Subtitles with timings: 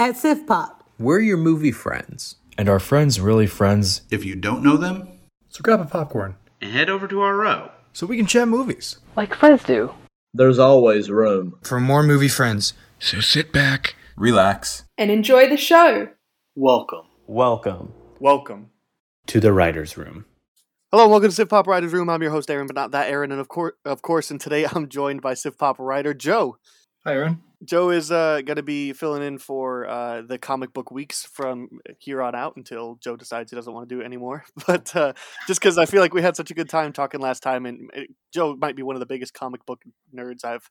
[0.00, 0.82] At Sif Pop.
[0.98, 2.36] We're your movie friends.
[2.56, 4.00] And our friends really friends?
[4.10, 5.06] If you don't know them,
[5.50, 8.98] so grab a popcorn and head over to our row so we can chat movies.
[9.14, 9.92] Like friends do.
[10.32, 12.72] There's always room for more movie friends.
[12.98, 16.08] So sit back, relax, and enjoy the show.
[16.56, 17.04] Welcome.
[17.26, 17.92] Welcome.
[18.20, 18.70] Welcome.
[19.26, 20.24] To the Writer's Room.
[20.90, 22.08] Hello and welcome to Sif Pop Writer's Room.
[22.08, 23.32] I'm your host, Aaron, but not that Aaron.
[23.32, 26.56] And of course, of course, and today I'm joined by Sif Pop writer Joe.
[27.04, 27.42] Hi, Aaron.
[27.64, 31.68] Joe is uh, going to be filling in for uh, the comic book weeks from
[31.98, 34.44] here on out until Joe decides he doesn't want to do it anymore.
[34.66, 35.12] But uh,
[35.46, 37.90] just because I feel like we had such a good time talking last time, and
[37.92, 39.82] it, Joe might be one of the biggest comic book
[40.14, 40.70] nerds I've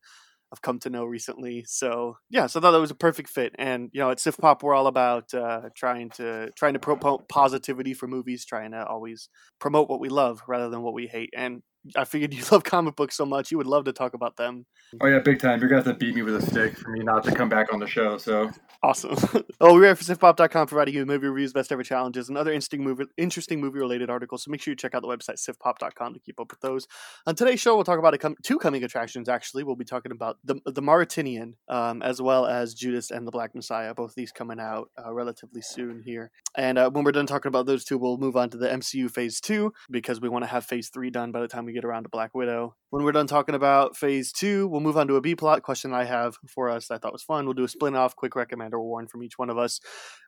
[0.51, 1.63] I've come to know recently.
[1.67, 3.53] So yeah, so I thought that was a perfect fit.
[3.59, 7.29] And you know, at Sif Pop, we're all about uh, trying to trying to promote
[7.29, 9.29] positivity for movies, trying to always
[9.59, 11.29] promote what we love rather than what we hate.
[11.35, 11.61] And
[11.95, 14.65] I figured you love comic books so much, you would love to talk about them.
[15.01, 15.59] Oh yeah, big time.
[15.59, 17.71] You're gonna have to beat me with a stick for me not to come back
[17.71, 18.17] on the show.
[18.17, 19.15] So awesome.
[19.61, 23.05] oh, we're at sifpop.com providing you movie reviews, best ever challenges, and other interesting movie
[23.17, 24.43] interesting movie related articles.
[24.43, 26.87] So make sure you check out the website sifpop.com to keep up with those.
[27.27, 29.29] On today's show, we'll talk about com- two coming attractions.
[29.29, 33.31] Actually, we'll be talking about the the Mauritanian um, as well as Judas and the
[33.31, 33.93] Black Messiah.
[33.93, 36.31] Both these coming out uh, relatively soon here.
[36.55, 39.11] And uh, when we're done talking about those two, we'll move on to the MCU
[39.11, 41.85] Phase Two because we want to have Phase Three done by the time we get
[41.85, 42.75] around to Black Widow.
[42.91, 45.93] When we're done talking about Phase Two, we'll move on to a B plot question
[45.93, 47.45] I have for us that I thought was fun.
[47.45, 49.79] We'll do a split off, quick recommend or warn from each one of us,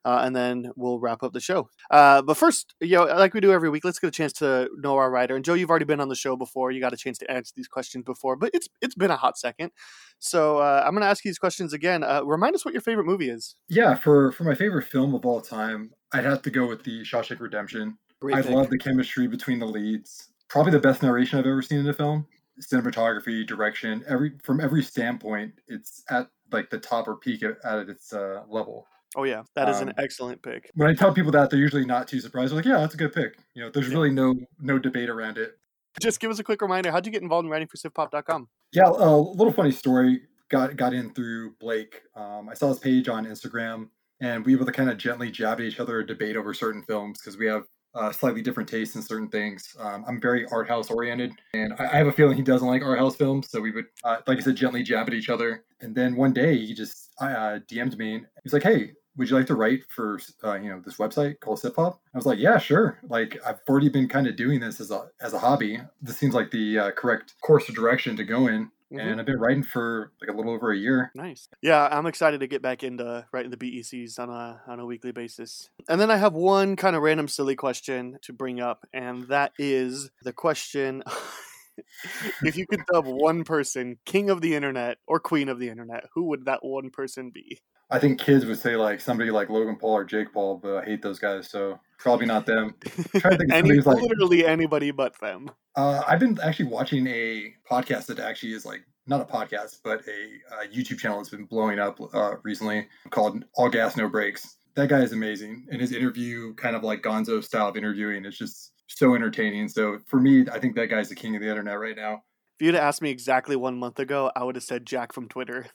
[0.05, 1.69] uh, and then we'll wrap up the show.
[1.89, 4.69] Uh, but first, you know, like we do every week, let's get a chance to
[4.77, 5.35] know our writer.
[5.35, 6.71] And Joe, you've already been on the show before.
[6.71, 9.37] You got a chance to answer these questions before, but it's it's been a hot
[9.37, 9.71] second.
[10.19, 12.03] So uh, I'm going to ask you these questions again.
[12.03, 13.55] Uh, remind us what your favorite movie is.
[13.67, 17.01] Yeah, for for my favorite film of all time, I'd have to go with the
[17.01, 17.97] Shawshank Redemption.
[18.19, 20.29] Great I love the chemistry between the leads.
[20.51, 22.27] Probably the best narration I've ever seen in a film.
[22.59, 27.87] Cinematography, direction, every from every standpoint, it's at like the top or peak at, at
[27.87, 28.85] its uh, level.
[29.15, 30.69] Oh yeah, that is um, an excellent pick.
[30.75, 32.51] When I tell people that, they're usually not too surprised.
[32.51, 33.93] They're like, "Yeah, that's a good pick." You know, there's yeah.
[33.93, 35.57] really no no debate around it.
[36.01, 36.91] Just give us a quick reminder.
[36.91, 38.49] How'd you get involved in writing for SifPop.com?
[38.73, 40.23] Yeah, a little funny story.
[40.49, 42.01] Got got in through Blake.
[42.13, 43.87] Um, I saw his page on Instagram,
[44.19, 46.83] and we were able to kind of gently jab at each other, debate over certain
[46.83, 47.63] films because we have
[47.93, 49.75] uh, slightly different tastes in certain things.
[49.79, 52.81] Um, I'm very art house oriented, and I, I, have a feeling he doesn't like
[52.81, 53.49] art house films.
[53.49, 55.65] So we would, uh, like I said, gently jab at each other.
[55.81, 58.15] And then one day he just uh, DM'd me.
[58.15, 61.39] And he's like, "Hey, would you like to write for uh, you know this website
[61.39, 62.01] called Sip Pop?
[62.13, 62.99] I was like, yeah, sure.
[63.03, 65.79] Like I've already been kind of doing this as a as a hobby.
[66.01, 68.71] This seems like the uh, correct course of direction to go in.
[68.91, 69.07] Mm-hmm.
[69.07, 71.11] And I've been writing for like a little over a year.
[71.15, 71.47] Nice.
[71.61, 75.11] Yeah, I'm excited to get back into writing the BECs on a on a weekly
[75.11, 75.69] basis.
[75.87, 79.53] And then I have one kind of random silly question to bring up, and that
[79.57, 81.03] is the question
[82.43, 86.05] if you could dub one person king of the internet or queen of the internet,
[86.13, 87.59] who would that one person be?
[87.91, 90.85] I think kids would say like somebody like Logan Paul or Jake Paul, but I
[90.85, 92.73] hate those guys, so probably not them.
[93.51, 95.51] Any, like, literally anybody but them.
[95.75, 100.01] Uh, I've been actually watching a podcast that actually is like not a podcast, but
[100.07, 104.55] a, a YouTube channel that's been blowing up uh, recently called All Gas No Brakes.
[104.75, 108.37] That guy is amazing, and his interview, kind of like Gonzo style of interviewing, is
[108.37, 109.67] just so entertaining.
[109.67, 112.23] So for me, I think that guy's the king of the internet right now.
[112.57, 115.67] If you'd asked me exactly one month ago, I would have said Jack from Twitter.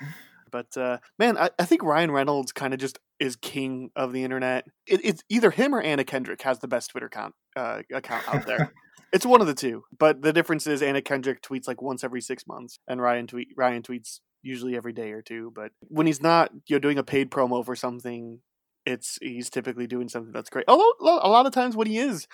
[0.52, 4.22] But uh, man, I, I, think Ryan Reynolds kind of just is king of the
[4.22, 4.66] internet.
[4.86, 8.46] It, it's either him or Anna Kendrick has the best Twitter account uh, account out
[8.46, 8.72] there.
[9.12, 9.84] it's one of the two.
[9.98, 13.48] But the difference is Anna Kendrick tweets like once every six months, and Ryan tweet
[13.56, 15.50] Ryan tweets usually every day or two.
[15.54, 18.40] But when he's not, you know, doing a paid promo for something,
[18.84, 20.66] it's he's typically doing something that's great.
[20.68, 22.28] Although a lot of times when he is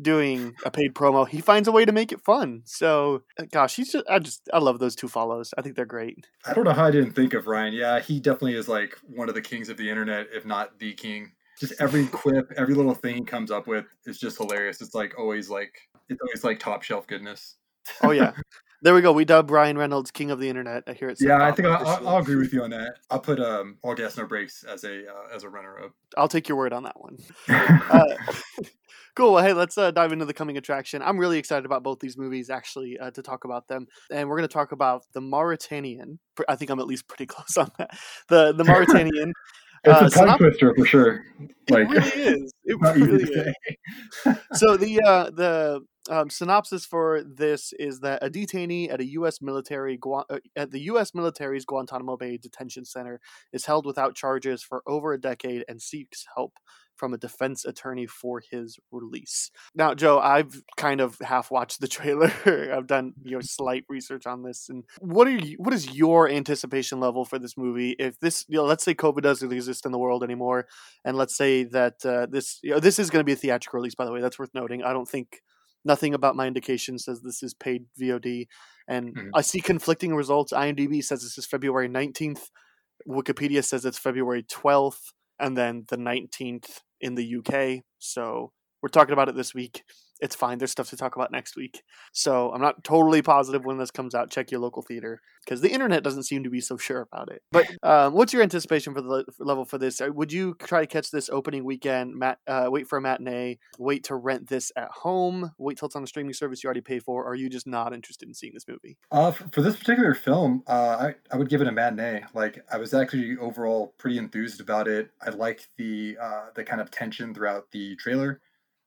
[0.00, 2.62] doing a paid promo, he finds a way to make it fun.
[2.64, 5.54] So, uh, gosh, he's just I just I love those two follows.
[5.56, 6.26] I think they're great.
[6.46, 7.72] I don't know how I didn't think of Ryan.
[7.72, 10.92] Yeah, he definitely is like one of the kings of the internet, if not the
[10.94, 11.32] king.
[11.58, 14.80] Just every quip, every little thing he comes up with is just hilarious.
[14.80, 15.74] It's like always like
[16.08, 17.56] it's always like top shelf goodness.
[18.02, 18.32] oh yeah.
[18.84, 19.12] There we go.
[19.12, 20.84] We dub Ryan Reynolds king of the internet.
[20.86, 21.16] I hear it.
[21.18, 22.96] Yeah, I think I'll, I'll, I'll, agree with you on that.
[23.10, 25.92] I'll put um, all gas no brakes as a uh, as a runner up.
[26.18, 27.16] I'll take your word on that one.
[27.48, 28.04] uh,
[29.16, 29.34] Cool.
[29.34, 31.00] Well, hey, let's uh, dive into the coming attraction.
[31.00, 33.86] I'm really excited about both these movies, actually, uh, to talk about them.
[34.10, 36.18] And we're going to talk about the Mauritanian.
[36.48, 37.90] I think I'm at least pretty close on that.
[38.28, 39.32] The the Mauritanian.
[39.84, 41.24] It's uh, a tongue twister for sure.
[41.68, 42.52] Like, it really is.
[42.64, 44.36] It really is.
[44.54, 49.40] so the uh, the um, synopsis for this is that a detainee at a U.S.
[49.40, 51.14] military uh, at the U.S.
[51.14, 53.20] military's Guantanamo Bay detention center
[53.52, 56.54] is held without charges for over a decade and seeks help
[56.96, 59.50] from a defense attorney for his release.
[59.74, 62.32] Now, Joe, I've kind of half watched the trailer.
[62.74, 66.28] I've done you know slight research on this, and what are you, what is your
[66.28, 67.96] anticipation level for this movie?
[67.98, 70.66] If this, you know, let's say COVID doesn't exist in the world anymore,
[71.04, 73.78] and let's say that uh, this, you know, this is going to be a theatrical
[73.78, 73.94] release.
[73.94, 74.82] By the way, that's worth noting.
[74.82, 75.42] I don't think
[75.84, 78.46] nothing about my indication says this is paid VOD,
[78.88, 79.28] and mm-hmm.
[79.34, 80.52] I see conflicting results.
[80.52, 82.50] IMDb says this is February nineteenth.
[83.08, 87.84] Wikipedia says it's February twelfth and then the 19th in the UK.
[87.98, 88.52] So
[88.82, 89.82] we're talking about it this week.
[90.20, 90.58] It's fine.
[90.58, 91.82] There's stuff to talk about next week.
[92.12, 94.30] So I'm not totally positive when this comes out.
[94.30, 97.42] Check your local theater because the internet doesn't seem to be so sure about it.
[97.50, 100.00] But um, what's your anticipation for the level for this?
[100.00, 102.14] Uh, would you try to catch this opening weekend?
[102.14, 103.58] Mat- uh, wait for a matinee.
[103.78, 105.52] Wait to rent this at home.
[105.58, 107.24] Wait till it's on a streaming service you already pay for.
[107.24, 108.96] Or are you just not interested in seeing this movie?
[109.10, 112.24] Uh, for this particular film, uh, I I would give it a matinee.
[112.34, 115.10] Like I was actually overall pretty enthused about it.
[115.20, 118.40] I like the uh, the kind of tension throughout the trailer.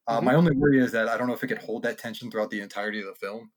[0.07, 0.25] Uh, mm-hmm.
[0.25, 2.49] My only worry is that I don't know if it could hold that tension throughout
[2.49, 3.51] the entirety of the film.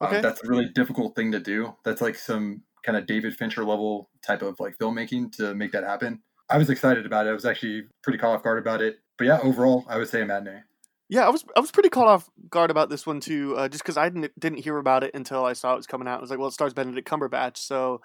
[0.00, 0.16] Um, okay.
[0.16, 1.74] Um, that's a really difficult thing to do.
[1.84, 5.84] That's like some kind of David Fincher level type of like filmmaking to make that
[5.84, 6.22] happen.
[6.50, 7.30] I was excited about it.
[7.30, 8.96] I was actually pretty caught off guard about it.
[9.16, 10.60] But yeah, overall, I would say a matinee.
[11.08, 13.82] Yeah, I was I was pretty caught off guard about this one too, uh, just
[13.82, 16.18] because I didn't didn't hear about it until I saw it was coming out.
[16.18, 18.00] I was like, well, it stars Benedict Cumberbatch, so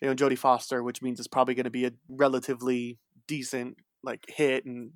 [0.00, 4.24] you know Jodie Foster, which means it's probably going to be a relatively decent like
[4.28, 4.90] hit and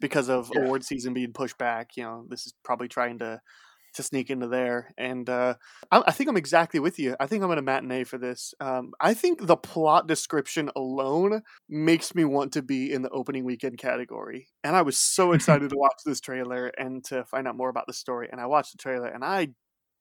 [0.00, 0.62] because of yeah.
[0.62, 1.96] award season being pushed back.
[1.96, 3.40] You know, this is probably trying to
[3.94, 4.92] to sneak into there.
[4.98, 5.54] And uh,
[5.90, 7.16] I, I, think I'm exactly with you.
[7.18, 8.52] I think I'm in a matinee for this.
[8.60, 13.44] Um, I think the plot description alone makes me want to be in the opening
[13.44, 14.48] weekend category.
[14.62, 17.86] And I was so excited to watch this trailer and to find out more about
[17.86, 18.28] the story.
[18.30, 19.48] And I watched the trailer and I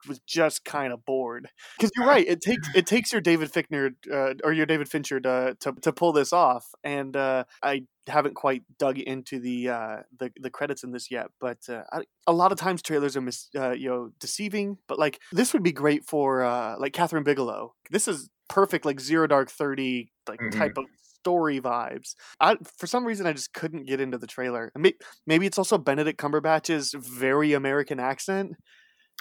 [0.08, 2.26] was just kind of bored because you're right.
[2.28, 5.94] It takes it takes your David Fincher uh, or your David Fincher to, to to
[5.94, 10.84] pull this off, and uh, I haven't quite dug into the uh, the the credits
[10.84, 11.28] in this yet.
[11.40, 14.78] But uh, I, a lot of times trailers are mis, uh, you know deceiving.
[14.88, 17.74] But like this would be great for uh, like Kathryn Bigelow.
[17.90, 20.58] This is perfect like Zero Dark Thirty like mm-hmm.
[20.58, 20.86] type of
[21.24, 22.16] story vibes.
[22.42, 24.72] I, for some reason, I just couldn't get into the trailer.
[24.76, 28.56] Maybe, maybe it's also Benedict Cumberbatch's very American accent.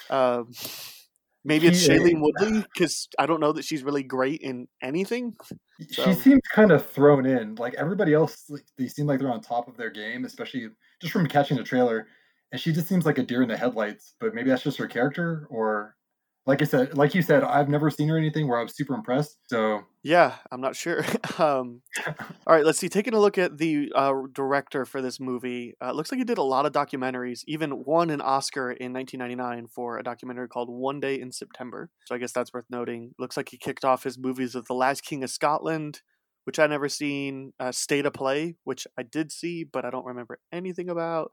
[0.09, 0.51] Um,
[1.43, 5.35] maybe it's Shailene Woodley because I don't know that she's really great in anything.
[5.91, 6.05] So.
[6.05, 7.55] She seems kind of thrown in.
[7.55, 10.69] Like everybody else, they seem like they're on top of their game, especially
[11.01, 12.07] just from catching the trailer.
[12.51, 14.13] And she just seems like a deer in the headlights.
[14.19, 15.95] But maybe that's just her character, or
[16.45, 18.93] like I said, like you said, I've never seen her anything where I was super
[18.93, 19.37] impressed.
[19.47, 21.05] So yeah, I'm not sure.
[21.37, 22.89] um, all right, let's see.
[22.89, 26.37] Taking a look at the uh, director for this movie, uh, looks like he did
[26.37, 27.43] a lot of documentaries.
[27.47, 31.89] Even won an Oscar in 1999 for a documentary called One Day in September.
[32.05, 33.13] So I guess that's worth noting.
[33.17, 36.01] Looks like he kicked off his movies with The Last King of Scotland,
[36.43, 37.53] which I never seen.
[37.57, 41.31] Uh, State of Play, which I did see, but I don't remember anything about.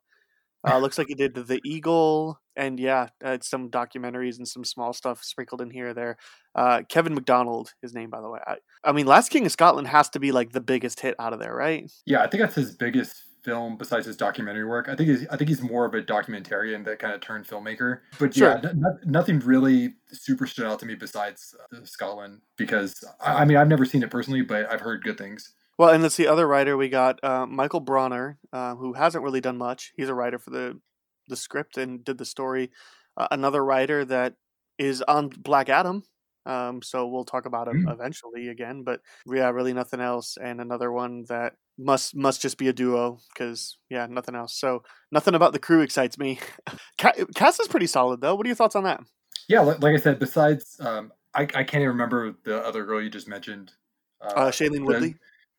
[0.66, 4.92] Uh, looks like he did the Eagle, and yeah, uh, some documentaries and some small
[4.92, 6.16] stuff sprinkled in here or there.
[6.54, 8.40] Uh, Kevin Macdonald, his name by the way.
[8.46, 11.32] I, I, mean, Last King of Scotland has to be like the biggest hit out
[11.32, 11.90] of there, right?
[12.06, 14.88] Yeah, I think that's his biggest film besides his documentary work.
[14.88, 18.00] I think he's I think he's more of a documentarian that kind of turned filmmaker.
[18.18, 18.60] But sure.
[18.62, 23.44] yeah, n- nothing really super stood out to me besides uh, Scotland because I, I
[23.44, 25.52] mean I've never seen it personally, but I've heard good things.
[25.80, 29.40] Well, and that's the other writer we got, uh, Michael Bronner, uh, who hasn't really
[29.40, 29.94] done much.
[29.96, 30.78] He's a writer for the
[31.26, 32.70] the script and did the story.
[33.16, 34.34] Uh, another writer that
[34.78, 36.02] is on Black Adam,
[36.44, 37.92] um, so we'll talk about him mm.
[37.94, 38.82] eventually again.
[38.82, 40.36] But yeah, really nothing else.
[40.36, 44.52] And another one that must must just be a duo because yeah, nothing else.
[44.60, 46.40] So nothing about the crew excites me.
[46.98, 48.34] Cast is pretty solid though.
[48.34, 49.00] What are your thoughts on that?
[49.48, 53.08] Yeah, like, I said, besides um, I, I can't even remember the other girl you
[53.08, 53.72] just mentioned.
[54.20, 55.16] Uh, Shailene Woodley.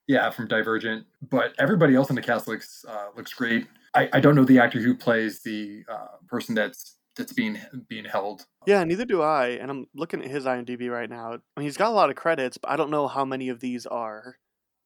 [0.07, 1.05] Yeah, from Divergent.
[1.29, 3.67] But everybody else in the cast looks uh, looks great.
[3.93, 8.05] I, I don't know the actor who plays the uh, person that's that's being being
[8.05, 8.45] held.
[8.65, 9.49] Yeah, neither do I.
[9.49, 11.33] And I'm looking at his IMDb right now.
[11.33, 13.59] I mean, he's got a lot of credits, but I don't know how many of
[13.59, 14.37] these are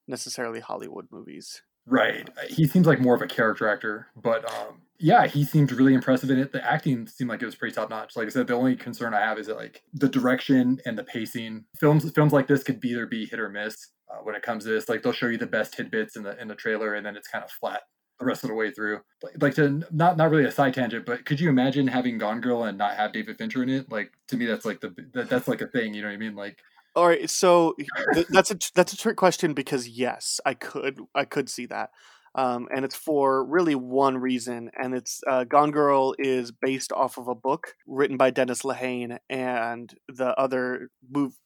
[0.07, 1.61] necessarily Hollywood movies.
[1.87, 2.27] Right.
[2.49, 6.31] He seems like more of a character actor, but um, yeah, he seemed really impressive
[6.31, 6.51] in it.
[6.51, 8.15] The acting seemed like it was pretty top notch.
[8.15, 11.03] Like I said, the only concern I have is that like the direction and the
[11.03, 11.65] pacing.
[11.77, 14.69] Films films like this could either be hit or miss uh, when it comes to
[14.69, 14.89] this.
[14.89, 17.27] Like they'll show you the best tidbits in the in the trailer, and then it's
[17.27, 17.81] kind of flat
[18.19, 19.01] the rest of the way through.
[19.39, 22.63] Like, to not not really a side tangent, but could you imagine having Gone Girl
[22.63, 23.91] and not have David Fincher in it?
[23.91, 25.93] Like to me, that's like the that, that's like a thing.
[25.93, 26.35] You know what I mean?
[26.35, 26.59] Like
[26.95, 27.75] all right, so
[28.13, 31.89] th- that's a that's a trick question because yes, I could I could see that,
[32.35, 37.17] um, and it's for really one reason, and it's uh, Gone Girl is based off
[37.17, 40.89] of a book written by Dennis Lehane, and the other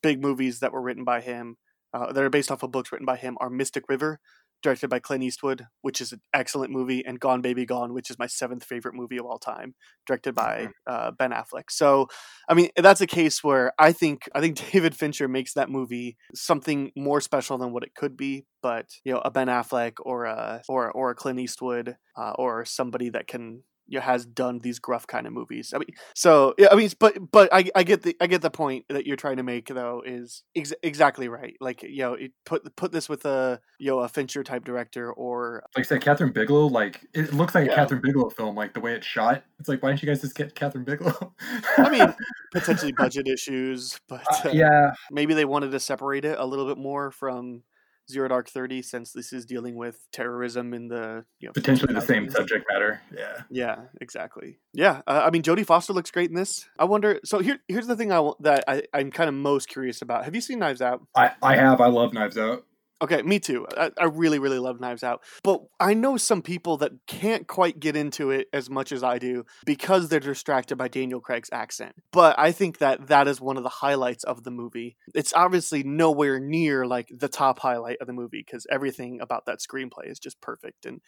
[0.04, 1.58] big movies that were written by him
[1.94, 4.20] uh, that are based off of books written by him are Mystic River,
[4.62, 8.20] directed by Clint Eastwood, which is an excellent movie, and Gone Baby Gone, which is
[8.20, 11.70] my seventh favorite movie of all time, directed by uh, Ben Affleck.
[11.70, 12.08] So,
[12.48, 16.18] I mean, that's a case where I think I think David Fincher makes that movie
[16.34, 18.46] something more special than what it could be.
[18.62, 22.66] But you know, a Ben Affleck or a or or a Clint Eastwood uh, or
[22.66, 23.64] somebody that can
[23.98, 25.74] has done these gruff kind of movies.
[25.76, 28.86] I mean, so I mean, but but I, I get the I get the point
[28.90, 31.56] that you're trying to make though is ex- exactly right.
[31.60, 35.12] Like you know, it, put put this with a you know a Fincher type director
[35.12, 36.68] or like said, Kathryn Bigelow.
[36.68, 37.82] Like it looks like yeah.
[37.82, 38.56] a Kathryn Bigelow film.
[38.56, 41.34] Like the way it's shot, it's like why don't you guys just get Kathryn Bigelow?
[41.78, 42.14] I mean,
[42.52, 46.78] potentially budget issues, but uh, yeah, maybe they wanted to separate it a little bit
[46.78, 47.64] more from
[48.12, 52.02] Zero Dark Thirty, since this is dealing with terrorism in the you know, potentially the
[52.02, 53.02] same subject matter.
[53.16, 53.42] Yeah.
[53.50, 53.76] Yeah.
[54.02, 54.60] Exactly.
[54.74, 55.02] Yeah.
[55.08, 56.68] Uh, I mean, Jodie Foster looks great in this.
[56.78, 57.20] I wonder.
[57.24, 60.26] So here, here's the thing I that I, I'm kind of most curious about.
[60.26, 61.02] Have you seen Knives Out?
[61.16, 61.82] I I have.
[61.82, 62.66] I love Knives Out.
[63.02, 63.66] Okay, me too.
[63.78, 65.24] I, I, really, really love Knives Out.
[65.44, 69.20] But I know some people that can't quite get into it as much as I
[69.20, 71.94] do because they're distracted by Daniel Craig's accent.
[72.12, 74.98] But I think that that is one of the highlights of the movie.
[75.16, 79.60] It's obviously nowhere near like the top highlight of the movie because everything about that
[79.60, 80.86] screenplay is just perfect.
[80.86, 81.00] And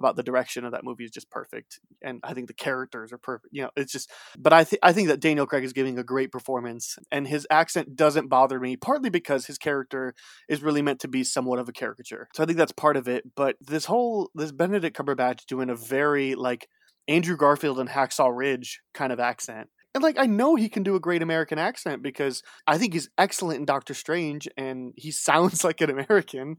[0.00, 3.18] about the direction of that movie is just perfect, and I think the characters are
[3.18, 3.50] perfect.
[3.52, 4.10] You know, it's just.
[4.36, 7.46] But I think I think that Daniel Craig is giving a great performance, and his
[7.50, 10.14] accent doesn't bother me, partly because his character
[10.48, 12.28] is really meant to be somewhat of a caricature.
[12.34, 13.24] So I think that's part of it.
[13.36, 16.66] But this whole this Benedict Cumberbatch doing a very like
[17.08, 19.68] Andrew Garfield and Hacksaw Ridge kind of accent.
[19.94, 23.10] And like I know he can do a great American accent because I think he's
[23.18, 26.56] excellent in Doctor Strange and he sounds like an American.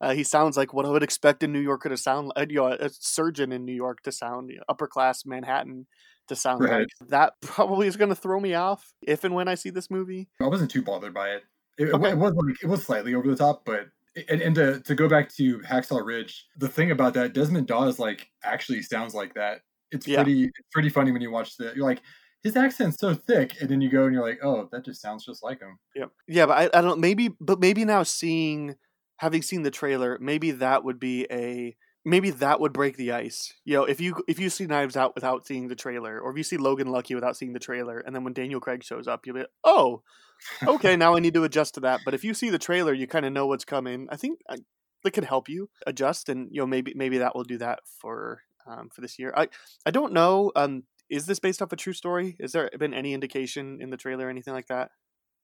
[0.00, 2.56] Uh, he sounds like what I would expect a New Yorker to sound like, you
[2.56, 5.86] know, a surgeon in New York to sound, you know, upper class Manhattan
[6.28, 6.80] to sound right.
[6.80, 7.08] like.
[7.08, 10.28] That probably is going to throw me off if and when I see this movie.
[10.40, 11.42] I wasn't too bothered by it.
[11.78, 12.10] It, okay.
[12.10, 13.88] it was like it was slightly over the top, but
[14.28, 17.98] and, and to, to go back to Hacksaw Ridge, the thing about that, Desmond Doss
[17.98, 19.62] like actually sounds like that.
[19.90, 20.22] It's yeah.
[20.22, 22.00] pretty it's pretty funny when you watch the you're like
[22.44, 25.24] his accent's so thick, and then you go and you're like, oh, that just sounds
[25.24, 25.78] just like him.
[25.96, 28.76] Yeah, yeah, but I, I don't maybe, but maybe now seeing
[29.18, 33.52] having seen the trailer, maybe that would be a maybe that would break the ice.
[33.64, 36.36] You know, if you if you see Knives Out without seeing the trailer, or if
[36.36, 39.26] you see Logan Lucky without seeing the trailer, and then when Daniel Craig shows up,
[39.26, 40.02] you'll be oh,
[40.66, 42.00] okay, now I need to adjust to that.
[42.04, 44.06] But if you see the trailer, you kind of know what's coming.
[44.10, 44.56] I think I,
[45.02, 48.40] that can help you adjust, and you know maybe maybe that will do that for
[48.66, 49.32] um, for this year.
[49.36, 49.48] I
[49.86, 50.52] I don't know.
[50.56, 52.36] Um, is this based off a true story?
[52.38, 54.90] Is there been any indication in the trailer, or anything like that?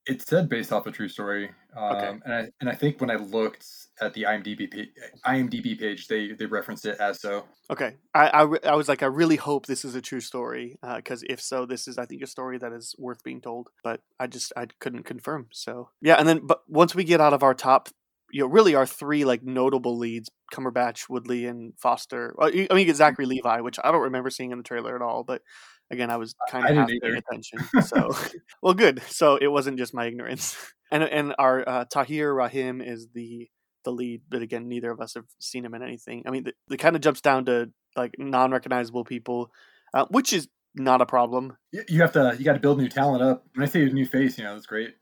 [0.06, 2.18] It said based off a true story, um, okay.
[2.24, 3.66] and I and I think when I looked
[4.00, 4.88] at the IMDb page,
[5.26, 7.44] IMDb page, they they referenced it as so.
[7.68, 11.22] Okay, I I, I was like, I really hope this is a true story, because
[11.22, 13.68] uh, if so, this is I think a story that is worth being told.
[13.84, 15.48] But I just I couldn't confirm.
[15.52, 17.90] So yeah, and then but once we get out of our top,
[18.32, 22.34] you know, really our three like notable leads, Cumberbatch, Woodley, and Foster.
[22.40, 25.02] I mean, you get Zachary Levi, which I don't remember seeing in the trailer at
[25.02, 25.42] all, but
[25.90, 27.58] Again, I was kind of half paying attention.
[27.82, 28.10] So,
[28.62, 29.02] well, good.
[29.08, 30.56] So it wasn't just my ignorance.
[30.92, 33.48] And and our uh, Tahar Rahim is the
[33.84, 36.24] the lead, but again, neither of us have seen him in anything.
[36.26, 39.52] I mean, it kind of jumps down to like non-recognizable people,
[39.94, 41.56] uh, which is not a problem.
[41.70, 43.46] You have to you got to build new talent up.
[43.54, 44.96] When I say a new face, you know, that's great.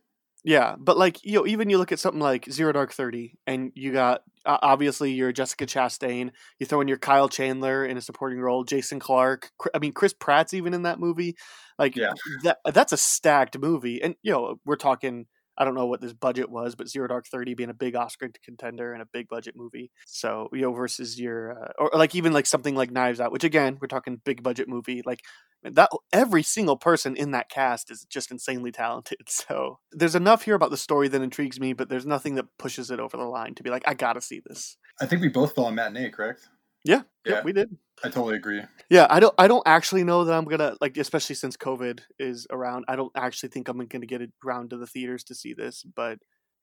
[0.45, 3.73] Yeah, but like you know, even you look at something like Zero Dark Thirty, and
[3.75, 6.31] you got uh, obviously your Jessica Chastain.
[6.59, 9.51] You throw in your Kyle Chandler in a supporting role, Jason Clarke.
[9.75, 11.37] I mean, Chris Pratt's even in that movie.
[11.79, 12.13] Like yeah.
[12.45, 15.27] that, that's a stacked movie, and you know, we're talking
[15.59, 18.29] I don't know what this budget was, but Zero Dark Thirty being a big Oscar
[18.45, 19.91] contender and a big budget movie.
[20.07, 23.45] So you know, versus your uh, or like even like something like Knives Out, which
[23.45, 25.03] again we're talking big budget movie.
[25.05, 25.23] Like
[25.65, 29.19] that, every single person in that cast is just insanely talented.
[29.49, 32.91] So there's enough here about the story that intrigues me, but there's nothing that pushes
[32.91, 34.77] it over the line to be like, I gotta see this.
[35.01, 36.49] I think we both saw a matinee, correct?
[36.89, 37.77] Yeah, yeah, yeah, we did.
[38.03, 38.63] I totally agree.
[38.89, 39.35] Yeah, I don't.
[39.37, 42.87] I don't actually know that I'm gonna like, especially since COVID is around.
[42.89, 46.19] I don't actually think I'm gonna get around to the theaters to see this, but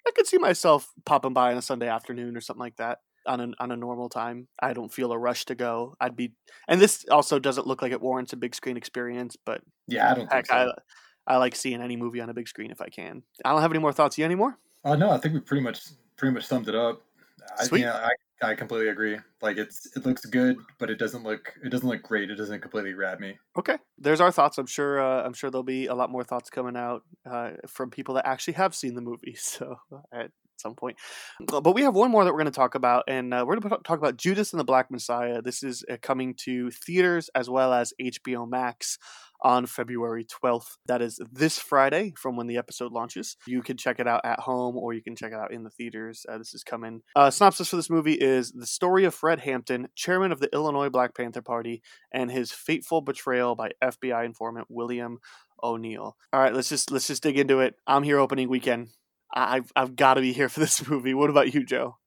[0.07, 3.39] I could see myself popping by on a Sunday afternoon or something like that on
[3.39, 4.47] a on a normal time.
[4.59, 5.95] I don't feel a rush to go.
[6.01, 6.33] I'd be,
[6.67, 9.37] and this also doesn't look like it warrants a big screen experience.
[9.45, 10.33] But yeah, I don't.
[10.33, 10.71] Heck, so.
[11.27, 13.21] I, I like seeing any movie on a big screen if I can.
[13.43, 14.17] I don't have any more thoughts.
[14.17, 14.57] You anymore?
[14.83, 15.81] Uh, no, I think we pretty much
[16.17, 17.03] pretty much summed it up.
[17.59, 17.85] Sweet.
[17.85, 18.09] I, I,
[18.41, 19.17] I completely agree.
[19.41, 22.29] Like it's it looks good, but it doesn't look it doesn't look great.
[22.29, 23.37] It doesn't completely grab me.
[23.57, 24.57] Okay, there's our thoughts.
[24.57, 27.89] I'm sure uh, I'm sure there'll be a lot more thoughts coming out uh, from
[27.89, 29.37] people that actually have seen the movie.
[29.45, 29.77] So
[30.11, 30.97] at some point,
[31.39, 33.69] but we have one more that we're going to talk about, and uh, we're going
[33.69, 35.41] to talk about Judas and the Black Messiah.
[35.41, 38.97] This is uh, coming to theaters as well as HBO Max
[39.45, 40.77] on February 12th.
[40.87, 43.37] That is this Friday from when the episode launches.
[43.45, 45.69] You can check it out at home or you can check it out in the
[45.69, 46.25] theaters.
[46.27, 47.01] Uh, this is coming.
[47.15, 50.89] Uh, synopsis for this movie is the story of Fred Hampton, chairman of the Illinois
[50.89, 55.19] Black Panther Party, and his fateful betrayal by FBI informant William
[55.61, 56.17] O'Neill.
[56.33, 57.75] All right, let's just let's just dig into it.
[57.85, 58.87] I'm here opening weekend.
[59.31, 61.13] I've I've got to be here for this movie.
[61.13, 61.97] What about you, Joe?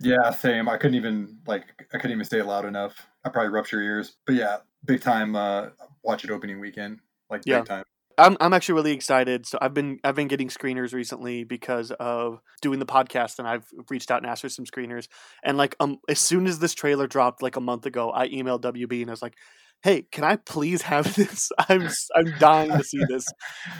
[0.00, 0.68] Yeah, same.
[0.68, 2.94] I couldn't even like I couldn't even say it loud enough.
[3.24, 4.14] I probably rupture ears.
[4.24, 5.68] But yeah, big time uh
[6.02, 7.00] watch it opening weekend.
[7.30, 7.58] Like Yeah.
[7.60, 7.84] big time.
[8.18, 9.44] I'm I'm actually really excited.
[9.46, 13.66] So I've been I've been getting screeners recently because of doing the podcast, and I've
[13.90, 15.06] reached out and asked for some screeners.
[15.44, 18.62] And like um, as soon as this trailer dropped like a month ago, I emailed
[18.62, 19.34] WB and I was like,
[19.82, 21.50] "Hey, can I please have this?
[21.68, 23.26] I'm I'm dying to see this.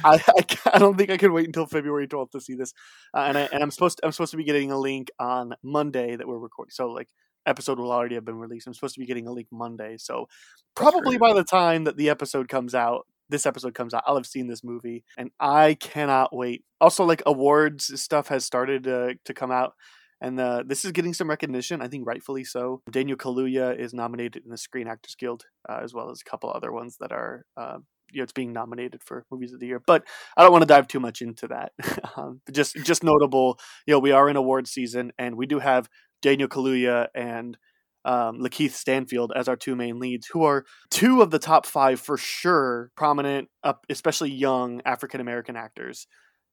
[0.04, 2.74] I I, I don't think I can wait until February 12th to see this.
[3.16, 5.54] Uh, and I and I'm supposed to, I'm supposed to be getting a link on
[5.62, 6.72] Monday that we're recording.
[6.72, 7.08] So like
[7.46, 8.66] episode will already have been released.
[8.66, 9.96] I'm supposed to be getting a leak Monday.
[9.98, 10.26] So
[10.74, 14.26] probably by the time that the episode comes out, this episode comes out, I'll have
[14.26, 16.64] seen this movie, and I cannot wait.
[16.80, 19.74] Also, like awards stuff has started uh, to come out,
[20.20, 21.82] and uh, this is getting some recognition.
[21.82, 22.82] I think rightfully so.
[22.90, 26.50] Daniel Kaluuya is nominated in the Screen Actors Guild, uh, as well as a couple
[26.50, 27.44] other ones that are.
[27.56, 27.78] Uh,
[28.12, 30.04] you know, it's being nominated for movies of the year, but
[30.36, 31.72] I don't want to dive too much into that.
[32.16, 33.58] um, just, just notable.
[33.84, 35.88] You know, we are in award season, and we do have
[36.22, 37.56] Daniel Kaluuya and
[38.04, 42.00] um, Lakeith Stanfield as our two main leads, who are two of the top five
[42.00, 43.48] for sure, prominent,
[43.90, 46.06] especially young African American actors.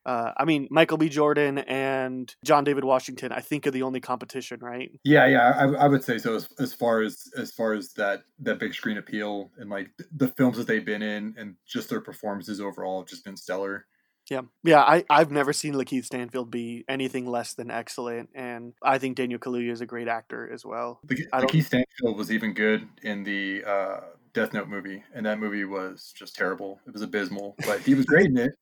[0.05, 1.08] Uh, I mean, Michael B.
[1.08, 4.91] Jordan and John David Washington, I think, are the only competition, right?
[5.05, 6.36] Yeah, yeah, I, I would say so.
[6.36, 10.27] As, as far as as far as that that big screen appeal and like the
[10.27, 13.86] films that they've been in and just their performances overall have just been stellar.
[14.30, 14.82] Yeah, yeah.
[14.82, 19.39] I I've never seen Lakeith Stanfield be anything less than excellent, and I think Daniel
[19.39, 21.00] Kaluuya is a great actor as well.
[21.03, 24.00] The, I the don't- Keith Stanfield was even good in the uh,
[24.34, 26.80] Death Note movie, and that movie was just terrible.
[26.88, 28.54] It was abysmal, but he was great in it.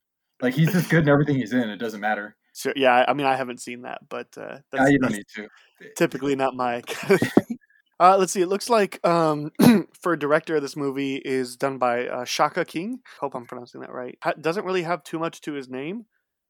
[0.41, 1.69] Like he's just good in everything he's in.
[1.69, 2.35] It doesn't matter.
[2.53, 5.47] So yeah, I- mean, I haven't seen that, but uh, Yeah, you don't that's need
[5.81, 5.89] to.
[5.95, 6.81] typically not my.
[8.01, 8.41] uh, let's see.
[8.41, 9.51] It looks like um,
[10.01, 12.99] for director of this movie is done by uh, Shaka King.
[13.19, 14.17] Hope I'm pronouncing that right.
[14.23, 16.05] Ha- doesn't really have too much to his name,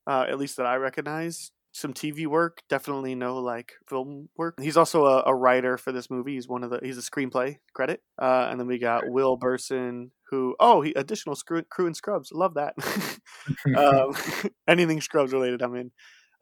[0.08, 1.52] uh, at least that I recognize.
[1.74, 4.60] Some TV work, definitely no like film work.
[4.62, 6.36] He's also a, a writer for this movie.
[6.36, 8.02] He's one of the he's a screenplay credit.
[8.22, 12.32] Uh, and then we got Will Berson, who oh he additional screw, crew and Scrubs.
[12.34, 12.76] Love that.
[13.78, 14.14] um,
[14.68, 15.92] anything Scrubs related, I'm in.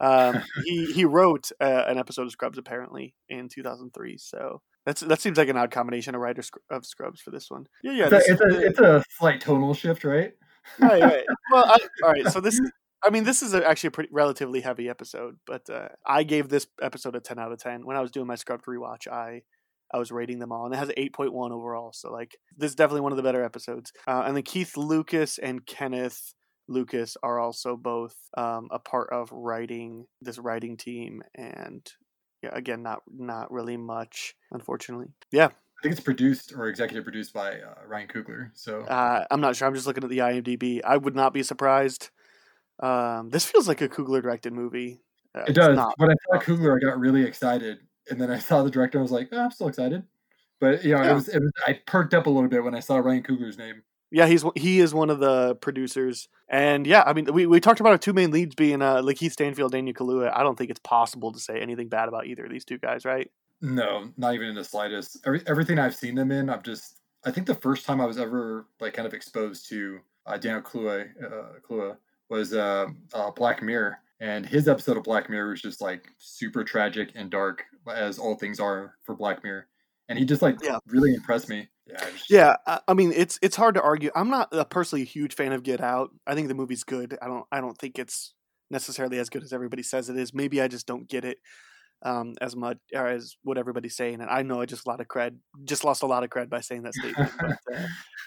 [0.00, 4.18] Um, he he wrote uh, an episode of Scrubs apparently in 2003.
[4.18, 7.66] So that's that seems like an odd combination of writer of Scrubs for this one.
[7.82, 8.08] Yeah, yeah.
[8.10, 10.32] it's, a, it's, a, it's a slight tonal shift, right?
[10.78, 11.24] right, right.
[11.52, 12.26] Well, I, all right.
[12.28, 12.70] So this is.
[13.02, 16.50] I mean, this is a, actually a pretty relatively heavy episode, but uh, I gave
[16.50, 17.86] this episode a 10 out of 10.
[17.86, 19.40] When I was doing my Scrubs rewatch, I
[19.92, 21.92] I was rating them all, and it has an 8.1 overall.
[21.92, 23.92] So like, this is definitely one of the better episodes.
[24.06, 26.34] Uh, and then Keith Lucas and Kenneth
[26.68, 31.90] Lucas are also both um, a part of writing this writing team, and
[32.42, 35.08] yeah, again, not not really much, unfortunately.
[35.30, 38.50] Yeah, I think it's produced or executive produced by uh, Ryan Coogler.
[38.54, 39.68] So uh, I'm not sure.
[39.68, 40.80] I'm just looking at the IMDb.
[40.84, 42.10] I would not be surprised.
[42.80, 45.02] Um, this feels like a Coogler directed movie.
[45.34, 45.76] Uh, it does.
[45.76, 45.94] not.
[45.98, 47.78] When I saw Coogler, I got really excited,
[48.10, 48.98] and then I saw the director.
[48.98, 50.02] I was like, oh, I'm still excited.
[50.60, 51.10] But you know, Yeah.
[51.12, 51.52] it was, it was.
[51.66, 53.82] I perked up a little bit when I saw Ryan Coogler's name.
[54.10, 57.78] Yeah, he's he is one of the producers, and yeah, I mean, we, we talked
[57.80, 60.36] about our two main leads being uh, Lakeith Stanfield, Daniel Kaluuya.
[60.36, 63.04] I don't think it's possible to say anything bad about either of these two guys,
[63.04, 63.30] right?
[63.60, 65.18] No, not even in the slightest.
[65.24, 67.00] Every, everything I've seen them in, I've just.
[67.24, 70.62] I think the first time I was ever like kind of exposed to uh, Daniel
[70.62, 71.94] Kaluuya, uh,
[72.30, 76.64] was uh, uh, Black Mirror, and his episode of Black Mirror was just like super
[76.64, 79.66] tragic and dark, as all things are for Black Mirror.
[80.08, 80.78] And he just like Yeah.
[80.86, 81.68] really impressed me.
[81.92, 84.10] Yeah, it just- Yeah, I, I mean, it's it's hard to argue.
[84.14, 86.10] I'm not a personally a huge fan of Get Out.
[86.26, 87.16] I think the movie's good.
[87.22, 88.34] I don't I don't think it's
[88.70, 90.32] necessarily as good as everybody says it is.
[90.32, 91.38] Maybe I just don't get it
[92.02, 94.20] um, as much or as what everybody's saying.
[94.20, 96.48] And I know I just a lot of cred, just lost a lot of cred
[96.48, 97.32] by saying that statement.
[97.38, 97.86] but, uh,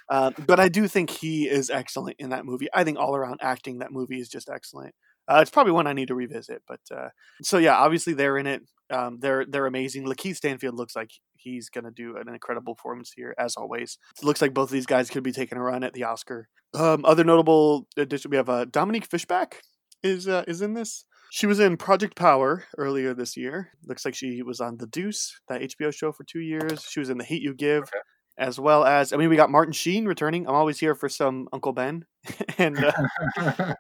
[0.10, 2.68] uh, but I do think he is excellent in that movie.
[2.74, 4.94] I think all around acting that movie is just excellent.
[5.28, 6.64] Uh, it's probably one I need to revisit.
[6.68, 7.10] But uh,
[7.42, 8.64] so yeah, obviously they're in it.
[8.90, 10.06] Um, they're they're amazing.
[10.06, 13.98] Lakeith Stanfield looks like he's gonna do an incredible performance here, as always.
[14.22, 16.50] It looks like both of these guys could be taking a run at the Oscar.
[16.74, 19.62] Um, other notable addition, we have uh, Dominique Fishback
[20.04, 21.06] is uh, is in this.
[21.32, 23.72] She was in Project Power earlier this year.
[23.88, 26.84] Looks like she was on The Deuce, that HBO show for two years.
[26.88, 28.00] She was in The Hate You Give, okay.
[28.38, 30.48] as well as I mean, we got Martin Sheen returning.
[30.48, 32.06] I'm always here for some Uncle Ben,
[32.60, 32.94] and uh,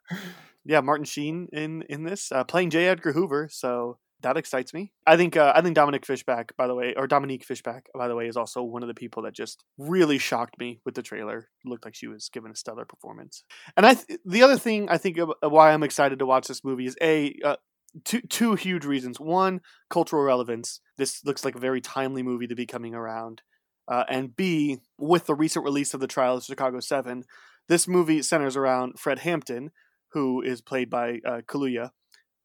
[0.65, 2.87] yeah, Martin Sheen in in this uh, playing J.
[2.87, 3.49] Edgar Hoover.
[3.51, 4.91] So that excites me.
[5.05, 8.15] I think uh, I think Dominic Fishback, by the way, or Dominique Fishback, by the
[8.15, 11.49] way, is also one of the people that just really shocked me with the trailer.
[11.65, 13.43] looked like she was given a stellar performance.
[13.77, 16.63] And I, th- the other thing I think of, why I'm excited to watch this
[16.63, 17.57] movie is a uh,
[18.03, 19.19] two two huge reasons.
[19.19, 20.79] One, cultural relevance.
[20.97, 23.41] This looks like a very timely movie to be coming around.
[23.87, 27.25] Uh, and B, with the recent release of the Trial of Chicago Seven,
[27.67, 29.71] this movie centers around Fred Hampton,
[30.13, 31.91] who is played by uh, Kaluuya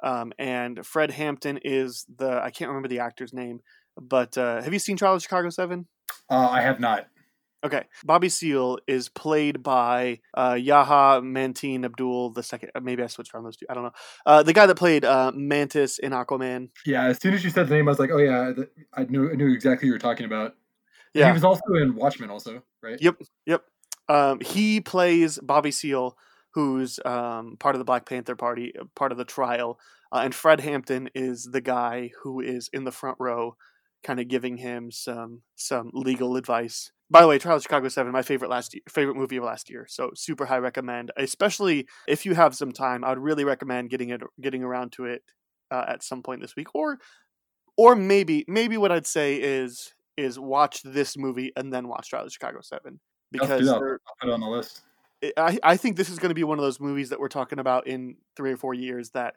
[0.02, 3.60] um, and Fred Hampton is the I can't remember the actor's name,
[4.00, 5.86] but uh, have you seen Trial of Chicago Seven?
[6.30, 7.06] Uh, I have not.
[7.64, 12.70] Okay, Bobby Seale is played by uh, Yahya Mateen Abdul the second.
[12.72, 13.66] Uh, maybe I switched around those two.
[13.68, 13.92] I don't know.
[14.24, 16.68] Uh, the guy that played uh, Mantis in Aquaman.
[16.86, 18.52] Yeah, as soon as you said the name, I was like, oh yeah,
[18.94, 20.54] I knew I knew exactly who you were talking about.
[21.14, 23.00] Yeah, and he was also in Watchmen, also, right?
[23.00, 23.64] Yep, yep.
[24.08, 26.16] Um, he plays Bobby Seale
[26.54, 29.78] who's um, part of the Black Panther Party, uh, part of the trial,
[30.12, 33.56] uh, and Fred Hampton is the guy who is in the front row,
[34.02, 36.90] kind of giving him some some legal advice.
[37.10, 39.70] By the way, Trial of Chicago Seven, my favorite last year, favorite movie of last
[39.70, 41.10] year, so super high recommend.
[41.16, 45.04] Especially if you have some time, I would really recommend getting it getting around to
[45.06, 45.22] it
[45.70, 46.98] uh, at some point this week, or
[47.76, 52.26] or maybe maybe what I'd say is is watch this movie and then watch Trial
[52.26, 54.82] of Chicago Seven because I'll put it on the list
[55.36, 57.58] I, I think this is going to be one of those movies that we're talking
[57.58, 59.34] about in three or four years that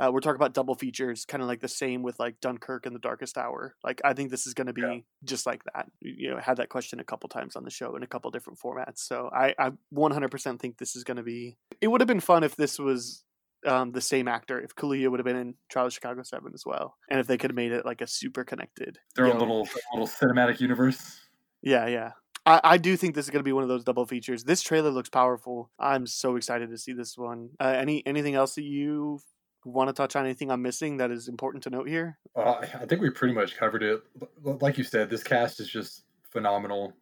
[0.00, 2.94] uh, we're talking about double features, kind of like the same with like Dunkirk and
[2.94, 3.76] The Darkest Hour.
[3.84, 4.98] Like I think this is going to be yeah.
[5.24, 5.90] just like that.
[6.00, 8.58] You know, had that question a couple times on the show in a couple different
[8.58, 9.00] formats.
[9.00, 11.58] So I, I 100% think this is going to be.
[11.82, 13.24] It would have been fun if this was
[13.66, 16.64] um, the same actor, if Kaluuya would have been in Trial of Chicago Seven as
[16.64, 18.98] well, and if they could have made it like a super connected.
[19.16, 21.20] Their own little little cinematic universe.
[21.62, 22.12] Yeah, yeah.
[22.50, 24.44] I, I do think this is going to be one of those double features.
[24.44, 25.70] This trailer looks powerful.
[25.78, 27.50] I'm so excited to see this one.
[27.60, 29.20] Uh, any anything else that you
[29.64, 30.24] want to touch on?
[30.24, 32.18] Anything I'm missing that is important to note here?
[32.34, 34.02] Uh, I think we pretty much covered it.
[34.42, 36.94] Like you said, this cast is just phenomenal.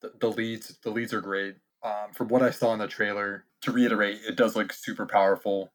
[0.00, 1.56] The, the leads, the leads are great.
[1.82, 5.72] Um, from what I saw in the trailer, to reiterate, it does look super powerful.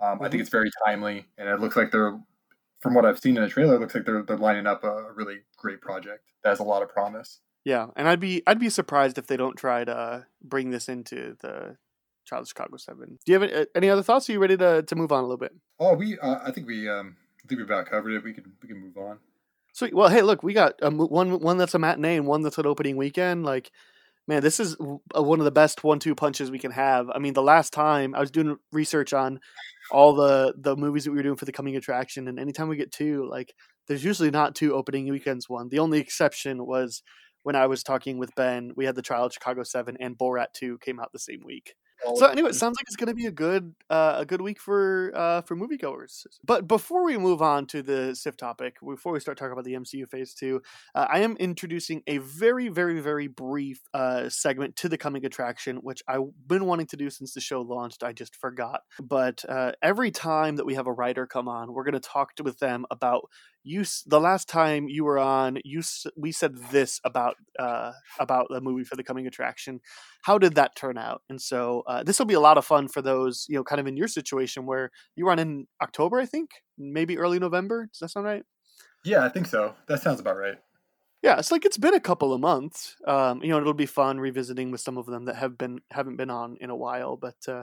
[0.00, 0.24] Um, mm-hmm.
[0.24, 0.40] I think mm-hmm.
[0.40, 2.18] it's very timely, and it looks like they're,
[2.80, 5.12] from what I've seen in the trailer, it looks like they're they're lining up a
[5.14, 7.40] really great project that has a lot of promise.
[7.64, 11.36] Yeah, and I'd be I'd be surprised if they don't try to bring this into
[11.40, 11.76] the
[12.26, 13.18] Trial of Chicago Seven.
[13.24, 14.28] Do you have any, any other thoughts?
[14.28, 15.52] Are you ready to, to move on a little bit?
[15.78, 18.24] Oh, we uh, I think we um I think we about covered it.
[18.24, 19.18] We can we can move on.
[19.72, 19.94] Sweet.
[19.94, 22.66] Well, hey, look, we got um, one one that's a matinee and one that's an
[22.66, 23.44] opening weekend.
[23.44, 23.70] Like,
[24.28, 24.76] man, this is
[25.14, 27.08] one of the best one-two punches we can have.
[27.10, 29.40] I mean, the last time I was doing research on
[29.90, 32.76] all the the movies that we were doing for the coming attraction, and anytime we
[32.76, 33.54] get two, like,
[33.88, 35.48] there's usually not two opening weekends.
[35.48, 35.70] One.
[35.70, 37.02] The only exception was
[37.42, 40.52] when I was talking with Ben, we had the trial of Chicago Seven and Borat
[40.54, 41.74] Two came out the same week.
[42.16, 44.60] So anyway, it sounds like it's going to be a good uh, a good week
[44.60, 46.26] for uh, for moviegoers.
[46.44, 49.74] But before we move on to the SIF topic, before we start talking about the
[49.74, 50.62] MCU Phase Two,
[50.94, 55.76] uh, I am introducing a very very very brief uh, segment to the coming attraction,
[55.76, 58.02] which I've been wanting to do since the show launched.
[58.02, 58.80] I just forgot.
[59.00, 62.32] But uh, every time that we have a writer come on, we're going to talk
[62.42, 63.28] with them about
[63.64, 65.82] you the last time you were on you
[66.16, 69.80] we said this about uh about the movie for the coming attraction.
[70.22, 71.22] How did that turn out?
[71.28, 73.80] And so uh, this will be a lot of fun for those you know kind
[73.80, 76.50] of in your situation where you were on in october i think?
[76.78, 77.86] Maybe early november?
[77.86, 78.44] Does that sound right?
[79.04, 79.74] Yeah i think so.
[79.88, 80.58] That sounds about right.
[81.22, 82.96] Yeah it's like it's been a couple of months.
[83.06, 86.16] Um you know it'll be fun revisiting with some of them that have been haven't
[86.16, 87.62] been on in a while but uh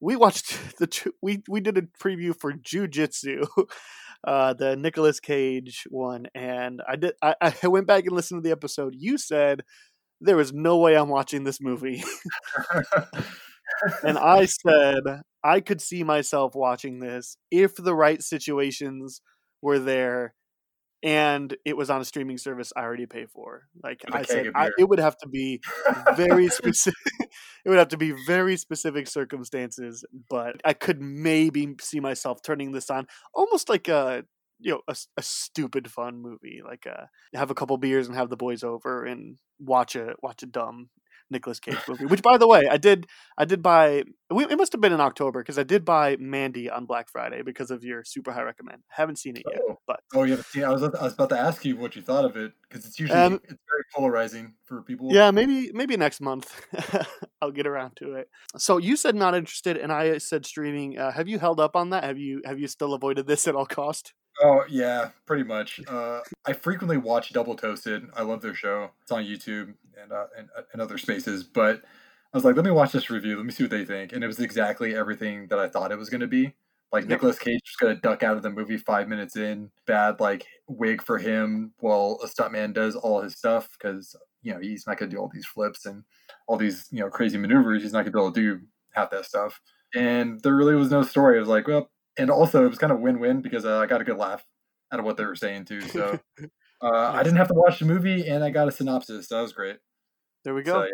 [0.00, 3.44] we watched the we we did a preview for Jiu Jitsu,
[4.26, 8.48] uh, the Nicolas Cage one, and I did I, I went back and listened to
[8.48, 8.94] the episode.
[8.96, 9.62] You said
[10.20, 12.02] there was no way I'm watching this movie,
[14.02, 15.02] and I said
[15.44, 19.20] I could see myself watching this if the right situations
[19.62, 20.34] were there
[21.06, 23.68] and it was on a streaming service I already pay for.
[23.80, 25.60] Like I said, I, it would have to be
[26.16, 26.98] very specific.
[27.64, 32.72] it would have to be very specific circumstances, but I could maybe see myself turning
[32.72, 34.24] this on, almost like a
[34.58, 38.16] you know a, a stupid fun movie, like a, uh, have a couple beers and
[38.16, 40.90] have the boys over and watch a watch a dumb
[41.30, 42.06] Nicolas Cage movie.
[42.06, 43.06] Which, by the way, I did
[43.38, 44.04] I did buy.
[44.30, 47.70] It must have been in October because I did buy Mandy on Black Friday because
[47.70, 48.82] of your super high recommend.
[48.88, 49.78] Haven't seen it yet, oh.
[49.86, 50.64] but oh, you haven't seen.
[50.64, 52.98] I was I was about to ask you what you thought of it because it's
[52.98, 55.12] usually um, it's very polarizing for people.
[55.12, 56.60] Yeah, maybe maybe next month
[57.42, 58.28] I'll get around to it.
[58.56, 60.98] So you said not interested, and I said streaming.
[60.98, 62.04] Uh, have you held up on that?
[62.04, 64.12] Have you have you still avoided this at all cost?
[64.42, 65.80] Oh yeah, pretty much.
[65.88, 68.08] Uh, I frequently watch Double Toasted.
[68.14, 68.90] I love their show.
[69.02, 71.44] It's on YouTube and uh, and, uh, and other spaces.
[71.44, 71.82] But
[72.32, 73.36] I was like, let me watch this review.
[73.36, 74.12] Let me see what they think.
[74.12, 76.54] And it was exactly everything that I thought it was going to be.
[76.92, 77.10] Like yep.
[77.10, 79.70] Nicolas Cage just gonna duck out of the movie five minutes in.
[79.86, 84.60] Bad like wig for him while a stuntman does all his stuff because you know
[84.60, 86.04] he's not gonna do all these flips and
[86.46, 87.82] all these you know crazy maneuvers.
[87.82, 88.60] He's not gonna be able to do
[88.92, 89.60] half that stuff.
[89.94, 91.36] And there really was no story.
[91.36, 94.00] I was like, well, and also it was kind of win-win because uh, I got
[94.00, 94.44] a good laugh
[94.92, 95.80] out of what they were saying too.
[95.80, 96.18] So
[96.82, 99.28] uh, I didn't have to watch the movie, and I got a synopsis.
[99.28, 99.76] That was great.
[100.44, 100.74] There we go.
[100.74, 100.90] So, yeah.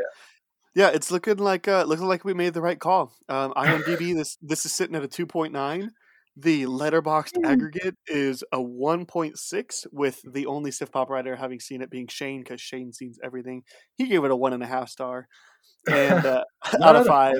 [0.74, 3.12] Yeah, it's looking like uh, looking like we made the right call.
[3.28, 5.90] Um, IMDb this this is sitting at a two point nine.
[6.34, 11.60] The Letterboxd aggregate is a one point six, with the only Sif Pop writer having
[11.60, 13.64] seen it being Shane because Shane sees everything.
[13.96, 15.28] He gave it a one and a half star,
[15.86, 16.44] and uh,
[16.82, 17.36] out of five.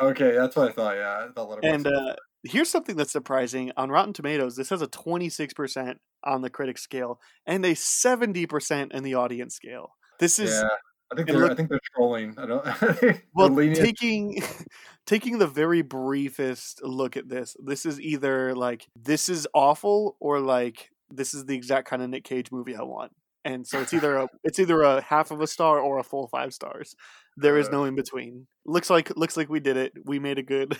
[0.00, 0.96] Okay, that's what I thought.
[0.96, 4.56] Yeah, I thought And uh, here's something that's surprising on Rotten Tomatoes.
[4.56, 9.94] This has a 26% on the critic scale and a 70% in the audience scale.
[10.18, 10.68] This is yeah.
[11.12, 12.34] I think they're look, I think they're trolling.
[12.38, 14.42] I don't well taking
[15.06, 17.56] taking the very briefest look at this.
[17.64, 22.10] This is either like this is awful or like this is the exact kind of
[22.10, 23.12] Nick Cage movie I want.
[23.44, 26.28] And so it's either a it's either a half of a star or a full
[26.28, 26.94] five stars.
[27.36, 27.72] There is uh.
[27.72, 28.46] no in between.
[28.64, 29.92] Looks like looks like we did it.
[30.04, 30.78] We made a good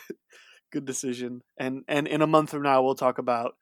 [0.72, 1.42] good decision.
[1.58, 3.54] And and in a month from now, we'll talk about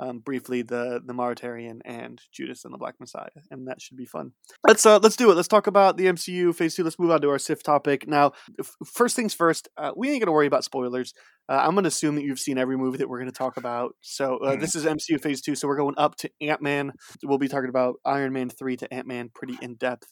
[0.00, 4.06] um, briefly the the Mauritanian and Judas and the Black Messiah, and that should be
[4.06, 4.32] fun.
[4.66, 5.34] Let's uh, let's do it.
[5.34, 6.82] Let's talk about the MCU Phase Two.
[6.82, 8.32] Let's move on to our SIF topic now.
[8.58, 11.14] F- first things first, uh, we ain't gonna worry about spoilers.
[11.48, 13.94] Uh, I'm gonna assume that you've seen every movie that we're gonna talk about.
[14.00, 14.60] So uh, mm.
[14.60, 15.54] this is MCU Phase Two.
[15.54, 16.92] So we're going up to Ant Man.
[17.22, 20.08] We'll be talking about Iron Man three to Ant Man pretty in depth.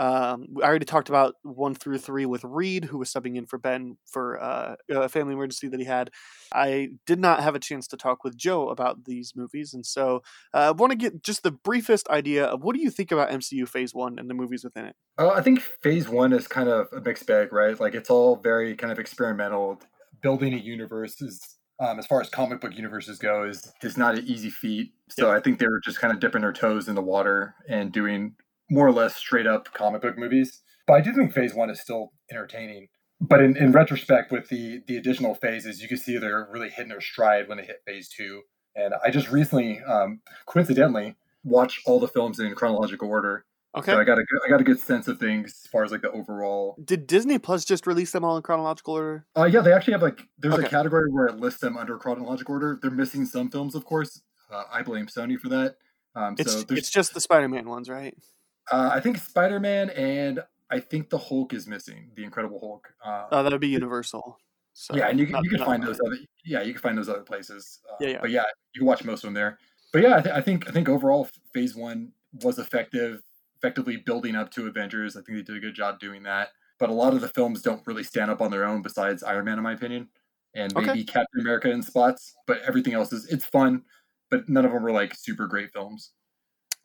[0.00, 3.58] Um, I already talked about one through three with Reed, who was subbing in for
[3.58, 6.10] Ben for uh, a family emergency that he had.
[6.52, 10.22] I did not have a chance to talk with Joe about these movies, and so
[10.52, 13.30] uh, I want to get just the briefest idea of what do you think about
[13.30, 14.96] MCU Phase One and the movies within it.
[15.18, 17.78] Uh, I think Phase One is kind of a mixed bag, right?
[17.78, 19.80] Like it's all very kind of experimental.
[20.22, 24.16] Building a universe is um, as far as comic book universes go, is is not
[24.16, 24.92] an easy feat.
[25.10, 27.92] So I think they were just kind of dipping their toes in the water and
[27.92, 28.34] doing
[28.70, 30.62] more or less straight up comic book movies.
[30.86, 32.88] But I do think Phase One is still entertaining.
[33.20, 36.90] But in, in retrospect, with the the additional phases, you can see they're really hitting
[36.90, 38.42] their stride when they hit Phase Two.
[38.76, 43.44] And I just recently, um, coincidentally, watched all the films in chronological order.
[43.76, 43.92] Okay.
[43.92, 46.02] So I got a I got a good sense of things as far as like
[46.02, 46.76] the overall.
[46.84, 49.26] Did Disney Plus just release them all in chronological order?
[49.36, 50.66] Uh, yeah, they actually have like there's okay.
[50.66, 52.78] a category where it lists them under chronological order.
[52.80, 54.22] They're missing some films, of course.
[54.50, 55.76] Uh, I blame Sony for that.
[56.14, 58.16] Um, it's so it's just the Spider-Man ones, right?
[58.70, 62.10] Uh, I think Spider Man and I think the Hulk is missing.
[62.16, 62.88] The Incredible Hulk.
[63.04, 64.38] Uh, oh, that would be Universal.
[64.72, 66.16] So yeah, and you, not, you can find those other.
[66.44, 67.80] Yeah, you can find those other places.
[67.88, 68.18] Uh, yeah, yeah.
[68.20, 68.42] But yeah,
[68.74, 69.58] you can watch most of them there.
[69.92, 72.10] But yeah, I, th- I think I think overall Phase One
[72.42, 73.22] was effective,
[73.56, 75.16] effectively building up to Avengers.
[75.16, 76.48] I think they did a good job doing that.
[76.80, 78.82] But a lot of the films don't really stand up on their own.
[78.82, 80.08] Besides Iron Man, in my opinion,
[80.56, 81.04] and maybe okay.
[81.04, 82.34] Captain America in spots.
[82.48, 83.82] But everything else is it's fun,
[84.28, 86.10] but none of them were like super great films.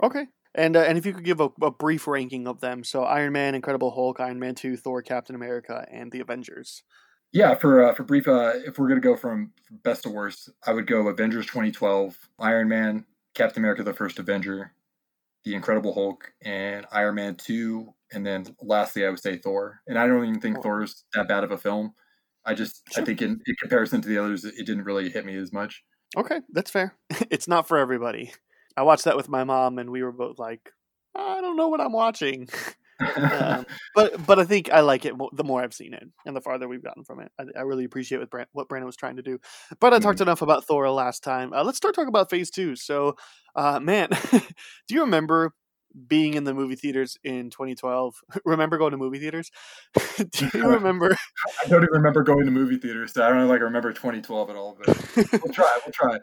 [0.04, 3.04] Okay, and uh, and if you could give a, a, brief ranking of them, so
[3.04, 6.84] Iron Man, Incredible Hulk, Iron Man Two, Thor, Captain America, and the Avengers.
[7.32, 9.52] Yeah, for uh, for brief, uh, if we're gonna go from
[9.84, 14.74] best to worst, I would go Avengers 2012, Iron Man, Captain America: The First Avenger,
[15.46, 19.82] The Incredible Hulk, and Iron Man Two, and then lastly, I would say Thor.
[19.88, 20.62] And I don't even think oh.
[20.62, 21.94] Thor's that bad of a film.
[22.46, 23.04] I just sure.
[23.04, 25.84] I think in, in comparison to the others, it didn't really hit me as much.
[26.18, 26.96] Okay, that's fair.
[27.30, 28.32] it's not for everybody.
[28.80, 30.72] I watched that with my mom, and we were both like,
[31.13, 32.48] I don't know what I'm watching.
[33.18, 36.34] um, but but I think I like it more, the more I've seen it, and
[36.34, 37.30] the farther we've gotten from it.
[37.38, 39.38] I, I really appreciate what, Brand, what Branagh was trying to do.
[39.82, 40.04] But I mm-hmm.
[40.04, 41.52] talked enough about Thor last time.
[41.52, 42.78] Uh, let's start talking about Phase Two.
[42.78, 43.18] So,
[43.54, 45.54] uh, man, do you remember
[46.08, 48.15] being in the movie theaters in 2012.
[48.46, 49.52] remember going to movie theaters?
[50.32, 51.18] Do you remember?
[51.65, 53.12] I don't even remember going to movie theaters.
[53.12, 54.78] So I don't like I remember 2012 at all.
[54.80, 54.98] But
[55.44, 55.80] we'll try.
[55.86, 56.20] We'll try.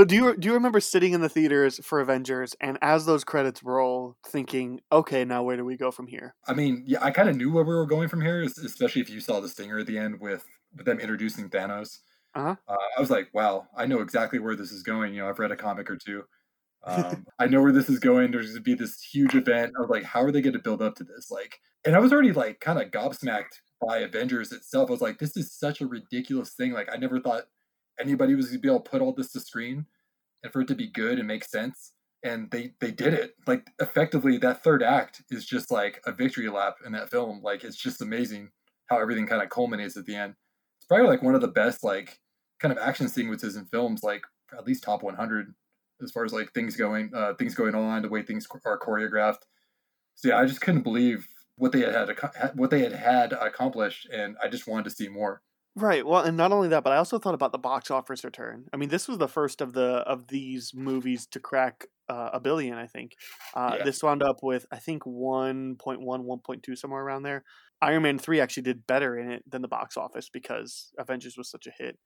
[0.00, 3.22] So do you do you remember sitting in the theaters for Avengers and as those
[3.22, 6.34] credits roll, thinking, okay, now where do we go from here?
[6.48, 9.10] I mean, yeah, I kind of knew where we were going from here, especially if
[9.10, 10.42] you saw the stinger at the end with
[10.74, 11.98] with them introducing Thanos.
[12.34, 12.56] Uh-huh.
[12.66, 15.12] Uh, I was like, wow, I know exactly where this is going.
[15.12, 16.24] You know, I've read a comic or two.
[16.82, 18.30] Um, I know where this is going.
[18.30, 19.74] There's going to be this huge event.
[19.76, 21.30] I was like, how are they going to build up to this?
[21.30, 24.88] Like, and I was already like kind of gobsmacked by Avengers itself.
[24.88, 26.72] I was like, this is such a ridiculous thing.
[26.72, 27.42] Like, I never thought
[28.00, 29.86] anybody was going to be able to put all this to screen
[30.42, 31.92] and for it to be good and make sense.
[32.22, 33.34] And they they did it.
[33.46, 37.40] Like, effectively, that third act is just like a victory lap in that film.
[37.42, 38.50] Like, it's just amazing
[38.88, 40.34] how everything kind of culminates at the end.
[40.78, 42.18] It's probably like one of the best like
[42.58, 44.22] kind of action sequences in films, like
[44.56, 45.54] at least top 100
[46.02, 49.42] as far as like things going, uh, things going on, the way things are choreographed.
[50.14, 54.08] So yeah, I just couldn't believe what they had had what they had had accomplished,
[54.12, 55.42] and I just wanted to see more.
[55.76, 56.04] Right.
[56.04, 58.64] Well, and not only that, but I also thought about the box office return.
[58.72, 62.40] I mean, this was the first of the of these movies to crack uh, a
[62.40, 62.76] billion.
[62.76, 63.14] I think
[63.54, 63.84] uh, yeah.
[63.84, 67.44] this wound up with I think 1.1, 1.2 somewhere around there.
[67.80, 71.48] Iron Man three actually did better in it than the box office because Avengers was
[71.48, 71.98] such a hit.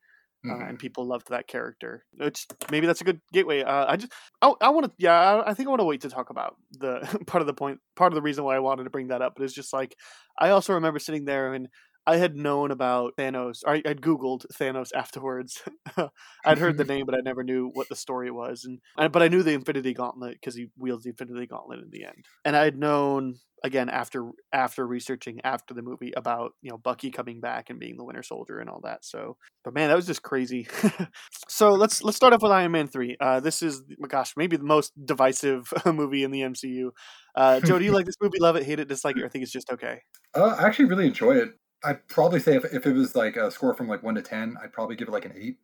[0.46, 0.68] Uh, mm-hmm.
[0.68, 2.04] and people loved that character.
[2.18, 3.62] Which maybe that's a good gateway.
[3.62, 6.02] Uh, I just I, I want to yeah I, I think I want to wait
[6.02, 8.84] to talk about the part of the point part of the reason why I wanted
[8.84, 9.32] to bring that up.
[9.36, 9.96] But it's just like
[10.38, 11.68] I also remember sitting there and
[12.06, 13.62] I had known about Thanos.
[13.66, 15.62] I, I'd Googled Thanos afterwards.
[16.44, 18.64] I'd heard the name, but I never knew what the story was.
[18.64, 22.04] And but I knew the Infinity Gauntlet because he wields the Infinity Gauntlet in the
[22.04, 22.24] end.
[22.44, 27.40] And I'd known again after after researching after the movie about you know Bucky coming
[27.40, 29.04] back and being the Winter Soldier and all that.
[29.04, 30.68] So, but man, that was just crazy.
[31.48, 33.16] so let's let's start off with Iron Man three.
[33.18, 36.90] Uh, this is gosh maybe the most divisive movie in the MCU.
[37.34, 38.38] Uh, Joe, do you like this movie?
[38.38, 40.00] Love it, hate it, dislike it, or think it's just okay?
[40.34, 41.48] Uh, I actually really enjoy it.
[41.84, 44.56] I'd probably say if, if it was like a score from like one to ten,
[44.62, 45.58] I'd probably give it like an eight.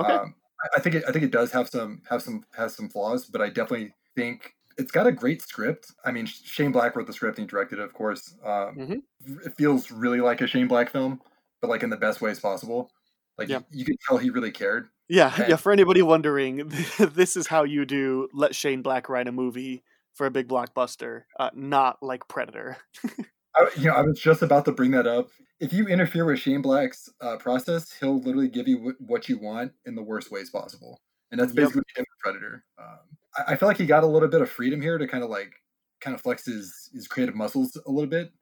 [0.00, 0.12] Okay.
[0.12, 0.34] Um,
[0.76, 3.40] I think it, I think it does have some have some has some flaws, but
[3.40, 5.92] I definitely think it's got a great script.
[6.04, 8.34] I mean, Shane Black wrote the script and he directed it, of course.
[8.44, 9.34] Um, mm-hmm.
[9.44, 11.20] It feels really like a Shane Black film,
[11.60, 12.90] but like in the best ways possible.
[13.36, 13.60] Like yeah.
[13.70, 14.88] you, you could tell he really cared.
[15.08, 15.56] Yeah, and, yeah.
[15.56, 19.82] For anybody wondering, this is how you do let Shane Black write a movie
[20.14, 22.76] for a big blockbuster, uh, not like Predator.
[23.58, 25.28] I, you know, I was just about to bring that up.
[25.60, 29.38] If you interfere with Shane Black's uh, process, he'll literally give you w- what you
[29.38, 32.06] want in the worst ways possible, and that's basically yep.
[32.20, 32.64] Predator.
[32.78, 32.98] Um,
[33.36, 35.30] I, I feel like he got a little bit of freedom here to kind of
[35.30, 35.52] like
[36.00, 38.32] kind of flex his his creative muscles a little bit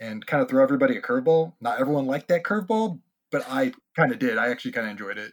[0.00, 1.54] and kind of throw everybody a curveball.
[1.60, 4.38] Not everyone liked that curveball, but I kind of did.
[4.38, 5.32] I actually kind of enjoyed it.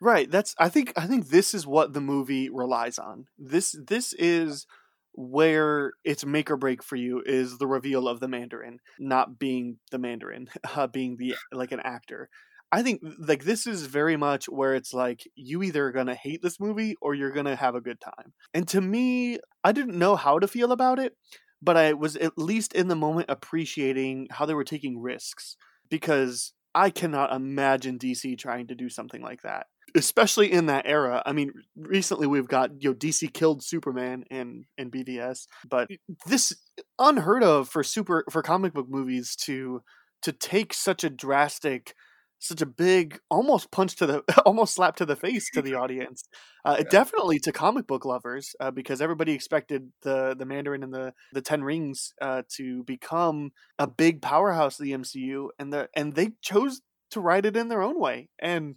[0.00, 0.30] Right.
[0.30, 3.26] That's I think I think this is what the movie relies on.
[3.38, 4.66] This this is
[5.14, 9.78] where it's make or break for you is the reveal of the Mandarin, not being
[9.90, 12.28] the Mandarin, uh, being the like an actor.
[12.74, 16.40] I think like this is very much where it's like you either are gonna hate
[16.42, 18.32] this movie or you're gonna have a good time.
[18.54, 21.14] And to me, I didn't know how to feel about it,
[21.60, 25.56] but I was at least in the moment appreciating how they were taking risks
[25.90, 31.22] because I cannot imagine DC trying to do something like that especially in that era.
[31.26, 35.88] I mean, recently we've got you know DC killed Superman and and BVS, but
[36.26, 36.52] this
[36.98, 39.82] unheard of for super for comic book movies to
[40.22, 41.94] to take such a drastic
[42.38, 46.24] such a big almost punch to the almost slap to the face to the audience
[46.64, 46.84] uh, yeah.
[46.90, 51.40] definitely to comic book lovers uh, because everybody expected the the mandarin and the the
[51.40, 56.32] 10 rings uh, to become a big powerhouse of the mcu and the and they
[56.42, 58.74] chose to write it in their own way and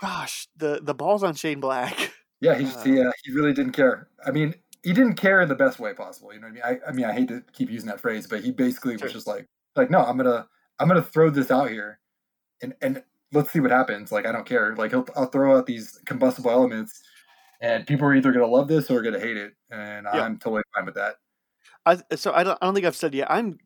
[0.00, 2.12] Gosh, the the balls on Shane Black.
[2.40, 4.08] Yeah, he just, uh, he, uh, he really didn't care.
[4.24, 6.32] I mean, he didn't care in the best way possible.
[6.32, 6.80] You know what I mean?
[6.86, 9.06] I, I mean, I hate to keep using that phrase, but he basically sure.
[9.06, 10.48] was just like, like, no, I'm gonna
[10.78, 12.00] I'm gonna throw this out here,
[12.62, 14.10] and and let's see what happens.
[14.10, 14.74] Like, I don't care.
[14.76, 17.02] Like, he'll I'll throw out these combustible elements,
[17.60, 20.22] and people are either gonna love this or gonna hate it, and yeah.
[20.22, 21.16] I'm totally fine with that.
[21.86, 23.30] I, so I don't I don't think I've said yet.
[23.30, 23.58] I'm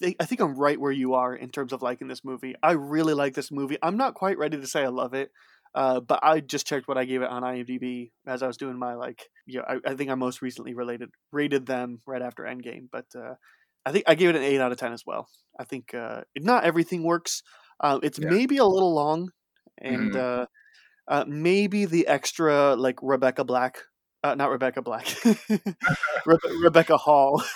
[0.00, 2.54] think I think I'm right where you are in terms of liking this movie.
[2.62, 3.78] I really like this movie.
[3.82, 5.30] I'm not quite ready to say I love it,
[5.74, 8.78] uh, but I just checked what I gave it on IMDb as I was doing
[8.78, 9.28] my like.
[9.46, 12.88] Yeah, you know, I, I, think I most recently related rated them right after Endgame,
[12.90, 13.34] but uh,
[13.84, 15.28] I think I gave it an eight out of ten as well.
[15.58, 17.42] I think uh, not everything works.
[17.80, 18.28] Uh, it's yeah.
[18.28, 19.30] maybe a little long,
[19.78, 20.46] and mm.
[21.26, 23.78] maybe the extra like Rebecca Black
[24.22, 25.04] uh, not Rebecca Black,
[26.26, 27.42] Rebe- Rebecca Hall.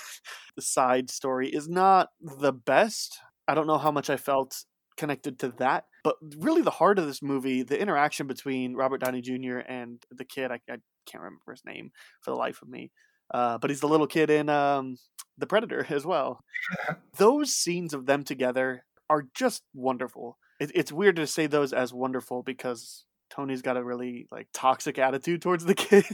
[0.56, 3.18] the side story is not the best.
[3.48, 4.64] I don't know how much I felt
[4.96, 9.20] connected to that, but really the heart of this movie, the interaction between Robert Downey
[9.20, 9.58] Jr.
[9.58, 12.90] and the kid, I, I can't remember his name for the life of me.
[13.32, 14.96] Uh, but he's the little kid in um,
[15.38, 16.40] The Predator as well.
[17.16, 20.38] those scenes of them together are just wonderful.
[20.60, 24.98] It, it's weird to say those as wonderful because Tony's got a really like toxic
[24.98, 26.04] attitude towards the kid.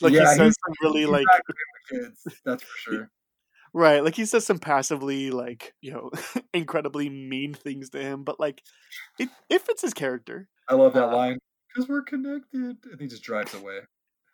[0.00, 1.26] like yeah, he says some really like
[2.44, 3.10] that's for sure.
[3.72, 6.10] Right, like he says some passively like, you know,
[6.54, 8.62] incredibly mean things to him, but like
[9.18, 10.48] it it fits his character.
[10.68, 11.38] I love that uh, line.
[11.68, 12.76] Because we're connected.
[12.90, 13.80] And he just drives away.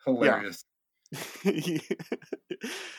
[0.06, 0.64] hilarious.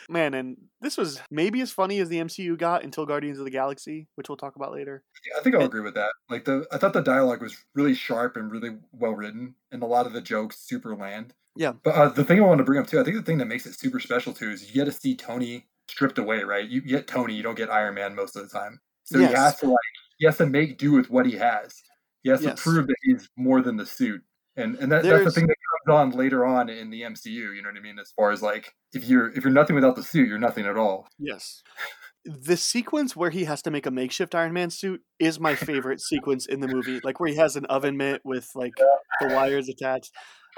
[0.08, 3.50] Man, and this was maybe as funny as the MCU got until Guardians of the
[3.50, 5.02] Galaxy, which we'll talk about later.
[5.26, 6.12] Yeah, I think I'll agree with that.
[6.30, 9.86] Like the, I thought the dialogue was really sharp and really well written, and a
[9.86, 11.34] lot of the jokes super land.
[11.56, 11.72] Yeah.
[11.82, 13.46] But uh, the thing I want to bring up too, I think the thing that
[13.46, 16.68] makes it super special too is you get to see Tony stripped away, right?
[16.68, 19.30] You get Tony, you don't get Iron Man most of the time, so yes.
[19.30, 19.78] he has to like
[20.18, 21.74] he has to make do with what he has.
[22.22, 22.56] He has yes.
[22.56, 24.22] to prove that he's more than the suit
[24.58, 27.26] and and that, that's the thing that comes on later on in the MCU.
[27.26, 27.98] You know what I mean?
[27.98, 30.76] As far as like if you're if you're nothing without the suit, you're nothing at
[30.76, 31.06] all.
[31.18, 31.62] Yes.
[32.24, 36.00] The sequence where he has to make a makeshift Iron Man suit is my favorite
[36.00, 37.00] sequence in the movie.
[37.04, 38.74] Like where he has an oven mitt with like
[39.20, 40.10] the wires attached,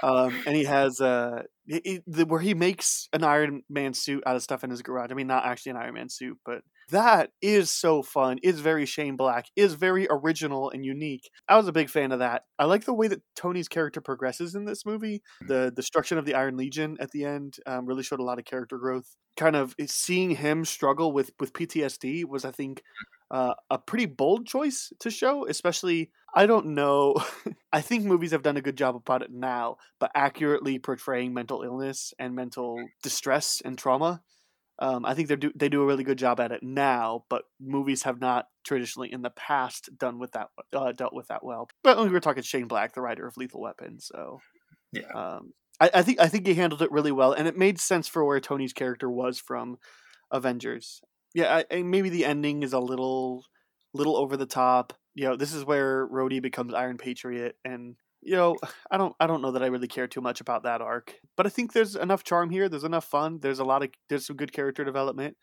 [0.03, 4.35] um, and he has uh, he, the, where he makes an Iron Man suit out
[4.35, 5.11] of stuff in his garage.
[5.11, 8.39] I mean, not actually an Iron Man suit, but that is so fun.
[8.43, 9.47] Is very Shane Black.
[9.55, 11.29] Is very original and unique.
[11.47, 12.43] I was a big fan of that.
[12.59, 15.21] I like the way that Tony's character progresses in this movie.
[15.47, 18.45] The destruction of the Iron Legion at the end um, really showed a lot of
[18.45, 19.15] character growth.
[19.37, 22.83] Kind of eh, seeing him struggle with with PTSD was, I think,
[23.31, 25.47] uh, a pretty bold choice to show.
[25.47, 27.15] Especially, I don't know.
[27.73, 31.63] I think movies have done a good job about it now, but accurately portraying mental
[31.63, 34.21] illness and mental distress and trauma
[34.81, 37.43] um, I think they do they do a really good job at it now, but
[37.59, 41.69] movies have not traditionally in the past done with that uh, dealt with that well.
[41.83, 44.39] But we were talking Shane Black, the writer of Lethal Weapon, so
[44.91, 45.07] yeah.
[45.13, 48.07] Um, I, I think I think he handled it really well, and it made sense
[48.07, 49.77] for where Tony's character was from
[50.31, 51.01] Avengers.
[51.33, 53.45] Yeah, I, maybe the ending is a little
[53.93, 54.93] little over the top.
[55.15, 58.57] You know, this is where Rhodey becomes Iron Patriot, and you know,
[58.91, 61.45] I don't I don't know that I really care too much about that arc, but
[61.45, 62.69] I think there's enough charm here.
[62.69, 63.39] There's enough fun.
[63.41, 65.37] There's a lot of there's some good character development.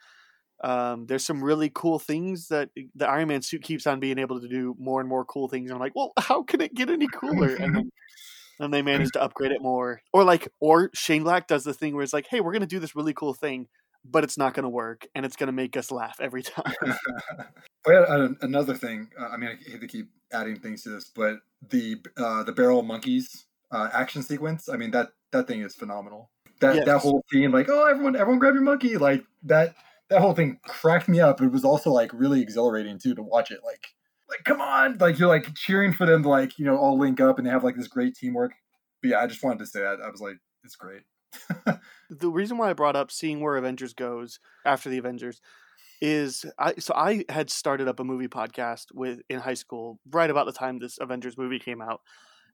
[0.63, 4.41] Um, there's some really cool things that the Iron Man suit keeps on being able
[4.41, 5.71] to do more and more cool things.
[5.71, 7.55] And I'm like, well, how can it get any cooler?
[7.55, 7.91] And then
[8.61, 10.01] and they manage to upgrade it more.
[10.13, 12.81] Or like, or Shane Black does the thing where it's like, hey, we're gonna do
[12.81, 13.69] this really cool thing,
[14.11, 16.75] but it's not gonna work, and it's gonna make us laugh every time.
[17.87, 19.09] yeah, another thing.
[19.19, 21.39] Uh, I mean, I hate to keep adding things to this, but
[21.71, 24.69] the uh, the barrel monkeys uh, action sequence.
[24.69, 26.31] I mean that that thing is phenomenal.
[26.61, 26.87] That yes.
[26.87, 29.75] that whole scene, like oh everyone everyone grab your monkey, like that
[30.11, 31.41] that whole thing cracked me up.
[31.41, 33.61] It was also like really exhilarating too to watch it.
[33.65, 33.87] Like
[34.29, 37.21] like come on, like you're like cheering for them to like you know all link
[37.21, 38.53] up and they have like this great teamwork.
[39.03, 41.03] But yeah, I just wanted to say that I was like it's great.
[42.11, 45.41] the reason why I brought up seeing where Avengers goes after the Avengers
[46.01, 50.31] is I so I had started up a movie podcast with in high school right
[50.31, 52.01] about the time this Avengers movie came out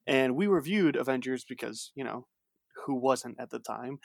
[0.06, 2.26] and we reviewed Avengers because, you know,
[2.86, 3.98] who wasn't at the time.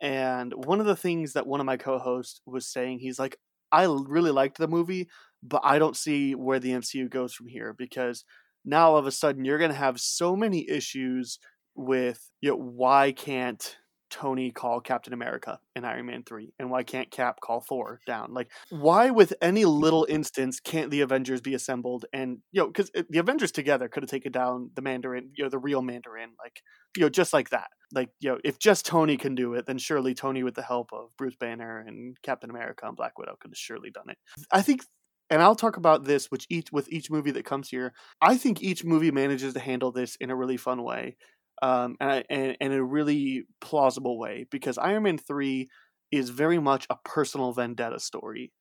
[0.00, 3.36] And one of the things that one of my co-hosts was saying, he's like,
[3.72, 5.08] I really liked the movie,
[5.42, 8.24] but I don't see where the MCU goes from here because
[8.64, 11.38] now all of a sudden you're going to have so many issues
[11.74, 13.76] with you know, why can't
[14.10, 16.52] Tony call Captain America in Iron Man 3?
[16.58, 18.34] And why can't Cap call Thor down?
[18.34, 22.04] Like, why, with any little instance, can't the Avengers be assembled?
[22.12, 25.44] And, you know, because eh, the Avengers together could have taken down the Mandarin, you
[25.44, 26.62] know, the real Mandarin, like,
[26.96, 27.68] you know, just like that.
[27.92, 30.92] Like, you know, if just Tony can do it, then surely Tony, with the help
[30.92, 34.18] of Bruce Banner and Captain America and Black Widow, could have surely done it.
[34.52, 34.82] I think
[35.30, 37.94] and I'll talk about this which each with each movie that comes here.
[38.20, 41.16] I think each movie manages to handle this in a really fun way
[41.62, 45.68] um, and, and, and in a really plausible way because Iron Man 3
[46.10, 48.52] is very much a personal vendetta story.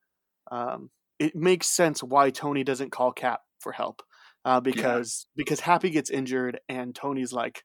[0.52, 4.02] Um, it makes sense why Tony doesn't call Cap for help
[4.46, 5.44] uh, because yeah.
[5.44, 7.64] because Happy gets injured and Tony's like,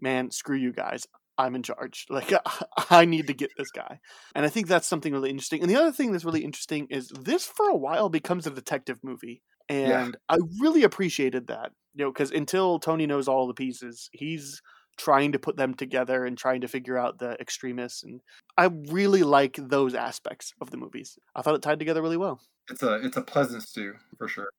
[0.00, 1.06] man, screw you guys.
[1.38, 2.06] I'm in charge.
[2.10, 2.32] Like
[2.90, 3.98] I need to get this guy.
[4.34, 5.62] And I think that's something really interesting.
[5.62, 8.98] And the other thing that's really interesting is this for a while becomes a detective
[9.02, 9.42] movie.
[9.68, 10.36] And yeah.
[10.36, 14.60] I really appreciated that you know, because until Tony knows all the pieces, he's
[14.98, 18.02] trying to put them together and trying to figure out the extremists.
[18.02, 18.20] And
[18.56, 21.18] I really like those aspects of the movies.
[21.34, 22.40] I thought it tied together really well.
[22.70, 24.50] It's a it's a pleasant stew for sure.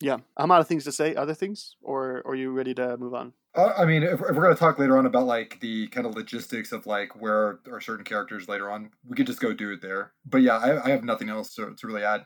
[0.00, 1.14] Yeah, I'm out of things to say.
[1.14, 3.34] Other things, or, or are you ready to move on?
[3.54, 6.06] Uh, I mean, if, if we're going to talk later on about like the kind
[6.06, 9.72] of logistics of like where are certain characters later on, we could just go do
[9.72, 10.12] it there.
[10.24, 12.24] But yeah, I, I have nothing else to, to really add.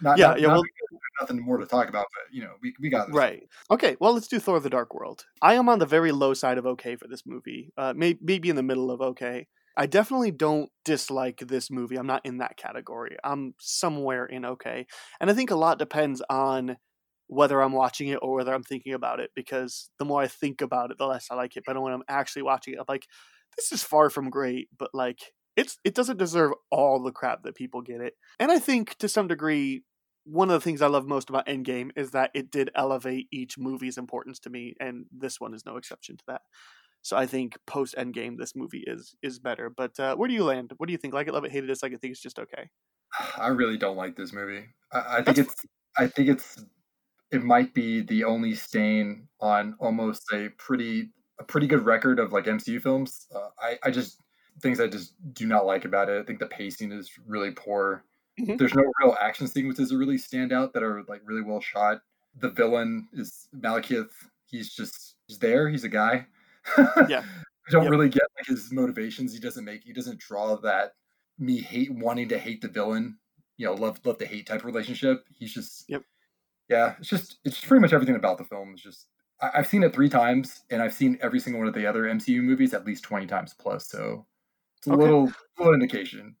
[0.00, 0.46] Not, yeah, not, yeah.
[0.48, 0.62] Not, well,
[1.20, 3.16] nothing more to talk about, but you know, we, we got this.
[3.16, 3.42] Right.
[3.70, 3.96] Okay.
[4.00, 5.24] Well, let's do Thor: The Dark World.
[5.42, 7.72] I am on the very low side of okay for this movie.
[7.76, 9.46] Uh, may, maybe in the middle of okay.
[9.78, 11.96] I definitely don't dislike this movie.
[11.96, 13.16] I'm not in that category.
[13.22, 14.86] I'm somewhere in okay,
[15.20, 16.76] and I think a lot depends on
[17.28, 19.30] whether I'm watching it or whether I'm thinking about it.
[19.34, 21.64] Because the more I think about it, the less I like it.
[21.66, 23.06] But when I'm actually watching it, I'm like,
[23.56, 25.18] this is far from great, but like
[25.56, 28.14] it's it doesn't deserve all the crap that people get it.
[28.38, 29.82] And I think to some degree,
[30.24, 33.58] one of the things I love most about Endgame is that it did elevate each
[33.58, 36.42] movie's importance to me, and this one is no exception to that.
[37.02, 39.70] So I think post Endgame, this movie is is better.
[39.70, 40.72] But uh, where do you land?
[40.76, 41.14] What do you think?
[41.14, 42.68] Like it, love it, hated it, like it, think it's just okay.
[43.38, 44.66] I really don't like this movie.
[44.92, 45.54] I, I think it's
[45.96, 46.64] I think it's
[47.30, 52.32] it might be the only stain on almost a pretty a pretty good record of
[52.32, 53.26] like MCU films.
[53.34, 54.20] Uh, I I just
[54.60, 56.20] things I just do not like about it.
[56.20, 58.04] I think the pacing is really poor.
[58.40, 58.56] Mm-hmm.
[58.56, 61.98] There's no real action sequences that really stand out that are like really well shot.
[62.38, 64.10] The villain is Malekith.
[64.46, 65.68] He's just he's there.
[65.68, 66.26] He's a guy.
[67.08, 67.22] yeah.
[67.68, 67.90] I don't yep.
[67.90, 69.32] really get like his motivations.
[69.32, 70.92] He doesn't make he doesn't draw that
[71.38, 73.18] me hate wanting to hate the villain,
[73.56, 75.24] you know, love love to hate type relationship.
[75.38, 76.02] He's just Yep.
[76.68, 79.06] Yeah, it's just it's pretty much everything about the film is just
[79.40, 82.04] I, have seen it three times and I've seen every single one of the other
[82.04, 83.86] MCU movies at least twenty times plus.
[83.88, 84.26] So
[84.86, 85.02] it's a okay.
[85.02, 86.36] little little indication.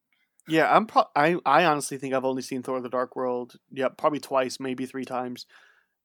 [0.48, 0.86] Yeah, I'm.
[0.86, 3.56] Pro- I I honestly think I've only seen Thor: The Dark World.
[3.72, 5.46] Yeah, probably twice, maybe three times,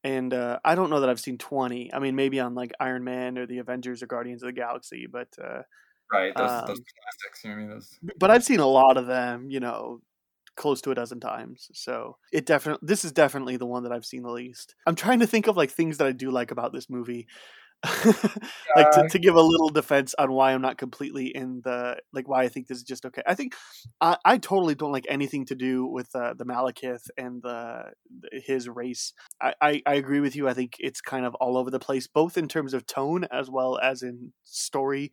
[0.04, 1.94] and uh, I don't know that I've seen twenty.
[1.94, 5.06] I mean, maybe on like Iron Man or the Avengers or Guardians of the Galaxy,
[5.12, 5.62] but uh,
[6.12, 7.44] right, those, um, those classics.
[7.44, 8.00] You know I mean, those...
[8.20, 9.52] But I've seen a lot of them.
[9.52, 10.02] You know,
[10.56, 11.70] close to a dozen times.
[11.74, 14.74] So it definitely this is definitely the one that I've seen the least.
[14.88, 17.28] I'm trying to think of like things that I do like about this movie.
[18.76, 22.28] like to, to, give a little defense on why I'm not completely in the like
[22.28, 23.24] why I think this is just okay.
[23.26, 23.56] I think
[24.00, 27.86] I, I totally don't like anything to do with uh, the Malekith and the
[28.34, 29.14] his race.
[29.42, 30.48] I, I, I agree with you.
[30.48, 33.50] I think it's kind of all over the place, both in terms of tone as
[33.50, 35.12] well as in story.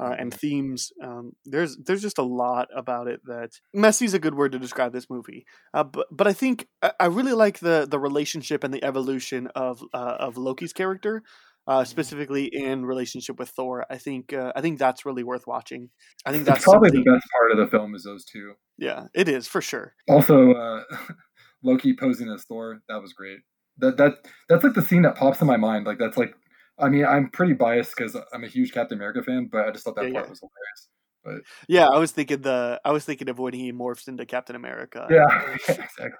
[0.00, 0.38] Uh, and mm-hmm.
[0.38, 0.92] themes.
[1.00, 4.58] Um, there's there's just a lot about it that messy is a good word to
[4.58, 5.46] describe this movie.
[5.72, 9.46] Uh, but but I think I, I, really like the the relationship and the evolution
[9.54, 11.22] of uh, of Loki's character
[11.66, 13.86] uh, specifically in relationship with Thor.
[13.90, 15.90] I think uh, I think that's really worth watching.
[16.26, 17.04] I think that's it's probably something...
[17.04, 18.54] the best part of the film is those two.
[18.78, 19.94] Yeah, it is for sure.
[20.08, 20.82] Also, uh,
[21.62, 23.38] Loki posing as Thor that was great.
[23.78, 24.14] That that
[24.48, 25.86] that's like the scene that pops in my mind.
[25.86, 26.34] Like that's like,
[26.78, 29.84] I mean, I'm pretty biased because I'm a huge Captain America fan, but I just
[29.84, 30.30] thought that yeah, part yeah.
[30.30, 30.88] was hilarious.
[31.24, 31.36] But
[31.68, 35.06] yeah, I was thinking the I was thinking of when he morphs into Captain America.
[35.10, 35.24] Yeah,
[35.68, 36.10] yeah exactly.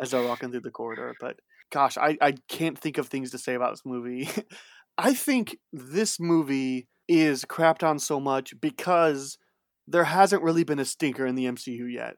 [0.00, 1.36] As they're walking through the corridor, but
[1.70, 4.28] gosh, I, I can't think of things to say about this movie.
[5.02, 9.36] I think this movie is crapped on so much because
[9.88, 12.14] there hasn't really been a stinker in the MCU yet.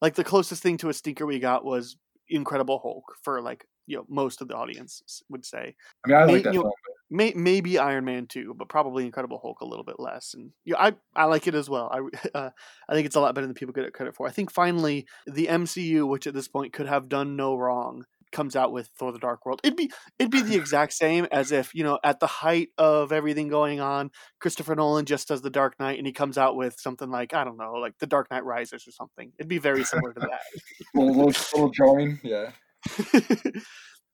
[0.00, 1.96] Like the closest thing to a stinker we got was
[2.28, 5.74] Incredible Hulk for like you know most of the audience would say.
[6.04, 6.72] I mean, I like that you know,
[7.10, 10.34] may, maybe Iron Man too, but probably Incredible Hulk a little bit less.
[10.34, 11.90] And yeah, I I like it as well.
[11.90, 12.50] I uh,
[12.88, 14.28] I think it's a lot better than people get it credit for.
[14.28, 18.56] I think finally the MCU, which at this point could have done no wrong, comes
[18.56, 19.60] out with Thor: The Dark World.
[19.64, 23.12] It'd be it'd be the exact same as if you know at the height of
[23.12, 24.10] everything going on,
[24.40, 27.44] Christopher Nolan just does The Dark Knight, and he comes out with something like I
[27.44, 29.32] don't know, like The Dark Knight Rises or something.
[29.38, 30.40] It'd be very similar to that.
[30.94, 32.50] little, little, little drawing, yeah.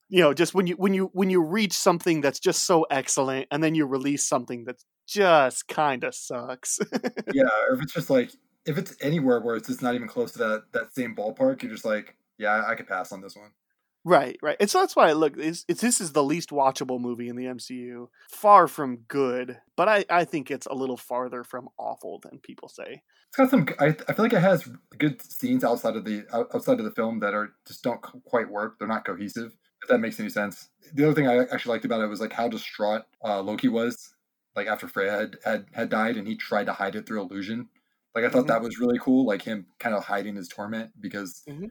[0.09, 3.47] you know, just when you when you when you reach something that's just so excellent,
[3.51, 6.79] and then you release something that just kind of sucks.
[7.33, 8.31] yeah, or if it's just like
[8.65, 11.71] if it's anywhere where it's just not even close to that that same ballpark, you're
[11.71, 13.51] just like, yeah, I could pass on this one.
[14.07, 14.55] Right, right.
[14.59, 15.35] And so that's why I look.
[15.35, 18.07] It's, it's, this is the least watchable movie in the MCU.
[18.29, 22.69] Far from good, but I, I think it's a little farther from awful than people
[22.69, 23.01] say.
[23.29, 23.67] It's got some.
[23.79, 27.19] I, I feel like it has good scenes outside of the outside of the film
[27.21, 28.77] that are just don't quite work.
[28.77, 29.57] They're not cohesive.
[29.81, 30.69] If that makes any sense.
[30.93, 34.13] The other thing I actually liked about it was like how distraught uh, Loki was,
[34.55, 37.69] like after Freya had, had had died, and he tried to hide it through illusion.
[38.13, 38.49] Like I thought mm-hmm.
[38.49, 39.25] that was really cool.
[39.25, 41.41] Like him kind of hiding his torment because.
[41.49, 41.65] Mm-hmm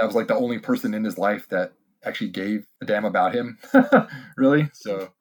[0.00, 1.74] that was like the only person in his life that
[2.04, 3.58] actually gave a damn about him,
[4.36, 4.70] really.
[4.72, 5.12] So,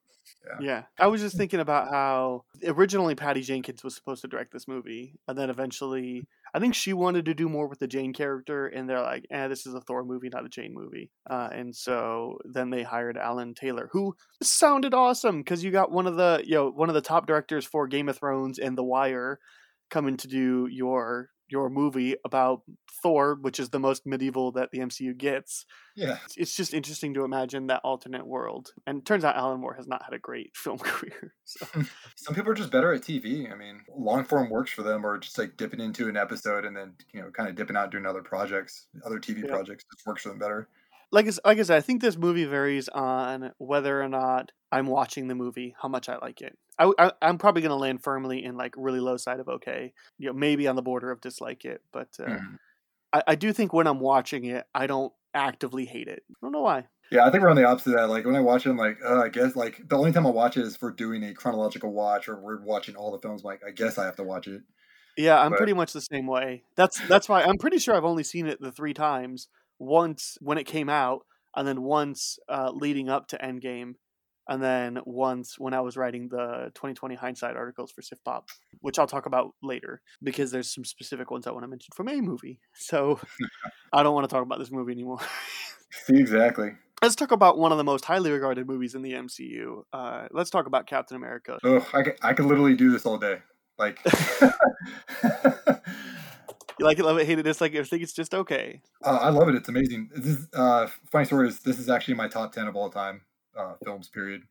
[0.45, 0.57] yeah.
[0.61, 0.83] yeah.
[0.99, 5.15] I was just thinking about how originally Patty Jenkins was supposed to direct this movie,
[5.27, 8.89] and then eventually, I think she wanted to do more with the Jane character, and
[8.89, 12.37] they're like, "Eh, this is a Thor movie, not a Jane movie." Uh, and so
[12.45, 16.55] then they hired Alan Taylor, who sounded awesome because you got one of the you
[16.55, 19.39] know one of the top directors for Game of Thrones and The Wire
[19.89, 22.61] coming to do your your movie about
[23.01, 25.65] Thor, which is the most medieval that the MCU gets.
[25.95, 26.17] Yeah.
[26.37, 28.71] It's just interesting to imagine that alternate world.
[28.87, 31.33] And it turns out Alan Moore has not had a great film career.
[31.45, 31.65] So.
[32.15, 33.51] Some people are just better at TV.
[33.51, 36.75] I mean, long form works for them, or just like dipping into an episode and
[36.75, 39.49] then, you know, kind of dipping out doing other projects, other TV yeah.
[39.49, 40.67] projects just works for them better
[41.11, 44.87] like I, like I said, I think this movie varies on whether or not I'm
[44.87, 46.57] watching the movie, how much I like it.
[46.77, 50.27] I, am probably going to land firmly in like really low side of okay, you
[50.27, 52.57] know, maybe on the border of dislike it, but uh, mm.
[53.11, 56.23] I, I do think when I'm watching it, I don't actively hate it.
[56.29, 56.85] I don't know why.
[57.11, 58.09] Yeah, I think we're on the opposite of that.
[58.09, 60.29] Like when I watch it, I'm like, uh, I guess like the only time I
[60.29, 63.41] watch it is for doing a chronological watch or we're watching all the films.
[63.41, 64.61] I'm like, I guess I have to watch it.
[65.17, 65.57] Yeah, I'm but...
[65.57, 66.63] pretty much the same way.
[66.75, 69.47] That's that's why I'm pretty sure I've only seen it the three times.
[69.79, 71.25] Once when it came out,
[71.55, 73.93] and then once uh, leading up to Endgame,
[74.49, 78.49] and then once when I was writing the 2020 hindsight articles for Sif Pop,
[78.81, 82.09] which I'll talk about later because there's some specific ones I want to mention from
[82.09, 82.59] a movie.
[82.73, 83.19] So
[83.93, 85.19] I don't want to talk about this movie anymore.
[86.07, 86.73] Exactly.
[87.01, 89.81] Let's talk about one of the most highly regarded movies in the MCU.
[89.91, 91.57] Uh, let's talk about Captain America.
[91.63, 93.39] Oh, I could, I could literally do this all day.
[93.79, 93.99] Like,
[96.79, 97.81] you like it, love it, hate it, dislike it.
[97.81, 98.81] I think it's just okay.
[99.03, 99.55] Uh, I love it.
[99.55, 100.09] It's amazing.
[100.15, 103.21] This is, uh, funny story is this is actually my top ten of all time
[103.57, 104.07] uh, films.
[104.09, 104.43] Period.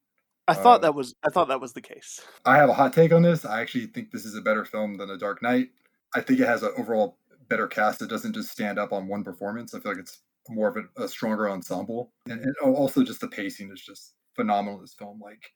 [0.46, 2.20] I thought that was I thought that was the case.
[2.44, 3.44] I have a hot take on this.
[3.44, 5.68] I actually think this is a better film than The Dark Knight.
[6.14, 7.18] I think it has an overall
[7.48, 8.00] better cast.
[8.00, 9.74] It doesn't just stand up on one performance.
[9.74, 13.28] I feel like it's more of a, a stronger ensemble, and, and, also just the
[13.28, 14.80] pacing is just phenomenal.
[14.80, 15.52] This film, like,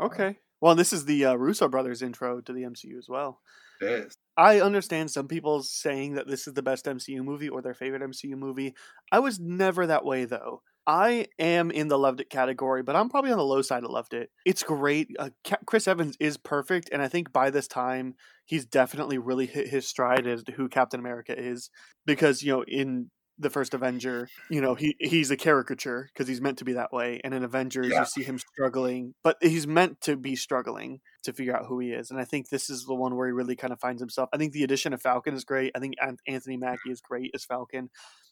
[0.00, 3.40] okay, well, this is the uh, Russo brothers intro to the MCU as well.
[3.80, 4.16] It is.
[4.36, 8.02] I understand some people saying that this is the best MCU movie or their favorite
[8.02, 8.74] MCU movie.
[9.10, 10.62] I was never that way though.
[10.86, 13.90] I am in the loved it category, but I'm probably on the low side of
[13.90, 14.30] loved it.
[14.44, 15.08] It's great.
[15.16, 15.30] Uh,
[15.64, 18.14] Chris Evans is perfect, and I think by this time
[18.46, 21.70] he's definitely really hit his stride as to who Captain America is.
[22.04, 26.40] Because you know, in the first Avenger, you know, he he's a caricature because he's
[26.40, 27.20] meant to be that way.
[27.24, 28.00] And in Avengers, yeah.
[28.00, 31.92] you see him struggling, but he's meant to be struggling to figure out who he
[31.92, 32.10] is.
[32.10, 34.28] And I think this is the one where he really kind of finds himself.
[34.32, 35.72] I think the addition of Falcon is great.
[35.74, 35.94] I think
[36.26, 37.90] Anthony Mackie is great as Falcon.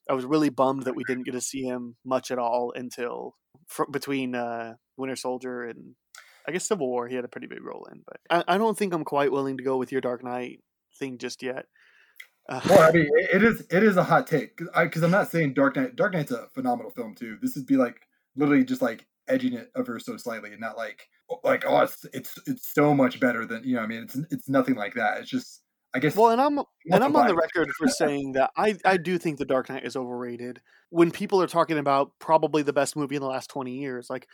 [0.08, 3.34] I was really bummed that we didn't get to see him much at all until
[3.66, 5.94] fr- between uh, Winter Soldier and
[6.46, 7.06] I guess Civil War.
[7.06, 9.56] He had a pretty big role in, but I, I don't think I'm quite willing
[9.58, 10.60] to go with your Dark Knight
[10.98, 11.66] thing just yet.
[12.50, 15.76] Well, I mean, it is it is a hot take because I'm not saying Dark
[15.76, 15.96] Knight.
[15.96, 17.38] Dark Knight's a phenomenal film too.
[17.40, 21.08] This would be like literally just like edging it ever so slightly, and not like
[21.30, 23.82] oh, like oh it's it's it's so much better than you know.
[23.82, 25.20] I mean, it's it's nothing like that.
[25.20, 25.62] It's just
[25.94, 26.16] I guess.
[26.16, 26.58] Well, and I'm
[26.90, 29.84] and I'm on the record for saying that I I do think The Dark Knight
[29.84, 30.60] is overrated.
[30.90, 34.26] When people are talking about probably the best movie in the last 20 years, like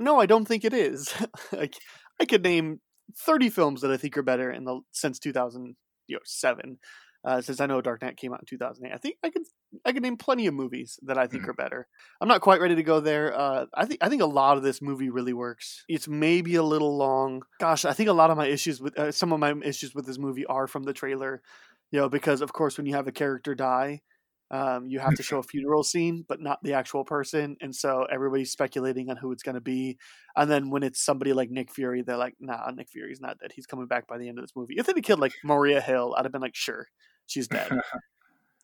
[0.00, 1.12] no, I don't think it is.
[1.52, 1.74] like
[2.20, 2.80] I could name
[3.26, 6.78] 30 films that I think are better in the since 2007
[7.24, 8.94] uh, since I know Dark Knight came out in 2008.
[8.94, 9.42] I think I could
[9.84, 11.50] I could name plenty of movies that I think mm-hmm.
[11.50, 11.88] are better.
[12.20, 13.36] I'm not quite ready to go there.
[13.38, 15.84] Uh, I think I think a lot of this movie really works.
[15.88, 17.42] It's maybe a little long.
[17.60, 20.06] Gosh, I think a lot of my issues with uh, some of my issues with
[20.06, 21.42] this movie are from the trailer.
[21.90, 24.02] You know, because of course when you have a character die,
[24.50, 28.06] um, you have to show a funeral scene, but not the actual person, and so
[28.10, 29.98] everybody's speculating on who it's going to be.
[30.36, 33.52] And then when it's somebody like Nick Fury, they're like, "Nah, Nick Fury's not dead.
[33.54, 35.80] He's coming back by the end of this movie." If they'd have killed like Maria
[35.80, 36.86] Hill, I'd have been like, "Sure,
[37.28, 37.80] she's dead."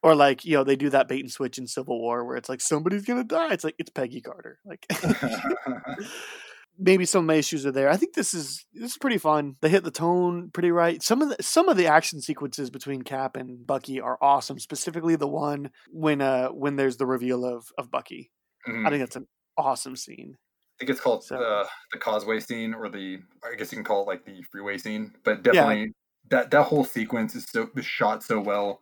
[0.05, 2.49] or like you know they do that bait and switch in Civil War where it's
[2.49, 3.53] like somebody's gonna die.
[3.53, 4.59] It's like it's Peggy Carter.
[4.65, 4.87] Like
[6.79, 7.89] maybe some of my issues are there.
[7.89, 9.55] I think this is this is pretty fun.
[9.63, 11.03] They hit the tone pretty right.
[11.03, 14.59] Some of the some of the action sequences between Cap and Bucky are awesome.
[14.59, 18.31] Specifically, the one when uh when there's the reveal of of Bucky.
[18.69, 18.87] Mm-hmm.
[18.87, 20.37] I think that's an awesome scene.
[20.37, 23.85] I think it's called so, uh, the causeway scene, or the I guess you can
[23.85, 25.15] call it like the freeway scene.
[25.25, 25.87] But definitely yeah.
[26.31, 28.81] That that whole sequence is so is shot so well,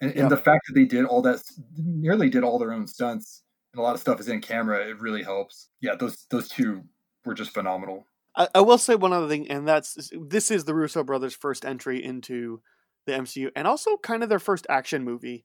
[0.00, 0.22] and, yep.
[0.22, 1.42] and the fact that they did all that,
[1.76, 3.42] nearly did all their own stunts,
[3.72, 4.88] and a lot of stuff is in camera.
[4.88, 5.68] It really helps.
[5.80, 6.82] Yeah, those those two
[7.24, 8.06] were just phenomenal.
[8.36, 11.64] I, I will say one other thing, and that's this is the Russo brothers' first
[11.64, 12.60] entry into
[13.06, 15.44] the MCU, and also kind of their first action movie.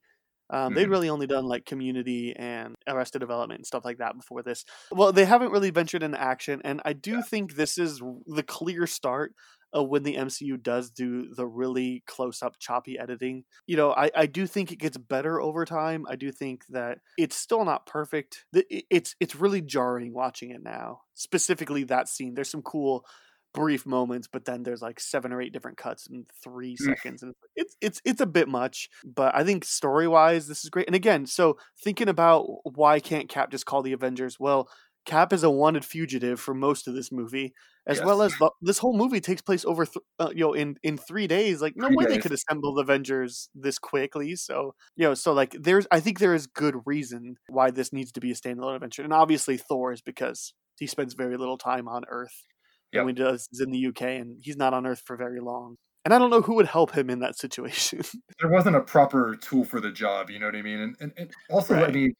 [0.52, 0.76] Um, mm-hmm.
[0.76, 4.66] They'd really only done like Community and Arrested Development and stuff like that before this.
[4.92, 7.22] Well, they haven't really ventured into action, and I do yeah.
[7.22, 9.34] think this is the clear start
[9.76, 13.44] uh, when the MCU does do the really close up choppy editing.
[13.68, 16.06] You know, I, I do think it gets better over time.
[16.10, 18.46] I do think that it's still not perfect.
[18.54, 21.02] It's it's really jarring watching it now.
[21.14, 22.34] Specifically that scene.
[22.34, 23.06] There's some cool
[23.54, 26.86] brief moments, but then there's like seven or eight different cuts in three mm.
[26.86, 28.90] seconds, and it's it's it's a bit much.
[29.04, 30.88] But I think story wise, this is great.
[30.88, 34.40] And again, so thinking about why can't Cap just call the Avengers?
[34.40, 34.70] Well,
[35.10, 37.52] Cap is a wanted fugitive for most of this movie,
[37.88, 38.06] as yes.
[38.06, 41.00] well as the, this whole movie takes place over th- uh, you know in in
[41.00, 41.64] three days.
[41.64, 42.14] Like no three way days.
[42.14, 44.36] they could assemble the Avengers this quickly.
[44.36, 48.12] So you know, so like there's I think there is good reason why this needs
[48.12, 51.88] to be a standalone adventure, and obviously Thor is because he spends very little time
[51.88, 52.46] on Earth.
[52.94, 53.06] Yep.
[53.06, 55.78] When he does is in the UK, and he's not on Earth for very long.
[56.06, 58.02] And I don't know who would help him in that situation.
[58.40, 60.80] there wasn't a proper tool for the job, you know what I mean?
[60.80, 61.90] And, and, and also, right.
[61.90, 62.14] I mean,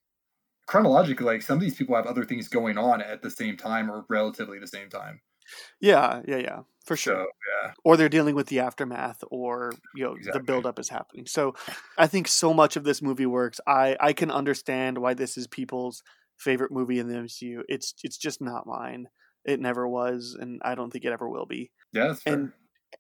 [0.70, 3.90] chronologically, like some of these people have other things going on at the same time
[3.90, 5.20] or relatively the same time.
[5.82, 7.16] Yeah, yeah, yeah, for sure.
[7.16, 7.22] So,
[7.64, 7.72] yeah.
[7.84, 10.40] Or they're dealing with the aftermath, or you know, exactly.
[10.40, 11.26] the buildup is happening.
[11.26, 11.56] So,
[11.98, 13.60] I think so much of this movie works.
[13.66, 16.04] I I can understand why this is people's
[16.38, 17.64] favorite movie in the MCU.
[17.68, 19.08] It's it's just not mine.
[19.46, 21.72] It never was, and I don't think it ever will be.
[21.94, 22.52] Yeah, and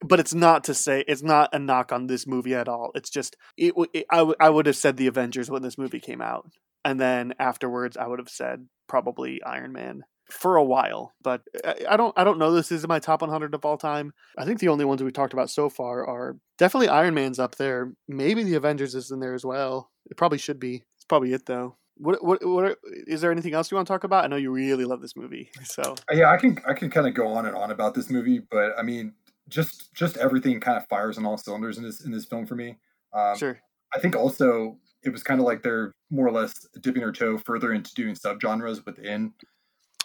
[0.03, 2.89] but it's not to say it's not a knock on this movie at all.
[2.95, 3.75] It's just it.
[3.93, 6.49] it I, w- I would have said the Avengers when this movie came out
[6.89, 10.03] and then afterwards I would have said probably Iron Man.
[10.29, 11.13] for a while.
[11.23, 11.41] But
[11.89, 14.13] I, don't I don't know this is my top 100 of all time.
[14.37, 17.55] I think the only ones we've talked about so far are definitely Iron Man's up
[17.55, 17.93] there.
[18.07, 19.91] Maybe the Avengers is in there as well.
[20.09, 20.83] It probably should be.
[20.97, 21.77] It's probably it though.
[21.97, 22.77] What what what
[23.07, 24.23] is there anything else you want to talk about?
[24.23, 27.13] I know you really love this movie, so yeah, I can I can kind of
[27.13, 29.13] go on and on about this movie, but I mean,
[29.49, 32.55] just just everything kind of fires on all cylinders in this in this film for
[32.55, 32.77] me.
[33.13, 33.59] Um, sure.
[33.93, 37.37] I think also it was kind of like they're more or less dipping their toe
[37.37, 39.33] further into doing subgenres within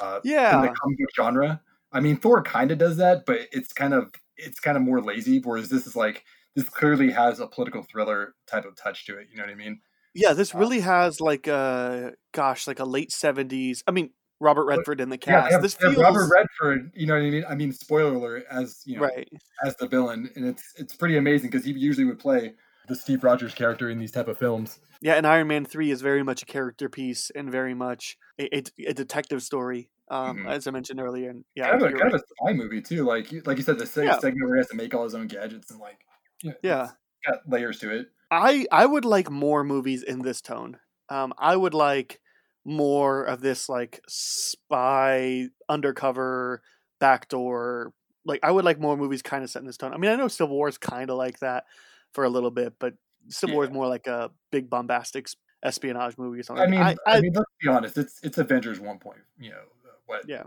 [0.00, 1.60] uh, yeah the comic book genre.
[1.92, 5.00] I mean, Thor kind of does that, but it's kind of it's kind of more
[5.00, 5.40] lazy.
[5.40, 6.24] Whereas this is like
[6.54, 9.28] this clearly has a political thriller type of touch to it.
[9.30, 9.80] You know what I mean?
[10.14, 13.82] Yeah, this uh, really has like a gosh, like a late seventies.
[13.86, 15.50] I mean, Robert Redford in the cast.
[15.50, 16.92] Yeah, have, this feels Robert Redford.
[16.94, 17.44] You know what I mean?
[17.48, 19.28] I mean, spoiler alert, as you know, right.
[19.64, 22.54] as the villain, and it's it's pretty amazing because he usually would play
[22.86, 24.80] the Steve Rogers character in these type of films.
[25.00, 28.56] Yeah, and Iron Man three is very much a character piece and very much a,
[28.56, 30.48] a, a detective story, um, mm-hmm.
[30.48, 31.30] as I mentioned earlier.
[31.30, 32.14] And yeah, kind of, a, kind right.
[32.14, 33.04] of a spy movie too.
[33.04, 34.18] Like like you said, the yeah.
[34.18, 35.98] segment where he has to make all his own gadgets and like
[36.44, 36.90] know, yeah,
[37.26, 38.08] got layers to it.
[38.30, 40.78] I I would like more movies in this tone.
[41.08, 42.20] Um, I would like
[42.64, 46.62] more of this like spy undercover
[46.98, 47.92] backdoor.
[48.24, 49.92] Like I would like more movies kind of set in this tone.
[49.92, 51.64] I mean, I know Civil War is kind of like that
[52.14, 52.94] for a little bit, but
[53.28, 53.56] Civil yeah.
[53.56, 55.28] War is more like a big bombastic
[55.62, 56.64] espionage movie or something.
[56.64, 57.98] I mean, I, I, I mean, let's be honest.
[57.98, 59.20] It's it's Avengers one point.
[59.38, 59.62] You know
[60.06, 60.28] what?
[60.28, 60.44] Yeah.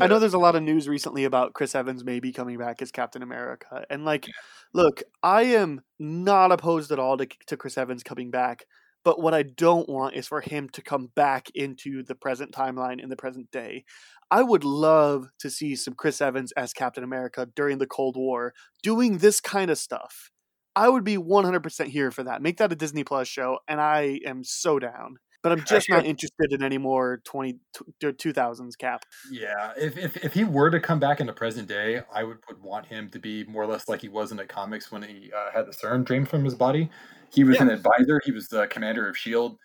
[0.00, 2.90] I know there's a lot of news recently about Chris Evans maybe coming back as
[2.90, 3.84] Captain America.
[3.90, 4.32] And like, yeah.
[4.72, 8.64] look, I am not opposed at all to, to Chris Evans coming back.
[9.04, 13.00] But what I don't want is for him to come back into the present timeline
[13.00, 13.84] in the present day.
[14.30, 18.52] I would love to see some Chris Evans as Captain America during the Cold War
[18.82, 20.32] doing this kind of stuff.
[20.76, 22.42] I would be 100% here for that.
[22.42, 25.16] Make that a Disney Plus show, and I am so down.
[25.42, 27.58] But I'm just not interested in any more 20,
[28.02, 29.04] 2000s cap.
[29.30, 32.38] Yeah, if, if, if he were to come back in the present day, I would,
[32.48, 35.02] would want him to be more or less like he was in the comics when
[35.02, 36.90] he uh, had the serum drained from his body.
[37.32, 37.62] He was yeah.
[37.62, 38.20] an advisor.
[38.24, 39.56] He was the commander of Shield.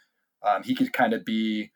[0.44, 1.72] Um, he could kind of be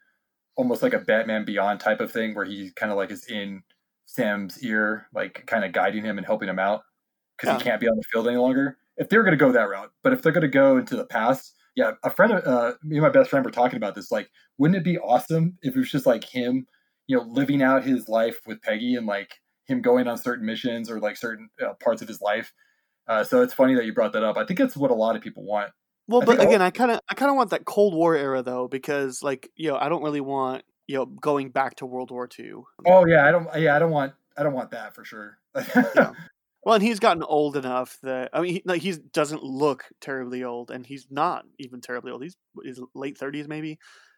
[0.55, 3.63] almost like a Batman Beyond type of thing, where he kind of like is in
[4.05, 6.83] Sam's ear, like kind of guiding him and helping him out
[7.37, 7.57] because yeah.
[7.57, 8.77] he can't be on the field any longer.
[8.97, 11.05] If they're going to go that route, but if they're going to go into the
[11.05, 14.11] past, yeah, a friend, of, uh, me and my best friend were talking about this.
[14.11, 16.65] Like, wouldn't it be awesome if it was just like him,
[17.07, 19.33] you know, living out his life with Peggy and like
[19.65, 22.53] him going on certain missions or like certain uh, parts of his life
[23.07, 24.37] uh, so it's funny that you brought that up.
[24.37, 25.71] I think it's what a lot of people want.
[26.07, 26.61] Well, I but again.
[26.61, 29.69] I kind of I kind of want that Cold War era though, because like you
[29.69, 32.53] know, I don't really want you know going back to World War II.
[32.87, 33.47] Oh yeah, I don't.
[33.57, 34.13] Yeah, I don't want.
[34.37, 35.37] I don't want that for sure.
[35.55, 36.11] yeah.
[36.65, 40.43] Well, and he's gotten old enough that I mean, he like he doesn't look terribly
[40.43, 42.23] old, and he's not even terribly old.
[42.23, 43.77] He's his late thirties, maybe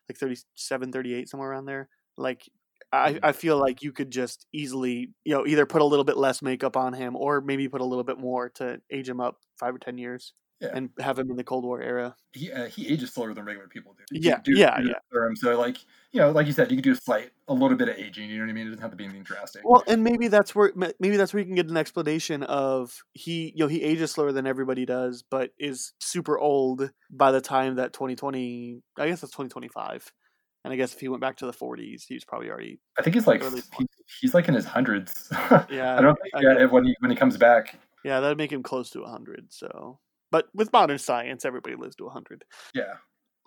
[0.09, 1.89] like 37, 38, somewhere around there.
[2.17, 2.49] Like
[2.93, 3.25] I, mm-hmm.
[3.25, 6.41] I feel like you could just easily, you know, either put a little bit less
[6.41, 9.75] makeup on him or maybe put a little bit more to age him up five
[9.75, 10.33] or ten years.
[10.59, 10.69] Yeah.
[10.73, 12.15] and have him in the Cold War era.
[12.33, 14.19] He uh, he ages slower than regular people do.
[14.19, 15.27] yeah, do, yeah, do yeah.
[15.35, 15.77] So like
[16.11, 18.29] you know, like you said, you can do a slight, a little bit of aging.
[18.29, 18.67] You know what I mean?
[18.67, 19.61] It doesn't have to be anything drastic.
[19.63, 23.53] Well, and maybe that's where maybe that's where you can get an explanation of he
[23.55, 27.75] you know he ages slower than everybody does, but is super old by the time
[27.75, 28.81] that 2020.
[28.97, 30.11] I guess that's 2025.
[30.63, 32.81] And I guess if he went back to the 40s, he was probably already.
[32.99, 33.87] I think he's like he,
[34.19, 35.29] he's like in his hundreds.
[35.69, 37.79] yeah, I don't think I, yeah, when he when he comes back.
[38.03, 39.47] Yeah, that'd make him close to 100.
[39.53, 39.99] So,
[40.37, 42.45] but with modern science, everybody lives to 100.
[42.75, 42.83] Yeah.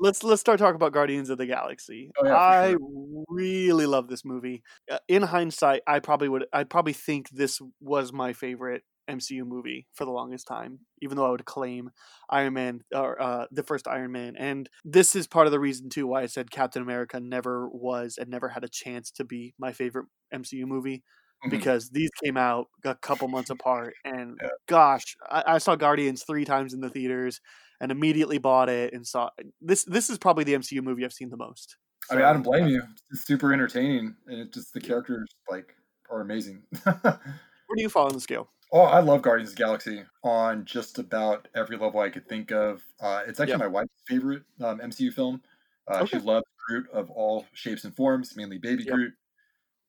[0.00, 2.10] Let's let's start talking about Guardians of the Galaxy.
[2.18, 3.24] Oh, yeah, I sure.
[3.28, 4.64] really love this movie.
[4.90, 9.86] Uh, in hindsight, I probably would I probably think this was my favorite MCU movie
[9.94, 11.90] for the longest time, even though I would claim
[12.28, 14.34] Iron Man or uh, the first Iron Man.
[14.36, 18.18] And this is part of the reason too why I said Captain America never was
[18.18, 21.04] and never had a chance to be my favorite MCU movie.
[21.42, 21.50] Mm-hmm.
[21.50, 24.48] Because these came out a couple months apart, and yeah.
[24.68, 27.40] gosh, I, I saw Guardians three times in the theaters,
[27.80, 29.30] and immediately bought it and saw
[29.60, 29.84] this.
[29.84, 31.76] This is probably the MCU movie I've seen the most.
[32.04, 32.82] So, I mean, I don't blame you.
[33.10, 35.74] It's super entertaining, and it just the characters like
[36.10, 36.62] are amazing.
[36.82, 38.50] Where do you fall on the scale?
[38.72, 42.52] Oh, I love Guardians of the Galaxy on just about every level I could think
[42.52, 42.80] of.
[43.00, 45.42] Uh, it's actually my wife's favorite um, MCU film.
[45.90, 46.18] Uh, okay.
[46.18, 48.94] She loves Groot of all shapes and forms, mainly Baby yep.
[48.94, 49.14] Groot.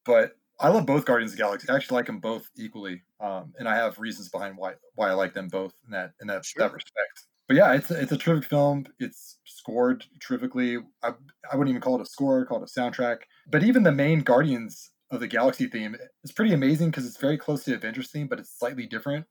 [0.03, 1.69] But I love both Guardians of the Galaxy.
[1.69, 5.13] I actually like them both equally, um, and I have reasons behind why why I
[5.13, 6.67] like them both in that in that, sure.
[6.67, 7.25] that respect.
[7.47, 8.85] But yeah, it's a, it's a terrific film.
[8.99, 10.77] It's scored terrifically.
[11.03, 11.09] I,
[11.51, 13.17] I wouldn't even call it a score, call it a soundtrack.
[13.49, 17.37] But even the main Guardians of the Galaxy theme is pretty amazing because it's very
[17.37, 19.25] close to Avengers theme, but it's slightly different.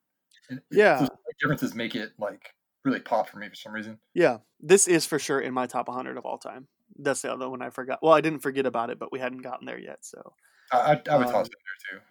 [0.50, 1.06] And yeah,
[1.40, 2.54] differences make it like
[2.84, 3.98] really pop for me for some reason.
[4.14, 6.68] Yeah, this is for sure in my top 100 of all time.
[6.98, 8.00] That's the other one I forgot.
[8.02, 9.98] Well, I didn't forget about it, but we hadn't gotten there yet.
[10.04, 10.34] So
[10.72, 11.52] I, I, I would Um, toss it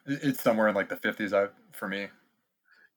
[0.07, 0.27] there too.
[0.29, 2.09] It's somewhere in like the fifties I, for me.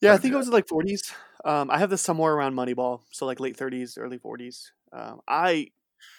[0.01, 1.03] Yeah, I think it was like 40s.
[1.45, 4.73] Um, I have this somewhere around Moneyball, so like late 30s, early 40s.
[4.93, 5.69] Um, I,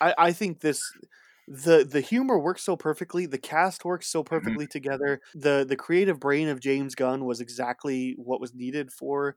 [0.02, 0.94] I, I think this,
[1.48, 3.26] the the humor works so perfectly.
[3.26, 5.22] The cast works so perfectly together.
[5.34, 9.36] the The creative brain of James Gunn was exactly what was needed for,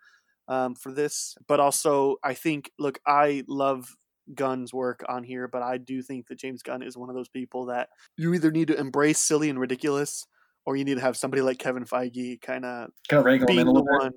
[0.48, 1.36] um, for this.
[1.48, 3.96] But also, I think, look, I love
[4.34, 7.28] Gunn's work on here, but I do think that James Gunn is one of those
[7.28, 10.26] people that you either need to embrace silly and ridiculous,
[10.64, 13.60] or you need to have somebody like Kevin Feige kind of Kind of wrangle being
[13.60, 14.02] in a the little bit.
[14.02, 14.12] one.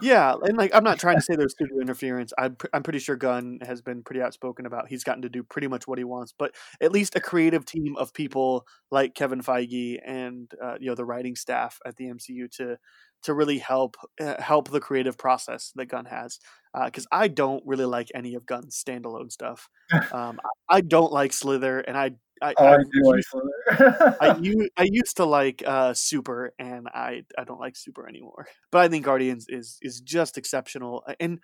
[0.00, 2.32] Yeah, and like I'm not trying to say there's studio interference.
[2.38, 5.42] I'm pr- I'm pretty sure Gunn has been pretty outspoken about he's gotten to do
[5.42, 9.42] pretty much what he wants, but at least a creative team of people like Kevin
[9.42, 12.78] Feige and uh, you know the writing staff at the MCU to
[13.24, 16.38] to really help uh, help the creative process that Gunn has.
[16.74, 19.68] Because I don't really like any of Gunn's standalone stuff.
[20.12, 24.16] Um, I, I don't like Slither, and I I, Oh, I like used- Slither.
[24.20, 28.46] I, u- I used to like uh, Super, and I I don't like Super anymore.
[28.70, 31.40] But I think Guardians is is just exceptional, Uh, and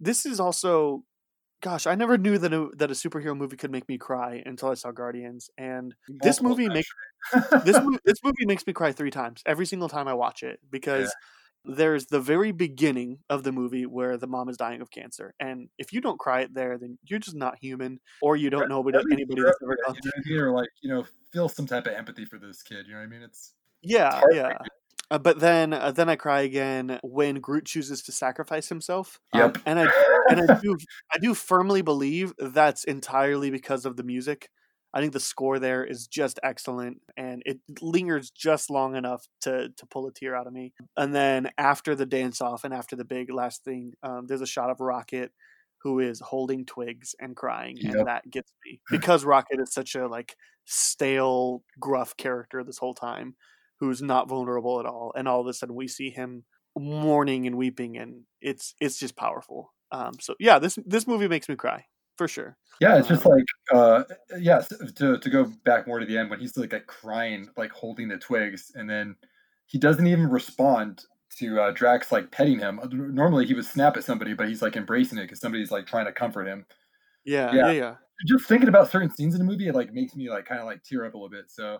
[0.00, 1.04] this is also,
[1.62, 4.70] gosh, I never knew that a, that a superhero movie could make me cry until
[4.70, 6.88] I saw Guardians, and this movie makes
[7.64, 10.58] this movie this movie makes me cry three times every single time I watch it
[10.70, 11.14] because.
[11.64, 15.68] There's the very beginning of the movie where the mom is dying of cancer, and
[15.78, 18.80] if you don't cry it there, then you're just not human, or you don't know
[18.80, 20.40] anybody, anybody that's ever for gone you know what I mean?
[20.40, 22.86] Or like you know, feel some type of empathy for this kid.
[22.86, 23.22] You know what I mean?
[23.22, 23.52] It's
[23.82, 24.46] Yeah, heartbreaking.
[24.50, 24.58] yeah.
[25.10, 29.18] Uh, but then, uh, then I cry again when Groot chooses to sacrifice himself.
[29.32, 29.58] Um, Yep.
[29.66, 29.88] and I
[30.30, 30.76] and I do
[31.12, 34.48] I do firmly believe that's entirely because of the music.
[34.92, 39.68] I think the score there is just excellent, and it lingers just long enough to
[39.76, 40.72] to pull a tear out of me.
[40.96, 44.46] And then after the dance off and after the big last thing, um, there's a
[44.46, 45.32] shot of Rocket
[45.82, 47.94] who is holding twigs and crying, Yep.
[47.94, 50.36] and that gets me because Rocket is such a like
[50.66, 53.36] stale, gruff character this whole time
[53.78, 56.44] who's not vulnerable at all, and all of a sudden we see him
[56.78, 59.72] mourning and weeping, and it's it's just powerful.
[59.92, 61.84] Um, so yeah, this this movie makes me cry
[62.20, 62.58] for sure.
[62.80, 64.04] Yeah, it's just Um, like uh
[64.38, 67.70] yes, to to go back more to the end when he's like, like crying, like
[67.72, 69.16] holding the twigs, and then
[69.66, 71.04] he doesn't even respond
[71.38, 72.78] to uh, Drax like petting him.
[72.92, 76.04] Normally he would snap at somebody, but he's like embracing it because somebody's like trying
[76.06, 76.66] to comfort him.
[77.24, 77.66] Yeah, Yeah.
[77.66, 77.94] yeah, yeah.
[78.28, 80.66] Just thinking about certain scenes in the movie, it like makes me like kind of
[80.66, 81.46] like tear up a little bit.
[81.50, 81.78] So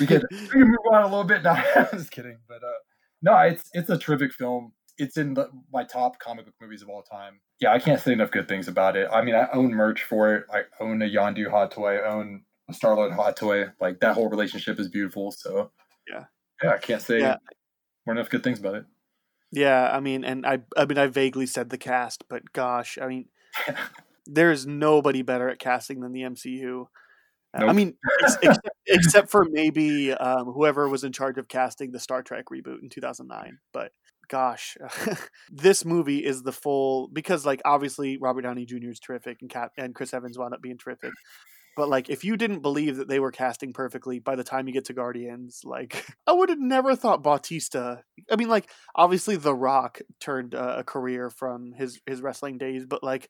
[0.00, 1.62] we can we can move on a little bit now.
[1.76, 2.78] I'm just kidding, but uh
[3.22, 4.72] no, it's it's a terrific film.
[4.98, 7.40] It's in the, my top comic book movies of all time.
[7.60, 9.08] Yeah, I can't say enough good things about it.
[9.12, 10.46] I mean, I own merch for it.
[10.52, 11.96] I own a Yondu hot toy.
[11.98, 13.66] I own a Star Lord hot toy.
[13.80, 15.30] Like that whole relationship is beautiful.
[15.30, 15.70] So
[16.08, 16.24] Yeah.
[16.62, 17.36] yeah, I can't say Yeah.
[18.06, 18.84] more enough good things about it.
[19.52, 23.08] Yeah, I mean, and I, I mean, I vaguely said the cast, but gosh, I
[23.08, 23.26] mean,
[24.26, 26.86] there's nobody better at casting than the MCU.
[27.52, 31.90] Uh, I mean, ex- except, except for maybe um, whoever was in charge of casting
[31.90, 33.58] the Star Trek reboot in 2009.
[33.72, 33.92] But
[34.30, 34.76] gosh,
[35.50, 38.90] this movie is the full because, like, obviously Robert Downey Jr.
[38.90, 41.12] is terrific, and Cap and Chris Evans wound up being terrific.
[41.76, 44.72] But like, if you didn't believe that they were casting perfectly by the time you
[44.72, 48.02] get to Guardians, like, I would have never thought Bautista.
[48.30, 52.86] I mean, like, obviously The Rock turned uh, a career from his his wrestling days,
[52.86, 53.28] but like,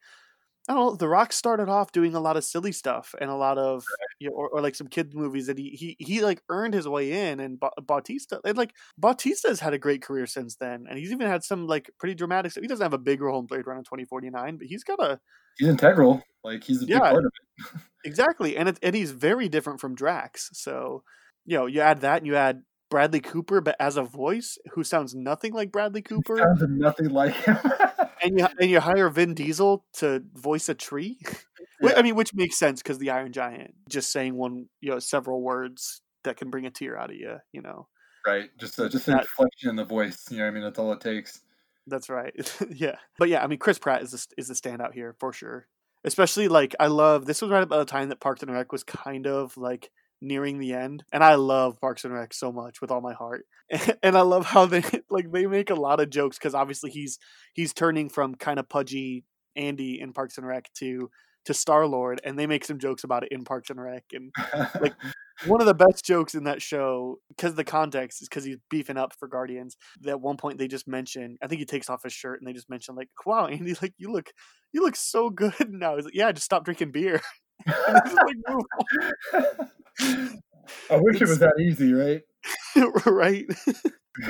[0.71, 0.95] I don't know.
[0.95, 3.83] The Rock started off doing a lot of silly stuff and a lot of,
[4.21, 6.87] you know, or, or like some kids movies that he he he like earned his
[6.87, 7.41] way in.
[7.41, 11.27] And ba- Bautista, and like Bautista's had a great career since then, and he's even
[11.27, 12.53] had some like pretty dramatic.
[12.53, 12.63] stuff.
[12.63, 15.01] He doesn't have a big role in Blade Runner twenty forty nine, but he's got
[15.03, 15.19] a
[15.59, 16.23] He's integral.
[16.45, 17.01] Like he's a big Yeah.
[17.01, 17.33] part of
[17.65, 17.81] it.
[18.05, 20.49] Exactly, and it, and he's very different from Drax.
[20.55, 21.03] So,
[21.45, 24.85] you know, you add that, and you add Bradley Cooper, but as a voice who
[24.85, 27.59] sounds nothing like Bradley Cooper, Sounds nothing like him.
[28.23, 31.19] and you and you hire Vin Diesel to voice a tree.
[31.83, 34.99] Wh- I mean, which makes sense because the Iron Giant just saying one, you know,
[34.99, 37.37] several words that can bring a tear out of you.
[37.53, 37.89] You know,
[38.27, 38.51] right.
[38.59, 40.25] Just uh, just an That- inflection in the voice.
[40.31, 40.63] You know what I mean?
[40.63, 41.41] That's all it takes.
[41.87, 42.35] that's right.
[42.71, 45.67] yeah, but yeah, I mean, Chris Pratt is the, is the standout here for sure.
[46.05, 48.85] Especially like I love this was right about the time that Parks and Rec was
[48.85, 49.91] kind of like
[50.21, 53.47] nearing the end, and I love Parks and Rec so much with all my heart.
[54.03, 57.19] And I love how they like they make a lot of jokes because obviously he's
[57.53, 61.09] he's turning from kind of pudgy Andy in Parks and Rec to
[61.47, 64.05] to Star Lord, and they make some jokes about it in Parks and Rec.
[64.13, 64.33] And
[64.81, 64.95] like
[65.47, 68.99] one of the best jokes in that show, because the context is because he's beefing
[68.99, 69.77] up for Guardians.
[70.07, 72.53] At one point, they just mention, I think he takes off his shirt, and they
[72.53, 74.31] just mention like, "Wow, Andy, like you look,
[74.73, 77.21] you look so good now." He's like, "Yeah, just stop drinking beer."
[77.67, 80.41] And they just, like, move
[80.91, 82.23] I wish it was that easy, right?
[83.07, 83.47] right?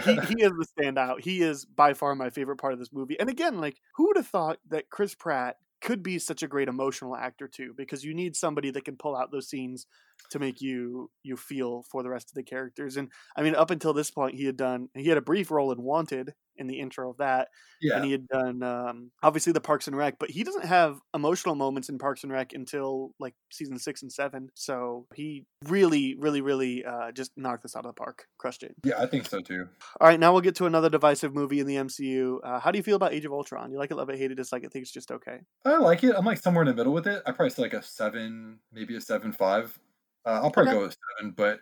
[0.04, 1.20] he he is the standout.
[1.20, 3.18] He is by far my favorite part of this movie.
[3.18, 6.68] And again, like who would have thought that Chris Pratt could be such a great
[6.68, 9.86] emotional actor too because you need somebody that can pull out those scenes
[10.30, 13.70] to make you you feel for the rest of the characters and i mean up
[13.70, 16.78] until this point he had done he had a brief role in wanted in the
[16.78, 17.48] intro of that
[17.80, 17.96] Yeah.
[17.96, 21.54] and he had done um, obviously the parks and rec but he doesn't have emotional
[21.54, 26.42] moments in parks and rec until like season six and seven so he really really
[26.42, 29.40] really uh, just knocked this out of the park crushed it Yeah, I think so
[29.40, 29.68] too.
[30.00, 32.78] all right now we'll get to another divisive movie in the mcu uh, how do
[32.78, 34.70] you feel about age of ultron you like it love it hate it dislike it
[34.72, 36.14] think it's just okay I like it.
[36.16, 37.22] I'm like somewhere in the middle with it.
[37.26, 39.78] I probably say like a seven, maybe a seven five.
[40.26, 40.78] Uh, I'll probably Okay.
[40.78, 41.60] go with seven, but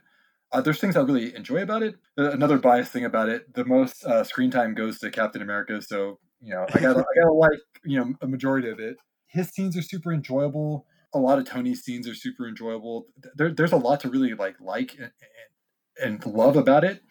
[0.53, 1.97] uh, there's things I really enjoy about it.
[2.19, 5.81] Uh, another biased thing about it: the most uh, screen time goes to Captain America.
[5.83, 8.97] So you know, I gotta, I gotta like you know a majority of it.
[9.27, 10.87] His scenes are super enjoyable.
[11.15, 13.07] A lot of Tony's scenes are super enjoyable.
[13.37, 15.11] There, there's a lot to really like like and,
[16.01, 17.03] and, and love about it.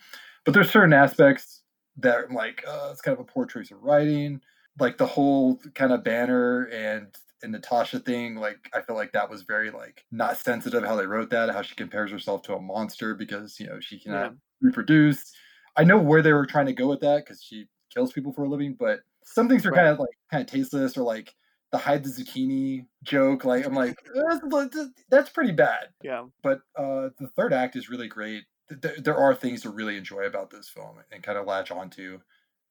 [0.45, 1.63] But there's certain aspects
[1.97, 4.41] that like, uh, it's kind of a poor choice of writing
[4.79, 7.15] like the whole kind of banner and
[7.47, 11.07] and Natasha thing, like I feel like that was very like not sensitive how they
[11.07, 14.37] wrote that, how she compares herself to a monster because you know she cannot Yeah.
[14.61, 15.33] reproduce.
[15.75, 18.43] I know where they were trying to go with that because she kills people for
[18.43, 19.77] a living, but some things are Right.
[19.77, 21.33] kind of like kind of tasteless or like
[21.71, 23.45] the hide the zucchini joke.
[23.45, 23.95] Like I'm like
[24.51, 24.77] that's,
[25.09, 25.89] that's pretty bad.
[26.03, 28.43] yeah But uh, the third act is really great.
[28.69, 31.71] Th- There, there are things to really enjoy about this film and kind of latch
[31.71, 32.19] onto.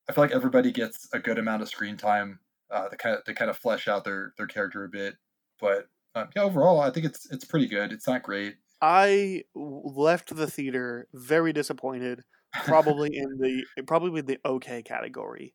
[0.09, 2.41] I feel like everybody gets a good amount of screen time
[2.71, 5.15] uh, to kind of to kind of flesh out their their character a bit.
[5.61, 7.93] But um, yeah, overall, I think it's it's pretty good.
[7.93, 8.57] It's not great.
[8.83, 12.23] I left the theater very disappointed,
[12.65, 15.55] probably in the probably the okay category.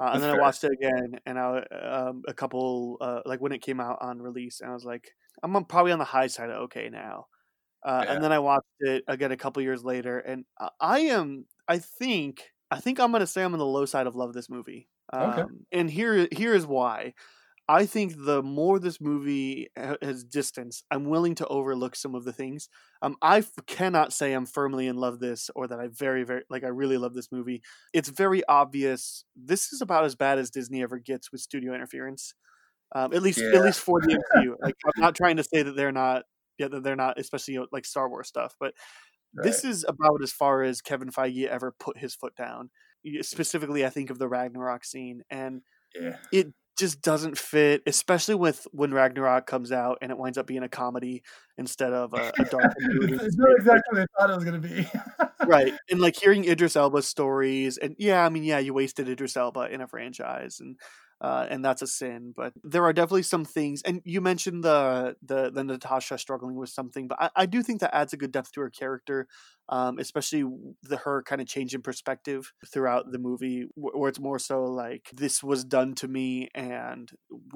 [0.00, 3.52] Uh, and then I watched it again, and I um, a couple uh, like when
[3.52, 5.10] it came out on release, and I was like,
[5.42, 7.26] I'm on- probably on the high side of okay now.
[7.84, 8.14] Uh, Yeah.
[8.14, 11.78] And then I watched it again a couple years later, and I- I am I
[11.78, 14.88] think I think I'm gonna say I'm on the low side of love this movie.
[15.14, 15.42] Okay.
[15.42, 17.14] Um, and here here is why.
[17.70, 22.32] I think the more this movie has distance, I'm willing to overlook some of the
[22.32, 22.70] things.
[23.02, 26.42] Um, I f- cannot say I'm firmly in love this or that I very very
[26.48, 27.60] like I really love this movie.
[27.92, 29.24] It's very obvious.
[29.36, 32.32] This is about as bad as Disney ever gets with studio interference.
[32.94, 33.58] Um, at least Yeah.
[33.58, 34.54] at least for the MCU.
[34.62, 36.22] like I'm not trying to say that they're not
[36.58, 38.72] yeah that they're not especially you know, like Star Wars stuff, but
[39.34, 42.70] this is about as far as Kevin Feige ever put his foot down.
[43.22, 45.62] Specifically, I think of the Ragnarok scene, and
[45.98, 46.16] Yeah.
[46.32, 50.62] it just doesn't fit, especially with when Ragnarok comes out and it winds up being
[50.62, 51.24] a comedy
[51.56, 53.14] instead of a, a dark movie.
[53.14, 54.88] it's not exactly what I thought it was gonna be.
[55.46, 59.36] right, and like hearing Idris Elba's stories, and yeah, I mean, yeah, you wasted Idris
[59.36, 60.76] Elba in a franchise, and
[61.20, 62.32] uh, and that's a sin.
[62.36, 66.70] But there are definitely some things, and you mentioned the the the Natasha struggling with
[66.70, 69.26] something, but I, I do think that adds a good depth to her character,
[69.68, 70.44] um, especially
[70.82, 74.64] the her kind of change in perspective throughout the movie, wh- where it's more so
[74.64, 77.10] like this was done to me, and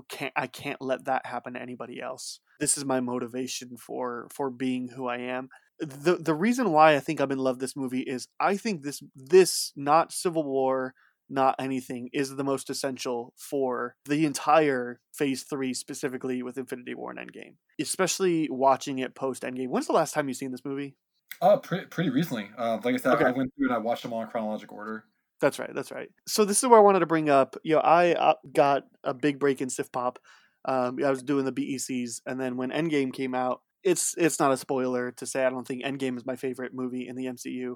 [0.09, 2.41] can't I can't let that happen to anybody else.
[2.61, 5.49] This is my motivation for for being who I am
[5.83, 9.03] the the reason why I think I'm in love this movie is I think this
[9.17, 10.95] this not Civil War,
[11.33, 17.11] not anything is the most essential for the entire Phase Three, specifically with Infinity War
[17.11, 17.55] and Endgame.
[17.81, 19.69] Especially watching it post Endgame.
[19.69, 20.97] When's the last time you've seen this movie?
[21.41, 22.51] uh, pretty pretty recently.
[22.57, 23.25] Uh, like I said, Okay.
[23.25, 25.05] I went through and I watched them all in chronological order.
[25.41, 25.75] That's right.
[25.75, 26.09] That's right.
[26.29, 27.57] So this is where I wanted to bring up.
[27.65, 30.21] You know, I uh, got a big break in Sif Pop.
[30.65, 34.53] Um, I was doing the BECs, and then when Endgame came out, it's it's not
[34.53, 37.75] a spoiler to say I don't think Endgame is my favorite movie in the MCU.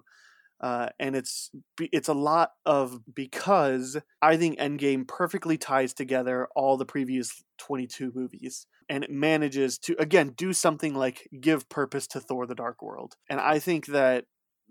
[0.61, 6.79] Uh, and it's it's a lot of because I think Endgame perfectly ties together all
[6.79, 12.21] the previous 22 movies and it manages to again do something like give purpose to
[12.21, 13.17] Thor the Dark World.
[13.29, 14.25] And I think that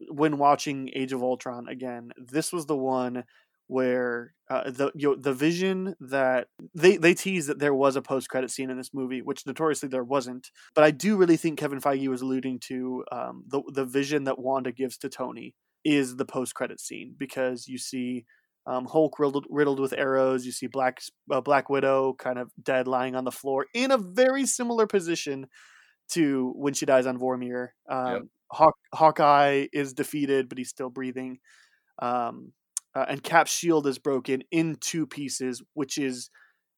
[0.10, 3.24] when watching Age of Ultron again, this was the one
[3.68, 8.02] where uh, the you know, the vision that they they tease that there was a
[8.02, 10.52] post credit scene in this movie, which notoriously there wasn't.
[10.76, 14.40] But I do really think Kevin Feige was alluding to um, the the vision that
[14.40, 15.56] Wanda gives to Tony
[15.86, 18.26] is the post credit scene because you see
[18.68, 20.46] um, Hulk riddled, riddled with arrows.
[20.46, 21.00] You see Black
[21.32, 25.48] uh, Black Widow kind of dead, lying on the floor in a very similar position
[26.10, 27.70] to when she dies on Vormir.
[27.90, 28.22] Um, Yep.
[28.52, 31.40] Hawk, Hawkeye is defeated, but he's still breathing.
[32.00, 32.54] Um,
[32.96, 36.30] uh, and Cap's shield is broken in two pieces, which is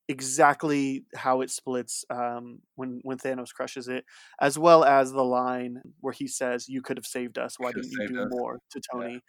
[0.08, 4.06] exactly how it splits um, when when Thanos crushes it,
[4.42, 7.56] as well as the line where he says, "You could have saved us.
[7.58, 9.22] Why didn't you do us." more?" To Tony.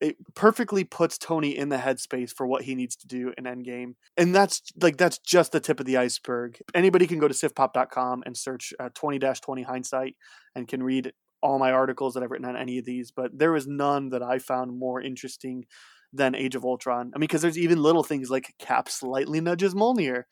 [0.00, 3.96] It perfectly puts Tony in the headspace for what he needs to do in Endgame,
[4.16, 6.58] and that's like that's just the tip of the iceberg.
[6.74, 10.16] Anybody can go to sifpop.com and search twenty dash twenty hindsight
[10.54, 11.12] and can read
[11.42, 13.10] all my articles that I've written on any of these.
[13.10, 15.66] But there is none that I found more interesting
[16.12, 17.12] than Age of Ultron.
[17.14, 20.24] I mean, because there's even little things like Cap slightly nudges Mjolnir.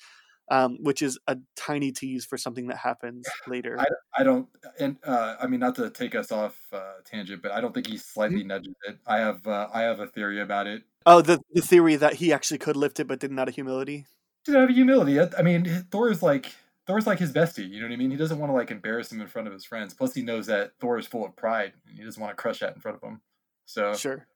[0.50, 3.76] um, which is a tiny tease for something that happens later.
[3.78, 3.84] I,
[4.18, 4.48] I don't,
[4.80, 7.86] and uh, I mean, not to take us off uh, tangent, but I don't think
[7.86, 8.48] he slightly Mm-hmm.
[8.48, 8.98] nudges it.
[9.06, 10.82] I have, uh, I have a theory about it.
[11.06, 14.06] oh, the the theory that he actually could lift it, but didn't out of humility.
[14.44, 15.20] Did have humility.
[15.20, 16.52] I I mean, Thor's like
[16.86, 17.68] Thor's like his bestie.
[17.68, 18.10] You know what I mean?
[18.10, 19.92] He doesn't want to like embarrass him in front of his friends.
[19.92, 22.60] Plus, he knows that Thor is full of pride, and he doesn't want to crush
[22.60, 23.20] that in front of him.
[23.66, 24.26] So Sure.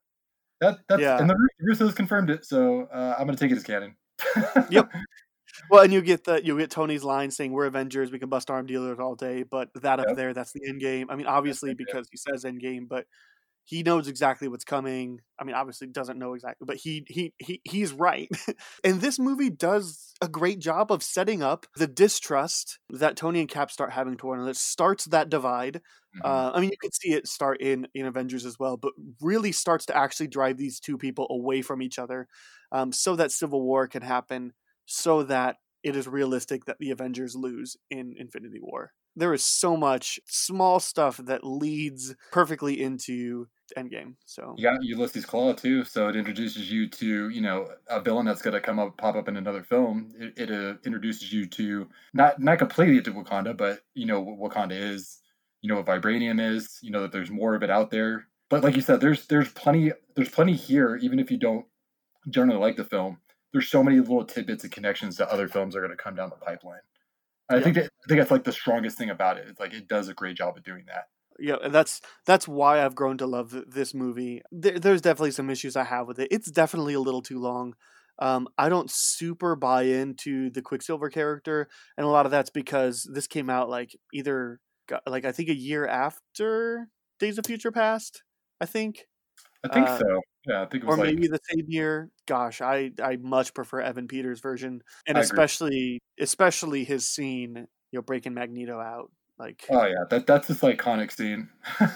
[0.63, 1.19] That that's Yeah.
[1.19, 1.37] and the
[1.69, 2.45] Russos confirmed it.
[2.47, 3.97] So uh, I'm gonna take it as canon.
[4.71, 4.91] Yep.
[5.69, 8.51] Well, and you get the you get Tony's line saying we're Avengers, we can bust
[8.51, 11.09] arm dealers all day, but that up there, that's the end game.
[11.11, 13.07] I mean, obviously because he says end game, but
[13.65, 15.21] he knows exactly what's coming.
[15.39, 18.29] I mean, obviously doesn't know exactly, but he he he he's right.
[18.85, 23.49] and this movie does a great job of setting up the distrust that Tony and
[23.49, 24.51] Cap start having to one another.
[24.53, 25.81] It starts that divide.
[26.17, 26.21] Mhm.
[26.25, 29.53] Uh, I mean, you could see it start in in Avengers as well, but really
[29.53, 32.29] starts to actually drive these two people away from each other,
[32.73, 34.53] um, so that civil war can happen,
[34.87, 38.93] so that it is realistic that the Avengers lose in Infinity War.
[39.15, 44.15] There is so much small stuff that leads perfectly into Endgame.
[44.25, 48.27] So You got Ulysses Klaue too, so it introduces you to you know a villain
[48.27, 50.13] that's going to come up pop up in another film.
[50.19, 54.53] It, it uh, introduces you to not not completely to Wakanda, but you know what
[54.53, 55.19] Wakanda is.
[55.61, 56.79] You know what vibranium is.
[56.83, 58.27] You know that there's more of it out there.
[58.51, 60.97] But like you said, there's there's plenty there's plenty here.
[60.97, 61.67] Even if you don't
[62.29, 63.19] generally like the film,
[63.53, 66.15] there's so many little tidbits and connections to other films that are going to come
[66.15, 66.81] down the pipeline.
[67.53, 67.65] I Yeah.
[67.65, 69.47] think that I think that's like the strongest thing about it.
[69.49, 71.05] It's like it does a great job of doing that.
[71.39, 74.43] yeah, and that's that's why I've grown to love this movie.
[74.53, 76.29] There, there's definitely some issues I have with it.
[76.31, 77.75] It's definitely a little too long.
[78.19, 83.09] Um, I don't super buy into the Quicksilver character, and a lot of that's because
[83.13, 84.61] this came out like either
[85.07, 86.89] like I think a year after
[87.19, 88.23] Days of Future Past.
[88.61, 89.07] I think,
[89.65, 90.21] I think Uh, so.
[90.47, 92.11] Yeah, I think it was or like maybe the same year.
[92.27, 95.25] Gosh, I I much prefer Evan Peters' version, and I agree.
[95.31, 99.13] especially especially his scene, you know, breaking Magneto out.
[99.39, 101.49] Like, Oh yeah, that that's this iconic scene.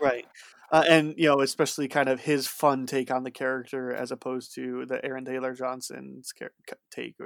[0.00, 0.24] Right.
[0.72, 4.54] Uh, and you know, especially kind of his fun take on the character as opposed
[4.54, 6.32] to the Aaron Taylor Johnson's
[6.90, 7.16] take,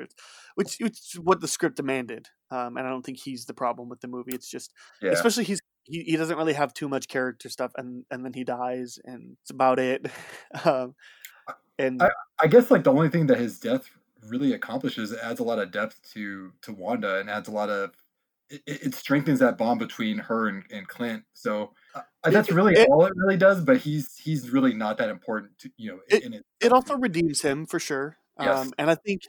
[0.56, 2.28] which, which what the script demanded.
[2.50, 4.32] Um, and I don't think he's the problem with the movie.
[4.34, 8.04] It's just, yeah, especially he's he, he doesn't really have too much character stuff, and
[8.10, 10.06] and then he dies, and it's about it.
[10.64, 10.94] um,
[11.78, 12.02] and
[12.40, 13.88] I guess like the only thing that his death
[14.28, 17.68] really accomplishes it adds a lot of depth to to Wanda and adds a lot
[17.68, 17.90] of
[18.50, 21.24] it, it strengthens that bond between her and, and Clint.
[21.32, 23.62] So uh, that's It- really all it really does.
[23.62, 26.44] But he's he's really not that important to you know in it.
[26.60, 28.16] it also redeems him for sure.
[28.40, 28.58] Yes.
[28.58, 29.22] Um, and I think,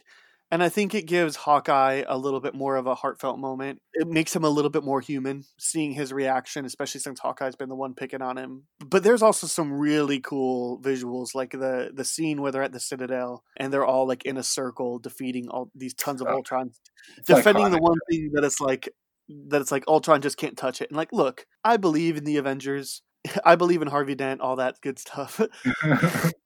[0.50, 3.80] and I think it gives Hawkeye a little bit more of a heartfelt moment.
[3.94, 7.68] It makes him a little bit more human, seeing his reaction, especially since Hawkeye's been
[7.68, 8.64] the one picking on him.
[8.84, 12.80] But there's also some really cool visuals, like the the scene where they're at the
[12.80, 16.78] Citadel and they're all like in a circle defeating all these tons of Oh, Ultrons,
[17.26, 18.88] defending the one thing that it's like
[19.28, 20.90] that it's like Ultron just can't touch it.
[20.90, 23.02] And like, look, I believe in the Avengers.
[23.44, 25.40] I believe in Harvey Dent, all that good stuff.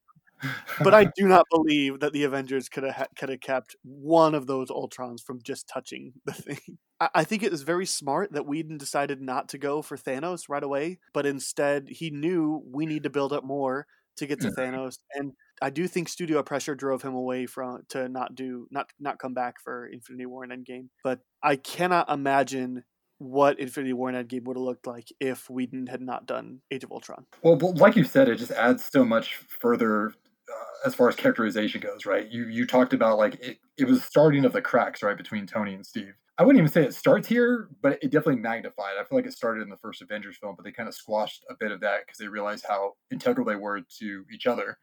[0.79, 4.47] but I do not believe that the Avengers could have could have kept one of
[4.47, 6.59] those Ultrons from just touching the thing.
[6.99, 10.49] I, I think it was very smart that Whedon decided not to go for Thanos
[10.49, 13.87] right away, but instead he knew we need to build up more
[14.17, 14.55] to get to Mhm.
[14.57, 18.91] Thanos, and I do think studio pressure drove him away from to not do not
[18.99, 20.89] not come back for Infinity War and Endgame.
[21.03, 22.83] But I cannot imagine
[23.19, 26.83] what Infinity War and Endgame would have looked like if Whedon had not done Age
[26.83, 27.25] of Ultron.
[27.43, 30.13] Well, but like you said, it just adds so much further
[30.51, 32.27] uh, as far as characterization goes, right?
[32.29, 35.73] You you talked about like it, it was starting of the cracks, right, between Tony
[35.73, 36.13] and Steve.
[36.37, 38.95] I wouldn't even say it starts here, but it definitely magnified.
[38.99, 41.43] I feel like it started in the first Avengers film, but they kind of squashed
[41.49, 44.77] a bit of that because they realized how integral they were to each other.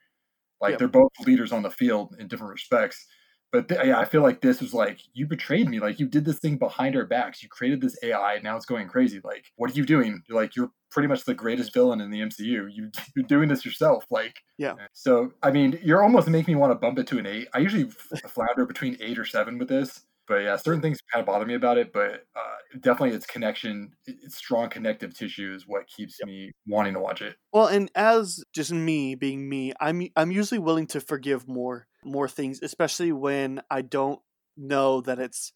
[0.60, 0.78] Like Yep.
[0.78, 3.06] they're both leaders on the field in different respects.
[3.50, 5.80] But th- yeah, I feel like this was like you betrayed me.
[5.80, 7.42] Like you did this thing behind our backs.
[7.42, 8.40] You created this AI.
[8.42, 9.20] Now it's going crazy.
[9.24, 10.22] Like what are you doing?
[10.28, 12.68] You're like you're pretty much the greatest villain in the MCU.
[12.70, 14.04] You you're doing this yourself.
[14.10, 14.74] Like Yeah.
[14.92, 17.48] So I mean, you're almost making me want to bump it to an eight.
[17.54, 17.90] I usually
[18.28, 20.02] flounder between eight or seven with this.
[20.28, 21.92] But yeah, certain things kind of bother me about it.
[21.92, 27.00] But uh, definitely, its connection, its strong connective tissue, is what keeps me wanting to
[27.00, 27.36] watch it.
[27.52, 32.28] Well, and as just me being me, I'm I'm usually willing to forgive more more
[32.28, 34.20] things, especially when I don't
[34.56, 35.52] know that it's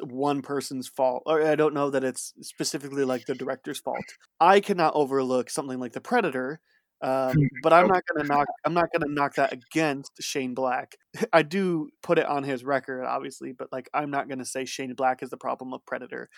[0.00, 4.04] one person's fault, or I don't know that it's specifically like the director's fault.
[4.40, 6.60] I cannot overlook something like The Predator,
[7.02, 10.96] um, but I'm not gonna knock I'm not gonna knock that against Shane Black.
[11.32, 14.94] I do put it on his record, obviously, but like I'm not gonna say Shane
[14.94, 16.28] Black is the problem of Predator.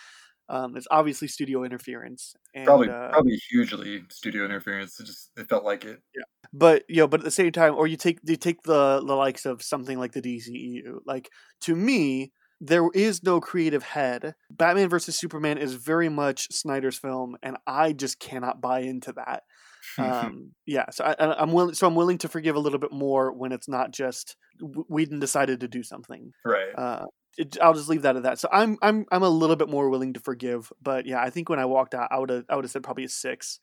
[0.51, 2.35] Um, it's obviously studio interference.
[2.55, 4.98] And, Probably, uh, probably hugely studio interference.
[4.98, 6.01] It just it felt like it.
[6.16, 9.02] Yeah, but you know, but at the same time, or you take you take the
[9.05, 11.01] the likes of something like the DCEU.
[11.05, 11.30] Like
[11.62, 14.35] to me, there is no creative head.
[14.51, 19.43] Batman versus Superman is very much Snyder's film, and I just cannot buy into that.
[19.99, 21.75] Um, yeah, so I, am willing.
[21.75, 25.61] So I'm willing to forgive a little bit more when it's not just Whedon decided
[25.61, 26.31] to do something.
[26.45, 26.71] Right.
[26.77, 27.07] Uh,
[27.37, 28.39] it, I'll just leave that at that.
[28.39, 31.49] So I'm I'm I'm a little bit more willing to forgive, but yeah, I think
[31.49, 33.59] when I walked out, I would have I would have said probably a six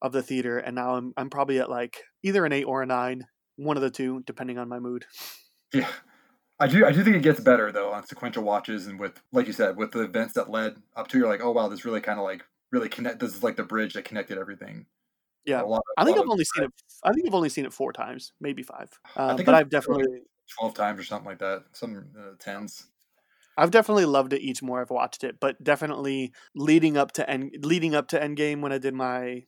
[0.00, 2.86] of the theater, and now I'm I'm probably at like either an eight or a
[2.86, 3.26] nine,
[3.56, 5.04] one of the two, depending on my mood.
[5.72, 5.88] Yeah,
[6.58, 9.46] I do I do think it gets better though on sequential watches and with like
[9.46, 11.18] you said with the events that led up to.
[11.18, 13.20] You're like, oh wow, this really kind of like really connect.
[13.20, 14.86] This is like the bridge that connected everything.
[15.44, 16.70] Yeah, of, I think I've only seen it.
[17.02, 18.90] I think I've only seen it four times, maybe five.
[19.16, 20.06] Uh, but I've definitely
[20.58, 21.64] twelve times or something like that.
[21.72, 22.86] Some uh, tens.
[23.56, 27.56] I've definitely loved it each more I've watched it, but definitely leading up to end
[27.62, 29.44] leading up to Endgame when I did my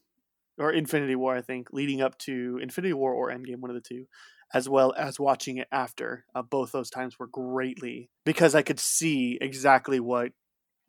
[0.59, 3.81] or Infinity War, I think, leading up to Infinity War or Endgame, one of the
[3.81, 4.07] two,
[4.53, 6.25] as well as watching it after.
[6.35, 10.33] Uh, both those times were greatly because I could see exactly what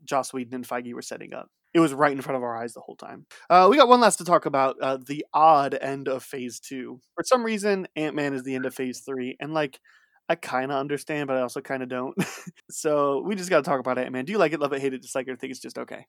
[0.04, 1.50] Joss Whedon and Feige were setting up.
[1.76, 3.26] It was right in front of our eyes the whole time.
[3.50, 7.02] Uh, we got one last to talk about uh, the odd end of Phase Two.
[7.16, 9.82] For some reason, Ant Man is the end of Phase Three, and like
[10.30, 12.16] I kind of understand, but I also kind of don't.
[12.72, 14.24] so we just got to talk about Ant Man.
[14.24, 16.06] Do you like it, love it, hate it, dislike it, or think it's just okay?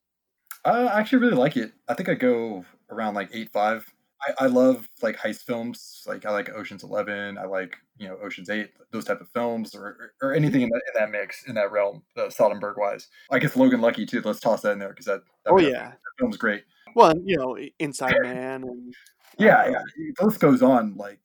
[0.65, 1.73] I actually really like it.
[1.89, 3.85] I think I go around like eight five.
[4.23, 6.03] I, I love like heist films.
[6.07, 7.39] Like I like Ocean's Eleven.
[7.39, 8.71] I like you know Ocean's Eight.
[8.91, 12.03] Those type of films, or or anything in that in that mix in that realm,
[12.17, 13.09] uh, Soderbergh wise.
[13.31, 14.23] I guess Logan Lucky too.
[14.25, 16.65] Let's toss that in there because that, that, oh yeah, that film's great.
[16.95, 18.63] Well, you know, Inside Man.
[18.63, 18.95] And,
[19.39, 19.83] yeah, yeah.
[20.19, 20.95] The list goes on.
[20.97, 21.21] Like,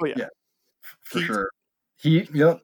[0.00, 0.28] oh yeah, yeah,
[1.04, 1.26] for Heat.
[1.26, 1.50] sure.
[1.96, 2.60] He, yep.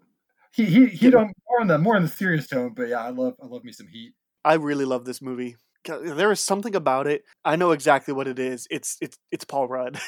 [0.53, 1.11] He, he, he.
[1.11, 3.63] Don't more in the more in the serious tone, but yeah, I love, I love
[3.63, 4.15] me some Heat.
[4.45, 7.25] I really love this movie there is something about it.
[7.45, 8.67] I know exactly what it is.
[8.71, 9.99] It's it's it's Paul Rudd.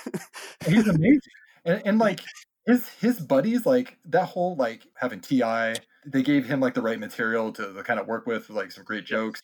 [0.66, 1.20] He's amazing,
[1.64, 2.20] and, and like
[2.66, 5.74] his his buddies, like that whole like having Ti,
[6.06, 8.84] they gave him like the right material to, to kind of work with, like some
[8.84, 9.42] great jokes.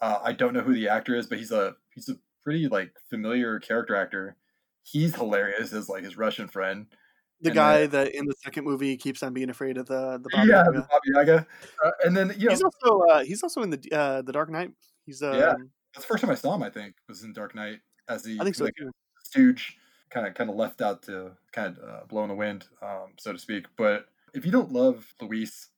[0.00, 2.92] Uh, I don't know who the actor is, but he's a he's a pretty like
[3.10, 4.36] familiar character actor.
[4.82, 6.86] He's hilarious as like his Russian friend.
[7.40, 10.18] The and guy then, that in the second movie keeps on being afraid of the
[10.22, 10.72] the Baba yeah, Yaga.
[10.72, 11.46] the Baba Yaga.
[11.84, 14.50] Uh, and then you know, he's also uh, he's also in the uh, the Dark
[14.50, 14.70] Knight.
[15.06, 15.54] He's um, yeah.
[15.94, 16.62] That's the first time I saw him.
[16.62, 18.74] I think was in Dark Knight as the I think so like,
[19.22, 19.78] stooge,
[20.10, 23.12] kind of kind of left out to kind of uh, blow in the wind, um,
[23.18, 23.66] so to speak.
[23.76, 25.68] But if you don't love Luis,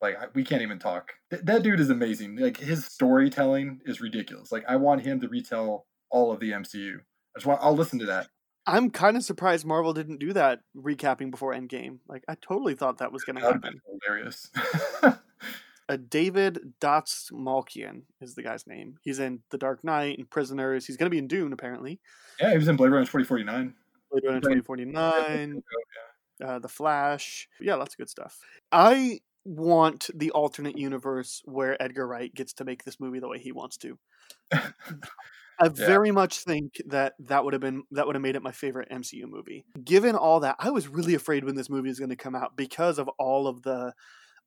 [0.00, 1.12] like we can't even talk.
[1.30, 2.36] Th- that dude is amazing.
[2.36, 4.50] Like his storytelling is ridiculous.
[4.50, 6.96] Like I want him to retell all of the MCU.
[6.96, 7.60] I just want.
[7.62, 8.28] I'll listen to that.
[8.66, 11.98] I'm kind of surprised Marvel didn't do that recapping before Endgame.
[12.06, 13.80] Like I totally thought that was going to happen.
[14.04, 14.50] Hilarious.
[15.88, 18.96] uh, David Dastmalchian is the guy's name.
[19.02, 20.86] He's in The Dark Knight and Prisoners.
[20.86, 22.00] He's going to be in Dune apparently.
[22.40, 23.74] Yeah, he was in Blade Runner 2049.
[24.10, 25.62] Blade Runner 2049.
[26.44, 27.48] Uh, the Flash.
[27.60, 28.38] Yeah, lots of good stuff.
[28.70, 33.38] I want the alternate universe where Edgar Wright gets to make this movie the way
[33.38, 33.98] he wants to.
[34.52, 35.68] I yeah.
[35.70, 38.90] very much think that that would have been that would have made it my favorite
[38.90, 39.64] MCU movie.
[39.82, 42.56] Given all that, I was really afraid when this movie was going to come out
[42.56, 43.92] because of all of the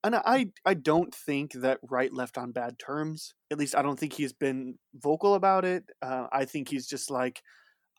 [0.03, 3.33] and I I don't think that Wright left on bad terms.
[3.51, 5.83] At least I don't think he's been vocal about it.
[6.01, 7.41] Uh, I think he's just like,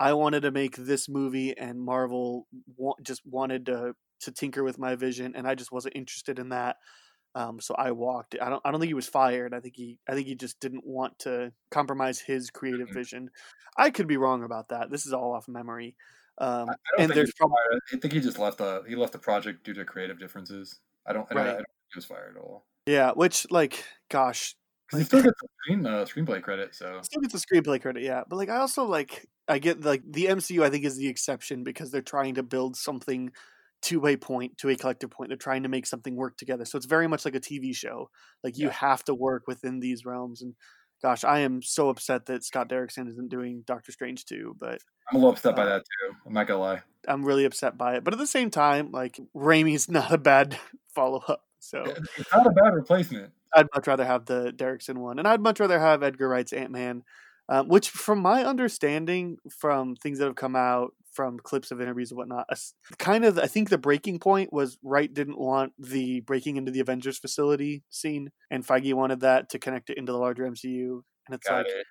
[0.01, 2.47] I wanted to make this movie, and Marvel
[2.77, 6.51] wa- just wanted to to tinker with my vision, and I just wasn't interested in
[6.51, 6.77] that.
[7.35, 8.37] Um, so I walked.
[8.41, 8.61] I don't.
[8.65, 9.55] I don't think he was fired.
[9.55, 9.99] I think he.
[10.09, 12.99] I think he just didn't want to compromise his creative mm-hmm.
[12.99, 13.31] vision.
[13.77, 14.91] I could be wrong about that.
[14.91, 15.97] This is all off memory.
[16.39, 17.57] Um, I, I and there's probably.
[17.93, 20.81] I think he just left the he left the project due to creative differences.
[21.07, 21.27] I don't.
[21.31, 21.47] I, right.
[21.49, 22.65] I don't he was fired at all.
[22.87, 24.57] Yeah, which like, gosh,
[24.87, 26.74] because he still gets the screen, uh, screenplay credit.
[26.74, 28.23] So still gets the screenplay credit, yeah.
[28.29, 30.62] But like, I also like, I get like the MCU.
[30.62, 33.31] I think is the exception because they're trying to build something
[33.83, 35.29] to a point, to a collective point.
[35.29, 36.65] They're trying to make something work together.
[36.65, 38.11] So it's very much like a TV show.
[38.43, 38.73] Like you yeah.
[38.73, 40.41] have to work within these realms.
[40.41, 40.55] And
[41.03, 44.57] gosh, I am so upset that Scott Derrickson isn't doing Doctor Strange too.
[44.59, 44.81] But
[45.11, 46.15] I'm a little upset uh, by that too.
[46.27, 46.83] I'm not gonna lie.
[47.07, 48.05] I'm really upset by it.
[48.05, 50.59] But at the same time, like Raimi's not a bad
[50.95, 51.45] follow up.
[51.59, 51.85] So
[52.16, 53.33] it's not a bad replacement.
[53.55, 56.70] I'd much rather have the Derrickson one, and I'd much rather have Edgar Wright's Ant
[56.70, 57.03] Man,
[57.49, 62.10] um, which, from my understanding, from things that have come out, from clips of interviews
[62.10, 62.48] and whatnot,
[62.98, 66.80] kind of, I think the breaking point was Wright didn't want the breaking into the
[66.80, 71.34] Avengers facility scene, and Feige wanted that to connect it into the larger MCU, and
[71.34, 71.66] it's Got like.
[71.66, 71.86] It.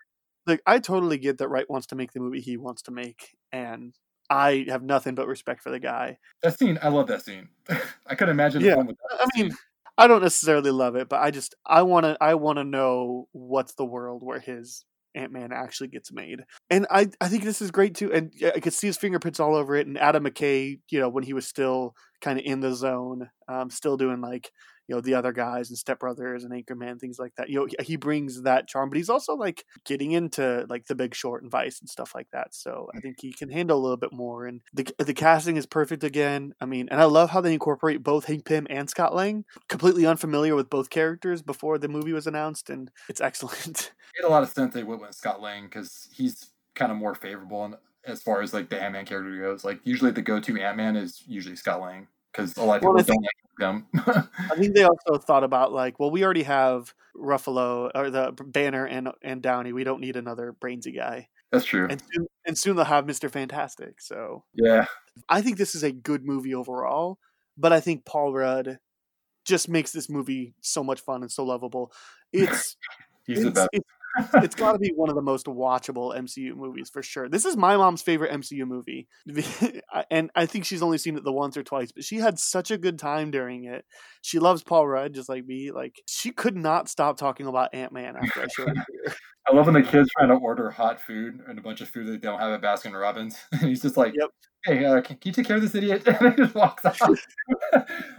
[0.47, 3.37] Like I totally get that Wright wants to make the movie he wants to make,
[3.51, 3.93] and
[4.27, 6.17] I have nothing but respect for the guy.
[6.41, 7.49] That scene, I love that scene.
[8.07, 8.61] I could imagine.
[8.61, 9.51] Yeah, I mean,
[9.97, 13.27] I don't necessarily love it, but I just I want to I want to know
[13.33, 14.83] what's the world where his
[15.15, 18.11] Ant Man actually gets made, and I I think this is great too.
[18.11, 19.87] And I could see his fingerprints all over it.
[19.87, 23.69] And Adam McKay, you know, when he was still kind of in the zone, um,
[23.69, 24.51] still doing like
[24.91, 27.49] you know the other guys and Step Brothers and Anchorman, things like that.
[27.49, 31.15] You know, he brings that charm, but he's also like getting into like The Big
[31.15, 32.53] Short and Vice and stuff like that.
[32.53, 34.47] So I think he can handle a little bit more.
[34.47, 36.53] And the the casting is perfect again.
[36.59, 39.45] I mean, and I love how they incorporate both Hank Pym and Scott Lang.
[39.69, 43.93] Completely unfamiliar with both characters before the movie was announced, and it's excellent.
[44.13, 46.97] It made a lot of sense they went with Scott Lang because he's kind of
[46.97, 49.63] more favorable in, as far as like the Ant Man character goes.
[49.63, 52.81] Like usually the go to Ant Man is usually Scott Lang because a lot of
[52.81, 54.29] people Well, don't like him.
[54.51, 58.85] I think they also thought about like, well, we already have Ruffalo or the Banner
[58.85, 59.73] and and Downey.
[59.73, 61.27] We don't need another brainsy guy.
[61.51, 61.87] That's true.
[61.89, 64.01] And soon, and soon they'll have Mister Fantastic.
[64.01, 64.85] So yeah,
[65.29, 67.19] I think this is a good movie overall.
[67.57, 68.79] But I think Paul Rudd
[69.45, 71.91] just makes this movie so much fun and so lovable.
[72.33, 72.77] It's
[73.27, 73.67] he's the best.
[73.73, 73.85] it's,
[74.35, 77.29] it's got to be one of the most watchable MCU movies for sure.
[77.29, 79.07] This is my mom's favorite MCU movie,
[80.11, 82.71] and I think she's only seen it the once or twice, but she had such
[82.71, 83.85] a good time during it.
[84.21, 85.71] She loves Paul Rudd just like me.
[85.71, 89.15] Like she could not stop talking about Ant Man after I showed it to her.
[89.47, 92.05] I love when the kids trying to order hot food and a bunch of food
[92.07, 94.29] that they don't have at Baskin Robbins, and he's just like, Yep.
[94.65, 97.17] "Hey, uh, can, can you take care of this idiot?" And he just walks out.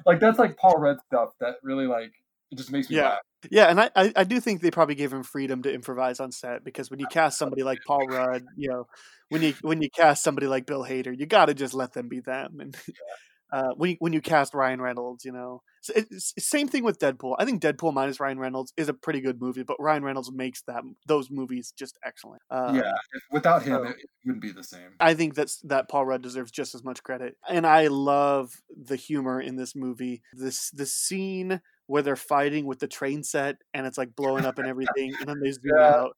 [0.06, 2.12] like that's like Paul Rudd stuff that really like
[2.52, 3.08] it just makes me Yeah.
[3.08, 3.18] laugh.
[3.50, 6.30] Yeah, and I, I, I do think they probably gave him freedom to improvise on
[6.30, 8.86] set because when you cast somebody like Paul Rudd, you know,
[9.30, 12.08] when you when you cast somebody like Bill Hader, you got to just let them
[12.08, 12.60] be them.
[12.60, 12.76] And
[13.52, 16.84] uh, when you, when you cast Ryan Reynolds, you know, so it's, it's same thing
[16.84, 17.34] with Deadpool.
[17.38, 20.62] I think Deadpool minus Ryan Reynolds is a pretty good movie, but Ryan Reynolds makes
[20.68, 22.42] that those movies just excellent.
[22.48, 22.92] Uh, yeah,
[23.32, 24.92] without him, so- it, it wouldn't be the same.
[25.00, 27.36] I think that's that Paul Rudd deserves just as much credit.
[27.48, 30.22] And I love the humor in this movie.
[30.32, 31.60] This the scene
[31.92, 35.28] where they're fighting with the train set and it's like blowing up and everything, and
[35.28, 35.88] then they zoom Yeah.
[35.94, 36.16] out.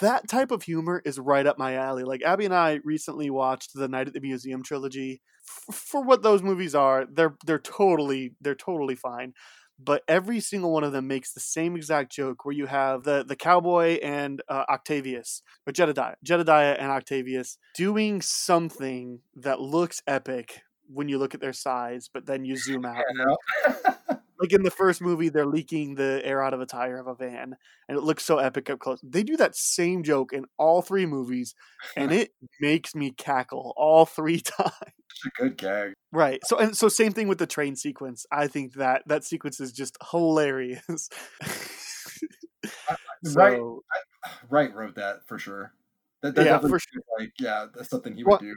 [0.00, 2.02] That type of humor is right up my alley.
[2.02, 5.20] Like Abby and I recently watched the Night at the Museum trilogy.
[5.70, 9.32] F- for what those movies are, they're they're totally they're totally fine.
[9.78, 13.24] But every single one of them makes the same exact joke where you have the
[13.26, 20.62] the cowboy and uh, Octavius or Jedediah, Jedediah and Octavius doing something that looks epic
[20.92, 23.04] when you look at their size, but then you zoom out.
[24.42, 27.14] like in the first movie, they're leaking the air out of a tire of a
[27.14, 27.54] van,
[27.88, 29.00] and it looks so epic up close.
[29.02, 31.54] They do that same joke in all three movies,
[31.96, 34.72] and it makes me cackle all three times.
[34.82, 35.92] It's a good gag.
[36.10, 36.40] Right.
[36.44, 38.26] So and so same thing with the train sequence.
[38.32, 41.08] I think that that sequence is just hilarious.
[43.24, 43.82] Right, So-
[44.50, 45.72] Wright wrote that for sure.
[46.22, 46.82] That, that Yeah, for feels
[47.18, 48.54] Like, yeah, that's something he Well, would do.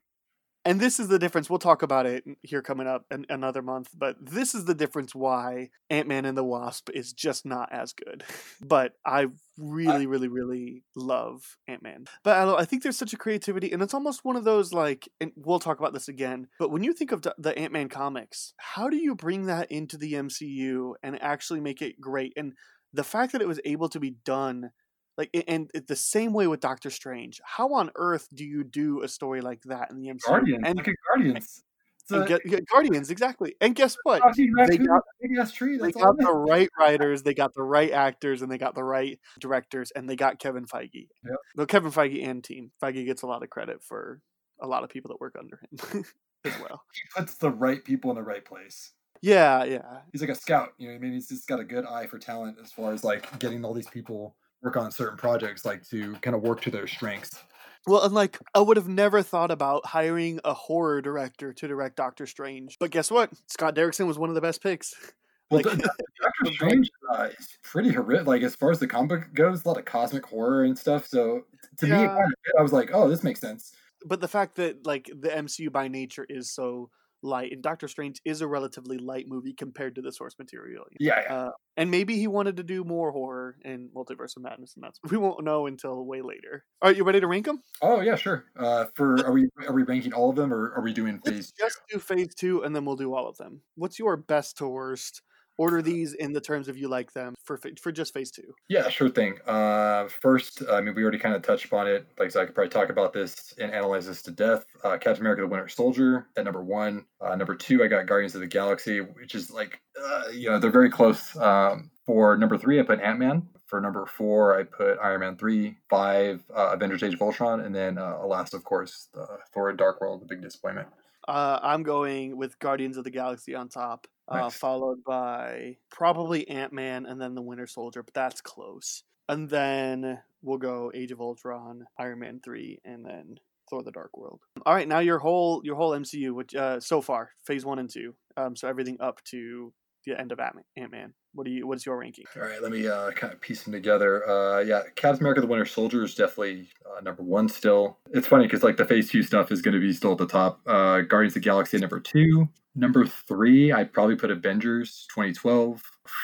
[0.65, 1.49] And this is the difference.
[1.49, 5.13] We'll talk about it here coming up in another month, but this is the difference
[5.13, 8.23] why Ant Man and the Wasp is just not as good.
[8.67, 9.27] But I
[9.59, 12.05] really, really, really love Ant Man.
[12.23, 15.07] But I, I think there's such a creativity, and it's almost one of those like,
[15.21, 16.47] and we'll talk about this again.
[16.57, 19.71] But when you think of the- the Ant Man comics, how do you bring that
[19.71, 22.33] into the MCU and actually make it great?
[22.35, 22.53] And
[22.91, 24.71] the fact that it was able to be done
[25.17, 27.41] like and the same way with Doctor Strange.
[27.43, 30.27] How on earth do you do a story like that in the MCU?
[30.27, 30.63] Guardians.
[30.65, 31.63] and, look at Guardians.
[32.05, 33.55] It's and a- get, get Guardians exactly.
[33.59, 34.21] And guess what?
[34.35, 35.77] They got, tree.
[35.77, 39.19] they got the right writers, they got the right actors, and they got the right
[39.39, 41.07] directors, and they got Kevin Feige.
[41.23, 41.37] Yep.
[41.55, 42.71] No, Kevin Feige and team.
[42.81, 44.21] Feige gets a lot of credit for
[44.61, 46.05] a lot of people that work under him
[46.45, 46.83] as well.
[46.93, 48.91] He puts the right people in the right place.
[49.21, 50.01] Yeah, yeah.
[50.11, 50.73] He's like a scout.
[50.77, 51.13] You know I mean?
[51.13, 53.89] He's just got a good eye for talent as far as like getting all these
[53.89, 54.35] people
[54.65, 57.41] work on certain projects, like to kind of work to their strengths.
[57.87, 61.95] Well, and like I would have never thought about hiring a horror director to direct
[61.95, 62.77] Doctor Strange.
[62.79, 63.29] But guess what?
[63.47, 64.93] Scott Derrickson was one of the best picks.
[65.51, 68.25] Well, Like- Doc- Doctor Strange uh, is pretty horrific.
[68.25, 71.05] Like as far as the comic goes, a lot of cosmic horror and stuff.
[71.05, 71.43] So
[71.77, 72.15] to me, Yeah.
[72.15, 72.35] fit.
[72.57, 73.71] I was like, oh, this makes sense.
[74.07, 76.89] but the fact that like the MCU by nature is so
[77.21, 80.85] light, and Doctor Strange is a relatively light movie compared to the source material.
[80.99, 81.35] Yeah, yeah.
[81.35, 84.99] Uh, and maybe he wanted to do more horror in Multiverse of Madness, and that's
[85.11, 86.65] we won't know until way later.
[86.81, 87.61] All right, you ready to rank them?
[87.81, 88.45] Oh yeah, sure.
[88.57, 91.37] Uh, for are we are we ranking all of them or are we doing Let's
[91.37, 91.53] phase?
[91.57, 93.61] just do phase two, and then we'll do all of them.
[93.75, 95.21] What's your best to worst?
[95.57, 98.53] Order these in the terms of you like them for for just phase two.
[98.67, 99.37] Yeah, sure thing.
[99.47, 102.05] Uh, first, I mean, we already kind of touched upon it.
[102.19, 104.65] Like I said, I could probably talk about this and analyze this to death.
[104.83, 107.05] Uh, Captain America: The Winter Soldier at number one.
[107.21, 110.59] Uh, number two, I got Guardians of the Galaxy, which is like, uh, you know,
[110.59, 111.35] they're very close.
[111.37, 113.47] Um, for number three, I put Ant Man.
[113.67, 117.73] For number four, I put Iron Man three, five, uh, Avengers: Age of Ultron, and
[117.73, 120.87] then uh, last, of course, uh, Thor: Dark World, the big disappointment.
[121.27, 124.55] Uh, I'm going with Guardians of the Galaxy on top, uh, Nice.
[124.55, 129.03] followed by probably Ant Man and then the Winter Soldier, but that's close.
[129.27, 133.35] And then we'll go Age of Ultron, Iron Man three, and then
[133.69, 134.39] Thor: The Dark World.
[134.65, 137.89] All right, now your whole your whole MCU, which uh, so far Phase one and
[137.89, 139.73] two, um, so everything up to
[140.05, 141.13] the end of Ant Man.
[141.33, 141.67] What do you?
[141.67, 142.25] What's your ranking?
[142.35, 144.27] All right, let me uh, kind of piece them together.
[144.29, 147.97] Uh, yeah, Captain America: The Winter Soldier is definitely uh, number one still.
[148.13, 150.27] It's funny because like the Phase Two stuff is going to be still at the
[150.27, 150.61] top.
[150.67, 152.47] Uh, Guardians of the Galaxy number two.
[152.75, 155.81] Number three, I'd probably put Avengers 2012.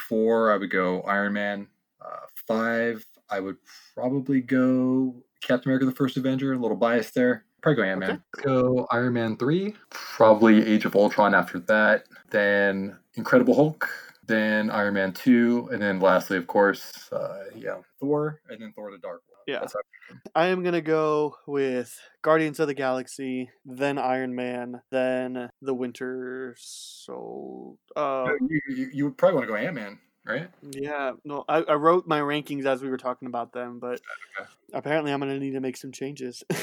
[0.09, 1.67] Four, I would go Iron Man.
[2.01, 3.57] Uh, five, I would
[3.95, 6.53] probably go Captain America: The First Avenger.
[6.53, 7.45] A little biased there.
[7.61, 8.23] Probably go Ant Man.
[8.37, 8.43] Okay.
[8.43, 9.75] Go Iron Man 3.
[9.91, 12.05] Probably Age of Ultron after that.
[12.31, 13.87] Then Incredible Hulk.
[14.25, 15.69] Then Iron Man 2.
[15.71, 18.41] And then lastly, of course, uh, yeah, Thor.
[18.49, 19.30] And then Thor the Dark World.
[19.47, 19.65] Yeah.
[20.35, 25.73] I am going to go with Guardians of the Galaxy, then Iron Man, then The
[25.73, 27.77] Winter Soul.
[27.95, 30.49] Uh, you, you, you would probably want to go Ant Man right?
[30.61, 34.01] Yeah, no, I, I wrote my rankings as we were talking about them, but
[34.39, 34.49] okay.
[34.73, 36.43] apparently I'm gonna need to make some changes.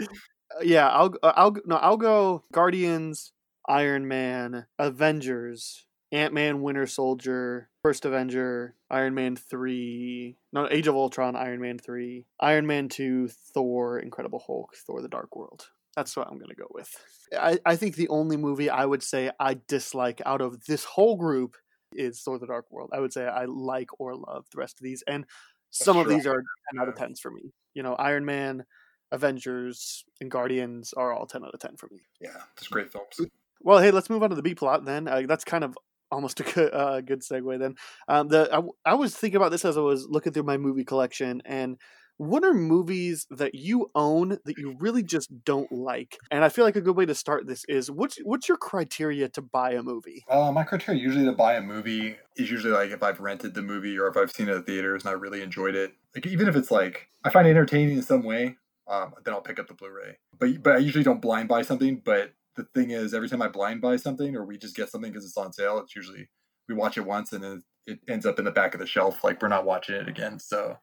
[0.62, 3.32] yeah, I'll I'll no, I'll go Guardians,
[3.68, 10.94] Iron Man, Avengers, Ant Man, Winter Soldier, First Avenger, Iron Man three, no Age of
[10.94, 15.66] Ultron, Iron Man three, Iron Man two, Thor, Incredible Hulk, Thor: The Dark World.
[15.96, 16.94] That's what I'm gonna go with.
[17.38, 21.16] I, I think the only movie I would say I dislike out of this whole
[21.16, 21.56] group
[21.94, 22.90] is Thor: The Dark World.
[22.92, 25.24] I would say I like or love the rest of these, and
[25.70, 26.16] some That's of true.
[26.16, 27.52] these are ten out of tens for me.
[27.72, 28.64] You know, Iron Man,
[29.12, 32.00] Avengers, and Guardians are all ten out of ten for me.
[32.20, 33.18] Yeah, it's great films.
[33.62, 35.08] Well, hey, let's move on to the B plot then.
[35.08, 35.78] Uh, that's kind of
[36.12, 37.74] almost a good, uh, good segue then.
[38.06, 40.84] Um, the I, I was thinking about this as I was looking through my movie
[40.84, 41.78] collection, and
[42.18, 46.18] what are movies that you own that you really just don't like?
[46.30, 49.28] And I feel like a good way to start this is what's what's your criteria
[49.30, 50.24] to buy a movie?
[50.28, 53.62] Uh, my criteria usually to buy a movie is usually like if I've rented the
[53.62, 55.92] movie or if I've seen it at theaters and I really enjoyed it.
[56.14, 58.56] Like even if it's like I find it entertaining in some way,
[58.86, 60.18] um, then I'll pick up the Blu-ray.
[60.38, 62.02] But but I usually don't blind buy something.
[62.04, 65.10] But the thing is, every time I blind buy something or we just get something
[65.10, 66.28] because it's on sale, it's usually
[66.68, 69.24] we watch it once and then it ends up in the back of the shelf.
[69.24, 70.38] Like we're not watching it again.
[70.38, 70.76] So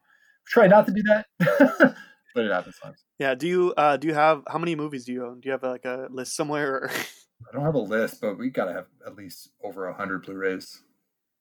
[0.47, 1.25] try not to do that,
[2.35, 3.03] but it happens sometimes.
[3.19, 3.35] Yeah.
[3.35, 5.39] Do you uh do you have how many movies do you own?
[5.39, 6.75] Do you have like a list somewhere?
[6.75, 6.89] Or...
[7.49, 10.81] I don't have a list, but we gotta have at least over a hundred Blu-rays.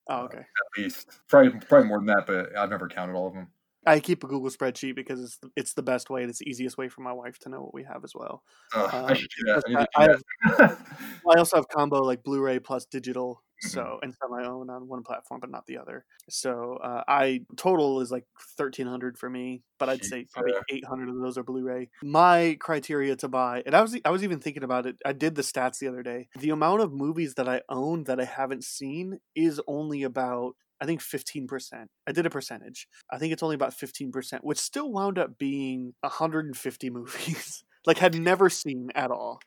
[0.08, 0.38] Oh, okay.
[0.38, 3.48] Uh, at least probably probably more than that, but I've never counted all of them.
[3.88, 6.78] I keep a Google spreadsheet because it's it's the best way and it's the easiest
[6.78, 8.42] way for my wife to know what we have as well.
[8.74, 9.88] Oh, um, I should do that.
[9.96, 10.78] I, I, that.
[11.26, 13.70] I, I also have combo like Blu-ray plus digital Mm-hmm.
[13.70, 17.40] so and sell my own on one platform but not the other so uh, i
[17.56, 18.24] total is like
[18.56, 23.26] 1300 for me but i'd say probably 800 of those are blu-ray my criteria to
[23.26, 25.88] buy and i was i was even thinking about it i did the stats the
[25.88, 30.04] other day the amount of movies that i own that i haven't seen is only
[30.04, 31.86] about I think 15%.
[32.06, 32.86] I did a percentage.
[33.10, 37.64] I think it's only about 15%, which still wound up being 150 movies.
[37.86, 39.40] like had never seen at all.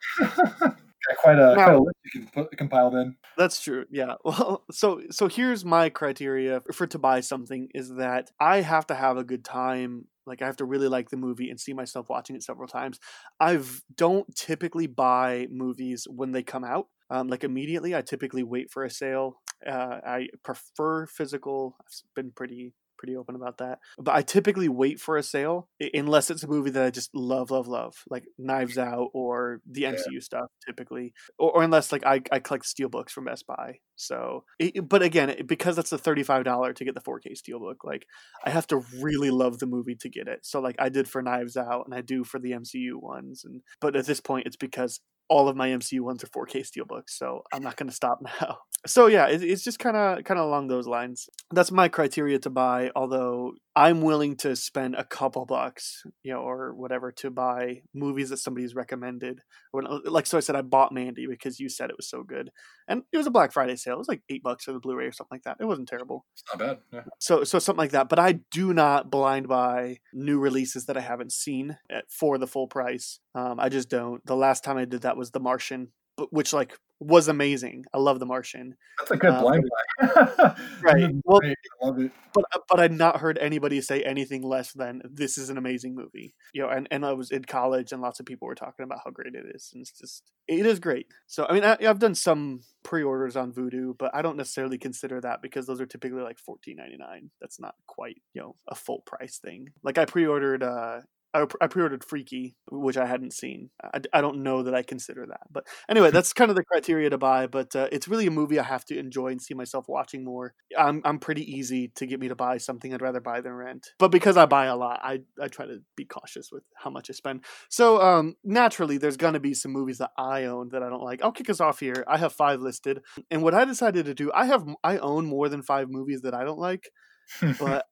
[1.17, 3.17] quite a, now, quite a list you can put, compile then.
[3.37, 3.85] That's true.
[3.91, 4.15] Yeah.
[4.23, 8.95] Well, so so here's my criteria for to buy something is that I have to
[8.95, 10.05] have a good time.
[10.25, 12.99] Like I have to really like the movie and see myself watching it several times.
[13.39, 13.59] I
[13.95, 16.87] don't typically buy movies when they come out.
[17.11, 19.41] Um, like immediately, I typically wait for a sale.
[19.67, 21.75] Uh, I prefer physical.
[21.79, 23.79] I've been pretty pretty open about that.
[23.97, 27.49] But I typically wait for a sale unless it's a movie that I just love,
[27.49, 30.19] love, love, like Knives Out or the MCU yeah.
[30.19, 33.79] stuff, typically, or, or, unless like I, I collect steelbooks from Best Buy.
[33.95, 38.05] So, it, but again, because that's the thirty-five dollar to get the 4K steelbook, like
[38.45, 40.45] I have to really love the movie to get it.
[40.45, 43.61] So, like I did for Knives Out, and I do for the MCU ones, and
[43.79, 45.01] but at this point, it's because
[45.31, 48.57] all of my MCU ones are 4K steelbooks, so I'm not going to stop now.
[48.85, 51.29] So yeah, it, it's just kind of kind of along those lines.
[51.51, 52.91] That's my criteria to buy.
[52.95, 58.29] Although I'm willing to spend a couple bucks, you know, or whatever to buy movies
[58.29, 59.39] that somebody's recommended.
[59.71, 62.23] When, uh, like so, I said I bought Mandy because you said it was so
[62.23, 62.49] good,
[62.89, 63.95] and it was a Black Friday sale.
[63.95, 65.55] It was like eight bucks for the Blu-ray or something like that.
[65.61, 66.25] It wasn't terrible.
[66.33, 66.79] It's not bad.
[66.91, 67.03] Yeah.
[67.19, 68.09] So so something like that.
[68.09, 72.47] But I do not blind buy new releases that I haven't seen at, for the
[72.47, 73.19] full price.
[73.35, 74.25] Um, I just don't.
[74.25, 77.85] The last time I did that was The Martian, but which like was amazing.
[77.91, 78.75] I love The Martian.
[78.99, 79.69] That's a good um, blind
[79.99, 80.55] buy.
[80.81, 81.11] right.
[81.23, 82.11] Well, I love it.
[82.31, 85.95] But uh, but I'd not heard anybody say anything less than this is an amazing
[85.95, 86.35] movie.
[86.53, 88.99] You know, and, and I was in college and lots of people were talking about
[89.03, 91.07] how great it is, and it's just it is great.
[91.25, 95.19] So I mean, I, have done some pre-orders on Vudu, but I don't necessarily consider
[95.21, 97.31] that because those are typically like fourteen ninety nine.
[97.41, 99.69] That's not quite you know a full price thing.
[99.83, 101.01] Like I pre-ordered uh
[101.33, 103.69] I, I pre-ordered Freaky, which I hadn't seen.
[103.83, 107.09] I, I don't know that I consider that, but anyway, that's kind of the criteria
[107.09, 107.47] to buy.
[107.47, 110.53] But uh, it's really a movie I have to enjoy and see myself watching more.
[110.77, 113.87] I'm I'm pretty easy to get me to buy something I'd rather buy than rent.
[113.97, 117.09] But because I buy a lot, I I try to be cautious with how much
[117.09, 117.45] I spend.
[117.69, 121.23] So um, naturally, there's gonna be some movies that I own that I don't like.
[121.23, 122.03] I'll kick us off here.
[122.07, 125.49] I have five listed, and what I decided to do, I have I own more
[125.49, 126.89] than five movies that I don't like,
[127.59, 127.85] but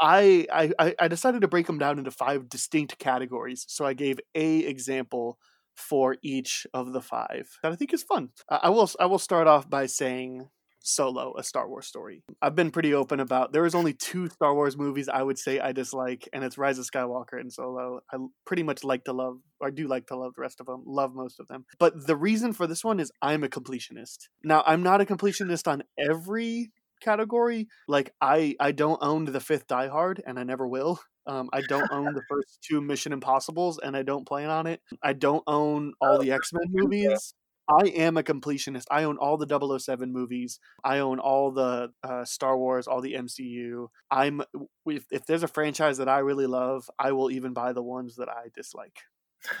[0.00, 0.46] I,
[0.78, 3.64] I I decided to break them down into five distinct categories.
[3.68, 5.38] So I gave a example
[5.76, 8.30] for each of the five that I think is fun.
[8.48, 10.48] I will I will start off by saying
[10.86, 12.22] Solo, a Star Wars story.
[12.40, 15.58] I've been pretty open about there is only two Star Wars movies I would say
[15.58, 18.00] I dislike, and it's Rise of Skywalker and Solo.
[18.12, 20.66] I pretty much like to love, or I do like to love the rest of
[20.66, 21.64] them, love most of them.
[21.78, 24.28] But the reason for this one is I'm a completionist.
[24.44, 26.70] Now, I'm not a completionist on every
[27.00, 27.68] category.
[27.88, 31.00] Like I I don't own the fifth Die Hard, and I never will.
[31.26, 34.80] Um, I don't own the first two Mission Impossibles, and I don't plan on it.
[35.02, 37.34] I don't own all the X Men movies.
[37.68, 38.84] I am a completionist.
[38.92, 40.60] I own all the 007 movies.
[40.84, 43.88] I own all the uh, Star Wars, all the MCU.
[44.08, 44.42] I'm
[44.86, 48.16] if, if there's a franchise that I really love, I will even buy the ones
[48.16, 49.00] that I dislike.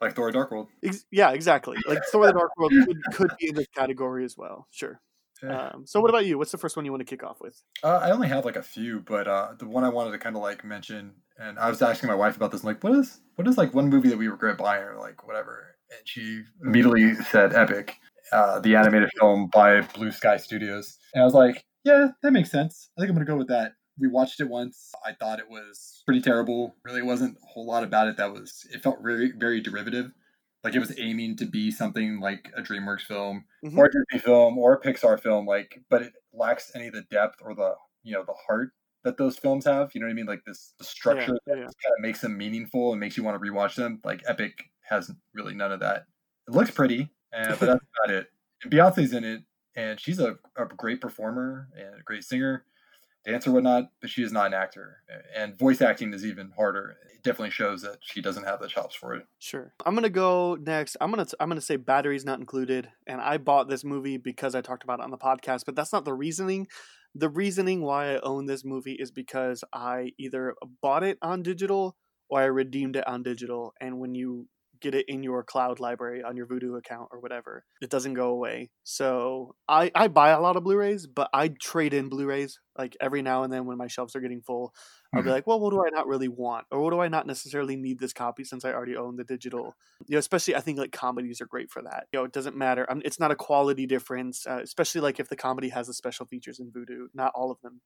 [0.00, 0.68] like Thor: Dark World.
[0.82, 1.76] Ex- yeah, exactly.
[1.86, 4.66] Like Thor: The Dark World could, could be in this category as well.
[4.70, 5.00] Sure.
[5.48, 6.38] Um, so what about you?
[6.38, 7.60] What's the first one you want to kick off with?
[7.82, 10.36] Uh, I only have like a few, but uh, the one I wanted to kind
[10.36, 12.62] of like mention, and I was asking my wife about this.
[12.62, 15.26] I'm like, what is what is like one movie that we regret buying, or like
[15.26, 15.76] whatever?
[15.90, 17.96] And she immediately said Epic,
[18.32, 22.50] uh, the animated film by Blue Sky Studios, and I was like, yeah, that makes
[22.50, 22.90] sense.
[22.96, 23.72] I think I'm gonna go with that.
[23.98, 24.92] We watched it once.
[25.04, 26.74] I thought it was pretty terrible.
[26.84, 28.66] Really wasn't a whole lot about it that was.
[28.72, 30.12] It felt very very derivative
[30.64, 33.78] like it was aiming to be something like a DreamWorks film mm-hmm.
[33.78, 37.02] or a Disney film or a Pixar film, like, but it lacks any of the
[37.10, 38.70] depth or the you know the heart
[39.04, 39.90] that those films have.
[39.94, 40.26] You know what I mean?
[40.26, 43.40] Like this the structure yeah, yeah, kind of makes them meaningful and makes you want
[43.40, 44.00] to rewatch them.
[44.04, 46.04] Like Epic has really none of that.
[46.48, 48.26] It looks pretty, uh, but that's about it.
[48.62, 49.42] And Beyonce's in it,
[49.74, 52.64] and she's a, a great performer and a great singer
[53.24, 54.98] dance or whatnot, but she is not an actor.
[55.34, 56.96] And voice acting is even harder.
[57.14, 59.26] It definitely shows that she doesn't have the chops for it.
[59.38, 59.74] Sure.
[59.86, 60.96] I'm gonna go next.
[61.00, 62.88] I'm gonna I'm gonna say batteries not included.
[63.06, 65.92] And I bought this movie because I talked about it on the podcast, but that's
[65.92, 66.66] not the reasoning.
[67.14, 71.96] The reasoning why I own this movie is because I either bought it on digital
[72.28, 73.74] or I redeemed it on digital.
[73.80, 74.48] And when you
[74.82, 77.64] get it in your cloud library on your Vudu account or whatever.
[77.80, 78.70] It doesn't go away.
[78.82, 83.22] So I, I buy a lot of Blu-rays, but I trade in Blu-rays like every
[83.22, 84.74] now and then when my shelves are getting full.
[85.14, 85.34] I'll be mm-hmm.
[85.34, 87.98] like, well, what do I not really want, or what do I not necessarily need
[87.98, 89.74] this copy since I already own the digital?
[90.06, 92.06] You know, especially I think like comedies are great for that.
[92.12, 92.86] You know, it doesn't matter.
[92.88, 95.94] I mean, it's not a quality difference, uh, especially like if the comedy has the
[95.94, 97.08] special features in Vudu.
[97.14, 97.82] Not all of them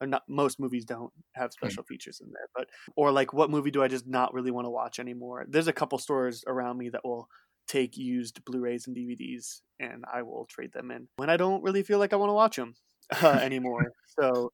[0.00, 1.66] or not most movies don't have hmm.
[1.66, 4.64] special features in there but or like what movie do i just not really want
[4.64, 5.44] to watch anymore?
[5.48, 7.28] There's a couple stores around me that will
[7.68, 11.84] take used blu-rays and dvds and i will trade them in when i don't really
[11.84, 12.74] feel like i want to watch them
[13.22, 14.50] uh, anymore so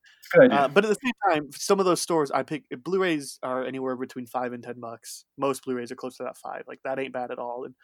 [0.51, 3.97] uh, but at the same time some of those stores i pick blu-rays are anywhere
[3.97, 5.24] between five and ten bucks.
[5.39, 7.74] Most blu-rays are close to that five like that ain't bad at all and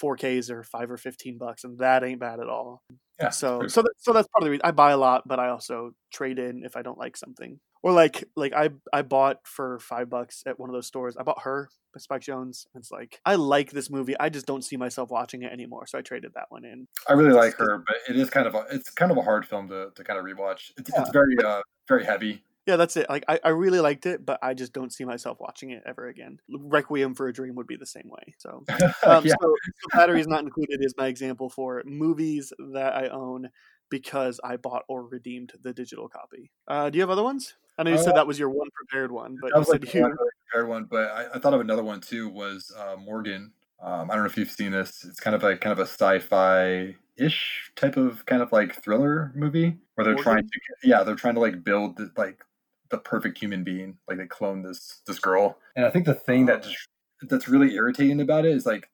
[0.00, 2.82] 4Ks are five or fifteen bucks, and that ain't bad at all.
[3.20, 3.30] Yeah.
[3.30, 5.50] So so that, so that's part of the reason I buy a lot, but I
[5.50, 7.58] also trade in if I don't like something.
[7.82, 11.16] Or like like I I bought for five bucks at one of those stores.
[11.18, 12.66] I bought her by Spike Jonze.
[12.74, 14.14] It's like I like this movie.
[14.18, 16.86] I just don't see myself watching it anymore, so I traded that one in.
[17.08, 19.46] I really like her, but it is kind of a it's kind of a hard
[19.46, 20.70] film to, to kind of rewatch.
[20.78, 21.00] It's, yeah.
[21.00, 23.10] it's very uh very heavy yeah, that's it.
[23.10, 26.06] Like I, I really liked it, but I just don't see myself watching it ever
[26.06, 26.38] again.
[26.48, 28.34] Requiem for a Dream would be the same way.
[28.38, 28.62] So,
[29.04, 29.34] um, yeah.
[29.40, 33.50] so, so batteries not included is my example for movies that I own
[33.90, 36.52] because I bought or redeemed the digital copy.
[36.68, 37.54] Uh, do you have other ones?
[37.76, 39.82] I know you uh, said that was your one prepared one, but that was like
[39.92, 40.16] one
[40.48, 40.84] prepared one.
[40.84, 42.28] But I, I, thought of another one too.
[42.28, 43.50] Was uh, Morgan?
[43.82, 45.04] Um, I don't know if you've seen this.
[45.08, 49.32] It's kind of like kind of a sci-fi ish type of kind of like thriller
[49.34, 50.22] movie where they're Morgan?
[50.22, 52.44] trying to yeah they're trying to like build like
[52.90, 53.98] the perfect human being.
[54.08, 56.88] Like they cloned this this girl, and I think the thing that just,
[57.28, 58.90] that's really irritating about it is like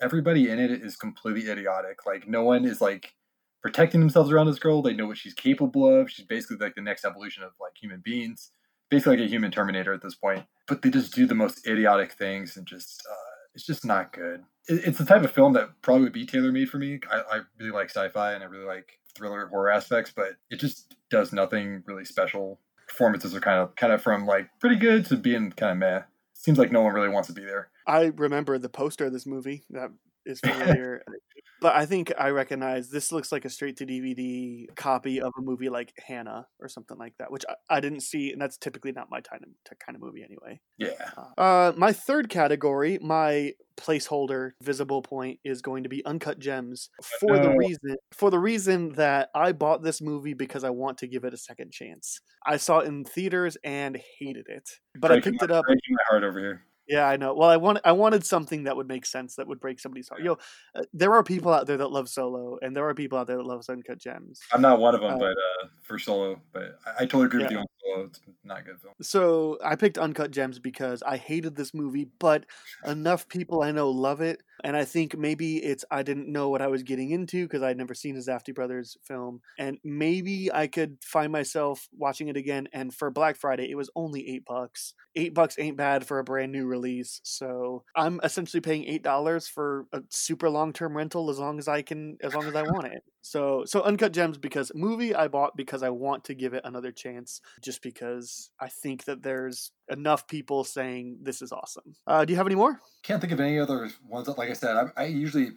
[0.00, 2.06] everybody in it is completely idiotic.
[2.06, 3.14] Like no one is like
[3.62, 4.82] protecting themselves around this girl.
[4.82, 6.10] They know what she's capable of.
[6.10, 8.50] She's basically like the next evolution of like human beings,
[8.90, 10.44] basically like a human Terminator at this point.
[10.68, 13.02] But they just do the most idiotic things and just.
[13.10, 13.14] Uh,
[13.56, 14.44] it's just not good.
[14.68, 17.00] it's the type of film that probably would be tailor made for me.
[17.10, 20.94] I, I really like sci-fi and I really like thriller horror aspects, but it just
[21.10, 25.16] does nothing really special performances are kind of kind of from like pretty good to
[25.16, 26.02] being kind of meh.
[26.34, 27.68] Seems like no one really wants to be there.
[27.86, 29.90] I remember the poster of this movie that
[30.24, 31.02] is familiar.
[31.60, 35.42] but I think I recognize this looks like a straight to DVD copy of a
[35.42, 38.92] movie like Hanna or something like that, which I, I didn't see, and that's typically
[38.92, 40.60] not my kind of kind of movie anyway.
[40.78, 41.10] Yeah.
[41.38, 46.88] Uh, my third category, my placeholder visible point is going to be uncut gems
[47.20, 51.06] for the reason for the reason that I bought this movie because I want to
[51.06, 52.20] give it a second chance.
[52.46, 54.68] I saw it in theaters and hated it,
[54.98, 55.64] but breaking I picked my, it up.
[55.66, 56.62] Breaking my heart over here.
[56.88, 57.34] Yeah, I know.
[57.34, 60.20] Well, I want I wanted something that would make sense that would break somebody's heart.
[60.20, 60.38] You know,
[60.74, 63.36] uh, there are people out there that love Solo, and there are people out there
[63.36, 64.40] that love Uncut Gems.
[64.52, 67.42] I'm not one of them, Uh, but uh, for Solo, but I, I totally agree
[67.42, 68.04] with you on Solo.
[68.06, 68.94] It's not good film.
[69.02, 72.46] So I picked Uncut Gems because I hated this movie, but
[72.84, 76.62] enough people I know love it, and I think maybe it's I didn't know what
[76.62, 80.66] I was getting into because I'd never seen a Safdie Brothers film, and maybe I
[80.66, 82.68] could find myself watching it again.
[82.72, 84.94] And for Black Friday, it was only eight bucks.
[85.14, 89.48] Eight bucks ain't bad for a brand new release, so I'm essentially paying eight dollars
[89.48, 92.62] for a super long term rental as long as I can, as long as I
[92.62, 93.02] want it.
[93.26, 96.92] So so Uncut Gems because movie I bought because I want to give it another
[96.92, 101.96] chance, just because I think that there's enough people saying this is awesome.
[102.06, 102.80] Uh, do you have any more?
[103.02, 104.26] Can't think of any other ones.
[104.26, 105.50] That, like I said, I, I usually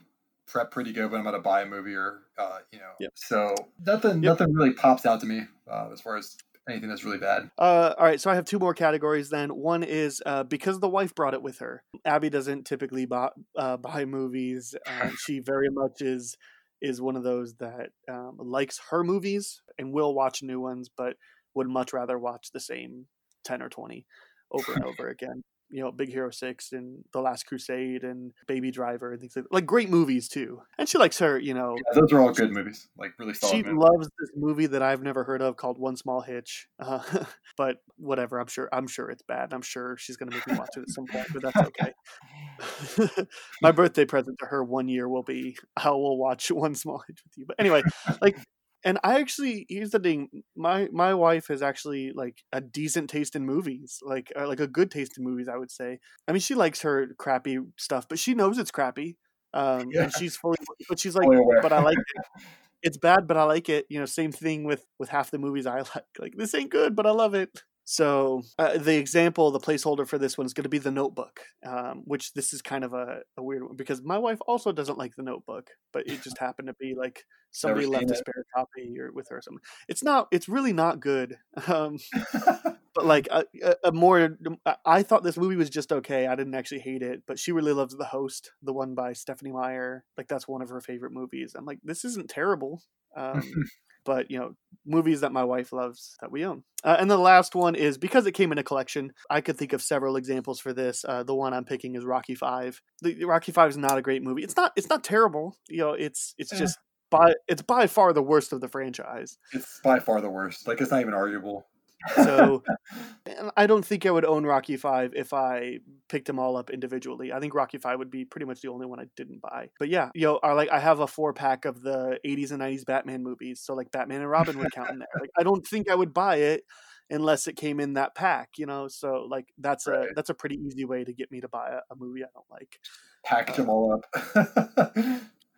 [0.48, 2.92] prep pretty good when I'm going to buy a movie or uh, you know.
[3.00, 3.12] Yep.
[3.16, 3.56] So
[3.86, 4.40] nothing, Yep.
[4.40, 6.38] nothing really pops out to me uh, as far as
[6.68, 7.50] anything that's really bad.
[7.58, 9.50] Uh, all right, so I have two more categories then.
[9.50, 11.84] One is uh, because the wife brought it with her.
[12.06, 14.76] Abby doesn't typically buy, uh, buy movies.
[14.86, 16.38] Uh, she very much is
[16.82, 21.16] is one of those that um, likes her movies and will watch new ones, but
[21.54, 23.06] would much rather watch the same
[23.44, 24.06] ten or twenty
[24.52, 25.44] over and over again.
[25.72, 29.46] You know, Big Hero Six and The Last Crusade and Baby Driver and things like
[29.52, 30.62] like great movies too.
[30.78, 33.52] And she likes her, you know, Yeah, those are all good movies, like really solid.
[33.52, 33.78] she movies.
[33.78, 36.68] loves this movie that I've never heard of called One Small Hitch.
[36.80, 37.02] Uh,
[37.58, 39.54] but whatever, I'm sure I'm sure it's bad.
[39.54, 43.26] I'm sure she's gonna make me watch it at some point, but that's okay.
[43.62, 47.20] My birthday present to her one year will be I will watch One Small Hitch
[47.24, 47.46] with you.
[47.48, 47.84] But anyway,
[48.22, 48.38] like
[48.84, 50.30] and I actually here's the thing.
[50.56, 54.68] My my wife has actually like a decent taste in movies, like or like a
[54.68, 55.48] good taste in movies.
[55.48, 56.00] I would say.
[56.28, 59.18] I mean, she likes her crappy stuff, but she knows it's crappy.
[59.52, 60.04] Um, Yeah.
[60.04, 60.58] and she's fully,
[60.88, 61.28] but she's like,
[61.60, 62.24] but I like it.
[62.84, 63.86] It's bad, but I like it.
[63.90, 66.06] You know, same thing with with half the movies I like.
[66.20, 67.64] Like this ain't good, but I love it.
[67.90, 71.40] So uh, the example, the placeholder for this one is going to be the Notebook,
[71.66, 75.00] um, which this is kind of a, a weird one because my wife also doesn't
[75.00, 78.94] like the Notebook, but it just happened to be like somebody left a spare copy
[79.00, 79.64] or with her or something.
[79.88, 80.28] It's not.
[80.32, 81.38] It's really not good.
[81.68, 81.98] Um,
[82.94, 84.38] but like a, a, a more,
[84.68, 86.28] I- I thought this movie was just okay.
[86.28, 89.52] I didn't actually hate it, but she really loves The Host, the one by Stephenie
[89.52, 90.04] Meyer.
[90.16, 91.56] Like that's one of her favorite movies.
[91.56, 92.84] I'm like, this isn't terrible.
[93.18, 93.42] Um,
[94.10, 94.56] but you know,
[94.88, 96.64] movies that my wife loves that we own.
[96.84, 99.12] Uh, and the last one is because it came in a collection.
[99.30, 101.06] I could think of several examples for this.
[101.08, 102.82] Uh, the one I'm picking is Rocky Five.
[103.04, 104.42] The Rocky Five is not a great movie.
[104.42, 104.72] It's not.
[104.76, 105.56] It's not terrible.
[105.70, 106.58] You know, it's it's Yeah.
[106.58, 106.80] just
[107.12, 109.38] by it's by far the worst of the franchise.
[109.54, 110.68] It's by far the worst.
[110.68, 111.68] Like it's not even arguable.
[112.16, 112.64] So
[113.58, 117.32] I don't think I would own Rocky Five if I picked them all up individually.
[117.34, 119.70] I think Rocky Five would be pretty much the only one I didn't buy.
[119.80, 122.62] But yeah, you know, are like I have a four pack of the '80s and
[122.62, 125.08] '90s Batman movies, so like Batman and Robin would count in there.
[125.20, 126.64] Like I don't think I would buy it
[127.10, 128.88] unless it came in that pack, you know.
[128.88, 131.94] So like that's a that's a pretty easy way to get me to buy a,
[131.94, 132.80] a movie I don't like.
[133.24, 134.96] Package them um, all up.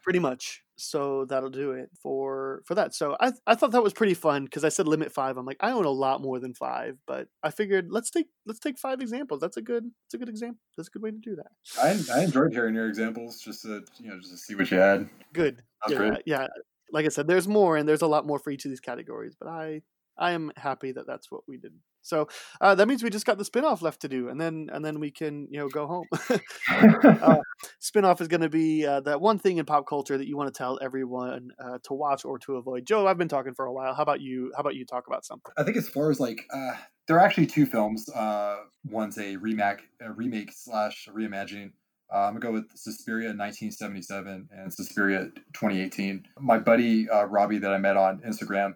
[0.01, 2.93] pretty much so that'll do it for for that.
[2.93, 5.57] So i i thought that was pretty fun because i said limit five i'm like
[5.59, 9.01] i own a lot more than five but i figured let's take let's take five
[9.01, 9.39] examples.
[9.39, 11.51] That's a good that's a good example that's a good way to do that.
[11.79, 14.77] I, I enjoyed hearing your examples, just to you know, just to see what you
[14.77, 15.09] had.
[15.33, 15.63] good.
[15.87, 16.23] Yeah, great.
[16.25, 16.47] yeah.
[16.91, 19.35] Like i said there's more and there's a lot more for each of these categories
[19.39, 19.81] but i
[20.17, 22.27] i am happy that that's what we did so
[22.59, 24.99] uh, that means we just got the spin-off left to do and then and then
[24.99, 26.05] we can you know go home
[26.69, 27.37] uh,
[27.79, 30.53] spin-off is going to be uh, that one thing in pop culture that you want
[30.53, 33.73] to tell everyone uh, to watch or to avoid joe i've been talking for a
[33.73, 36.19] while how about you how about you talk about something I think as far as
[36.19, 36.73] like, uh,
[37.07, 38.09] there are actually two films.
[38.09, 41.71] Uh, one's a remake, a remake slash reimagining.
[42.13, 46.25] Uh, I'm gonna go with Suspiria 1977 and Suspiria 2018.
[46.39, 48.75] My buddy uh, Robbie that I met on Instagram,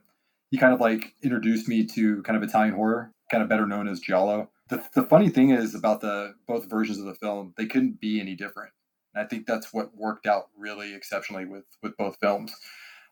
[0.52, 3.88] he kind of like introduced me to kind of Italian horror, kind of better known
[3.88, 4.50] as giallo.
[4.70, 8.20] The, the funny thing is about the both versions of the film, they couldn't be
[8.20, 8.72] any different.
[9.14, 12.52] And I think that's what worked out really exceptionally with with both films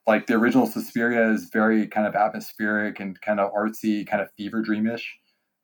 [0.08, 4.30] like the original Suspiria is very kind of atmospheric and kind of artsy, kind of
[4.34, 5.04] fever dreamish.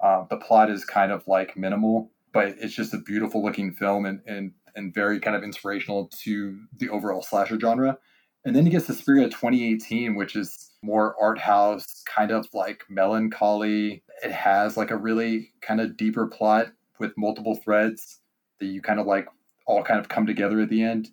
[0.01, 4.05] Uh, the plot is kind of like minimal, but it's just a beautiful looking film
[4.05, 7.97] and, and and very kind of inspirational to the overall slasher genre.
[8.45, 14.03] And then you get Suspiria 2018, which is more art house, kind of like melancholy.
[14.23, 16.67] It has like a really kind of deeper plot
[16.99, 18.19] with multiple threads
[18.59, 19.27] that you kind of like
[19.65, 21.09] all kind of come together at the end.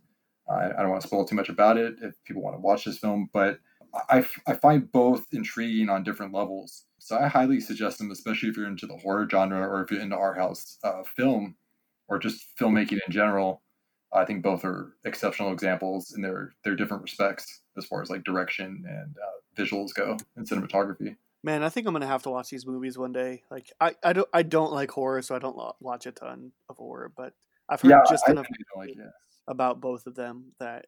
[0.48, 2.98] I, don't want to spoil too much about it if people want to watch this
[2.98, 3.58] film, but
[4.08, 6.84] I, I find both intriguing on different levels.
[6.98, 10.00] So I highly suggest them, especially if you're into the horror genre or if you're
[10.00, 11.56] into art house uh, film
[12.08, 13.62] or just filmmaking in general.
[14.12, 18.24] I think both are exceptional examples in their their different respects as far as like
[18.24, 21.16] direction and uh, visuals go and cinematography.
[21.42, 23.42] Man, I think I'm gonna have to watch these movies one day.
[23.50, 26.76] Like, I, I don't I don't like horror, so I don't watch a ton of
[26.76, 27.12] horror.
[27.16, 27.34] But
[27.68, 28.46] I've heard yeah, just enough
[28.76, 29.10] like, yeah.
[29.46, 30.86] about both of them that,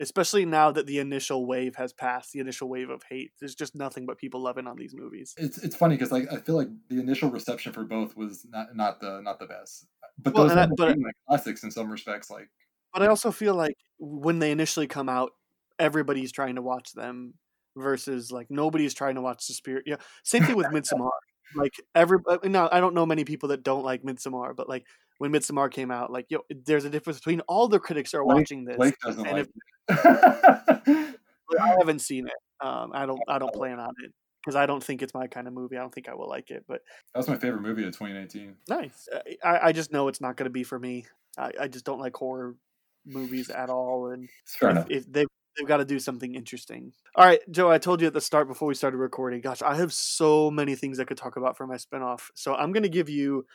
[0.00, 3.74] especially now that the initial wave has passed, the initial wave of hate, there's just
[3.74, 5.34] nothing but people loving on these movies.
[5.36, 8.74] It's it's funny because like I feel like the initial reception for both was not
[8.74, 9.86] not the not the best,
[10.18, 12.30] but Well, those and I- end up but- being, like classics in some respects.
[12.30, 12.48] Like
[12.94, 15.32] But I also feel like when they initially come out,
[15.78, 17.34] everybody's trying to watch them
[17.76, 19.84] versus like nobody's trying to watch the spirit.
[19.86, 21.10] Yeah, same thing with Midsommar.
[21.54, 24.86] Like every uh, now, I don't know many people that don't like Midsommar, but like
[25.18, 28.36] when Midsommar came out, like yo, there's a difference between all the critics are Blake-
[28.38, 28.76] watching this.
[28.76, 29.48] Blake doesn't and like
[29.88, 31.16] if-
[31.60, 32.66] I haven't seen it.
[32.66, 33.20] Um, I don't.
[33.28, 34.12] I don't plan on it
[34.42, 35.76] because I don't think it's my kind of movie.
[35.76, 36.64] I don't think I will like it.
[36.66, 36.80] But
[37.14, 38.54] That's my favorite movie of 2019.
[38.68, 39.08] nice.
[39.12, 41.06] Uh, I, I just know it's not going to be for me.
[41.38, 42.56] I, I just don't like horror
[43.04, 44.86] movies at all, and Fair if, enough.
[44.90, 45.24] if they
[45.56, 46.92] they've got to do something interesting.
[47.14, 47.70] All right, Joe.
[47.70, 49.40] I told you at the start before we started recording.
[49.40, 52.30] Gosh, I have so many things I could talk about for my spinoff.
[52.34, 53.46] So I'm going to give you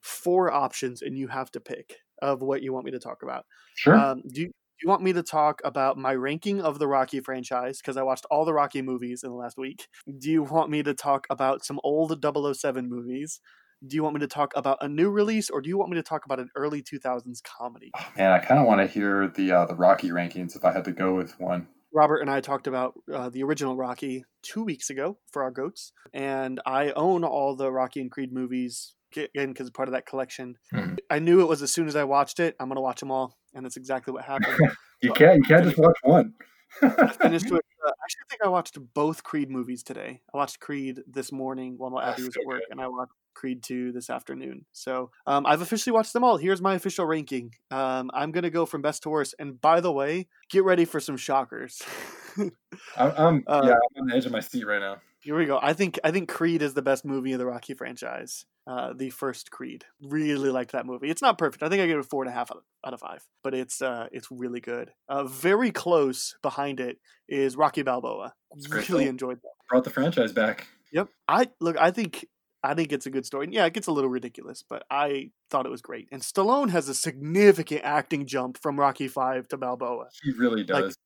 [0.00, 3.46] four options, and you have to pick of what you want me to talk about.
[3.74, 3.94] Sure.
[3.96, 4.52] Um, do you, do
[4.82, 7.78] you want me to talk about my ranking of the Rocky franchise?
[7.78, 9.86] Because I watched all the Rocky movies in the last week.
[10.18, 13.40] Do you want me to talk about some old 007 movies?
[13.86, 15.96] Do you want me to talk about a new release, or do you want me
[15.96, 17.92] to talk about an early 2000s comedy?
[18.16, 20.84] Man, I kind of want to hear the uh, the Rocky rankings if I had
[20.84, 21.68] to go with one.
[21.92, 25.92] Robert and I talked about uh, the original Rocky two weeks ago for our goats,
[26.12, 30.56] and I own all the Rocky and Creed movies again because part of that collection.
[30.72, 30.98] Mhm.
[31.10, 33.38] I knew it was as soon as I watched it, I'm gonna watch them all,
[33.54, 34.58] and that's exactly what happened.
[35.02, 36.34] You can't you can't just watch one.
[36.82, 37.62] I finished with.
[37.84, 40.22] Uh, I actually think I watched both Creed movies today.
[40.32, 43.92] I watched Creed this morning while Abby was at work, and I watched Creed two
[43.92, 44.64] this afternoon.
[44.72, 46.36] So um, I've officially watched them all.
[46.36, 47.54] Here's my official ranking.
[47.70, 49.34] Um, I'm gonna go from best to worst.
[49.38, 51.82] And by the way, get ready for some shockers.
[52.38, 52.50] I'm,
[52.96, 54.96] I'm Uh, yeah, I'm on the edge of my seat right now.
[55.20, 55.58] Here we go.
[55.62, 58.44] I think I think Creed is the best movie of the Rocky franchise.
[58.66, 59.84] Uh, the first Creed.
[60.02, 61.10] Really liked that movie.
[61.10, 61.62] It's not perfect.
[61.62, 64.08] I think I give it four and a half out of, five, but it's uh,
[64.12, 64.92] it's really good.
[65.08, 66.98] Uh, very close behind it
[67.28, 68.34] is Rocky Balboa.
[68.70, 69.50] Really enjoyed that.
[69.68, 70.66] Brought the franchise back.
[70.92, 71.08] Yep.
[71.26, 71.78] I look.
[71.78, 72.26] I think.
[72.64, 73.44] I think it's a good story.
[73.44, 76.08] And Yeah, it gets a little ridiculous, but I thought it was great.
[76.10, 80.08] And Stallone has a significant acting jump from Rocky Five to Balboa.
[80.22, 80.96] He really Like, does.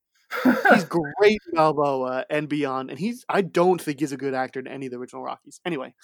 [0.45, 3.25] He's great in Balboa and beyond, and he's.
[3.31, 5.59] I don't think he's a good actor in any of the original Rockies.
[5.65, 5.95] Anyway,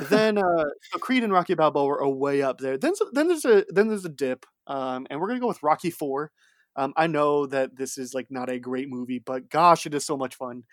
[0.00, 2.76] then uh, so Creed and Rocky Balboa are way up there.
[2.76, 5.92] Then then there's a then there's a dip, um, and we're gonna go with Rocky
[5.92, 6.32] Four.
[6.74, 10.04] Um, I know that this is like not a great movie, but gosh, it is
[10.04, 10.64] so much fun.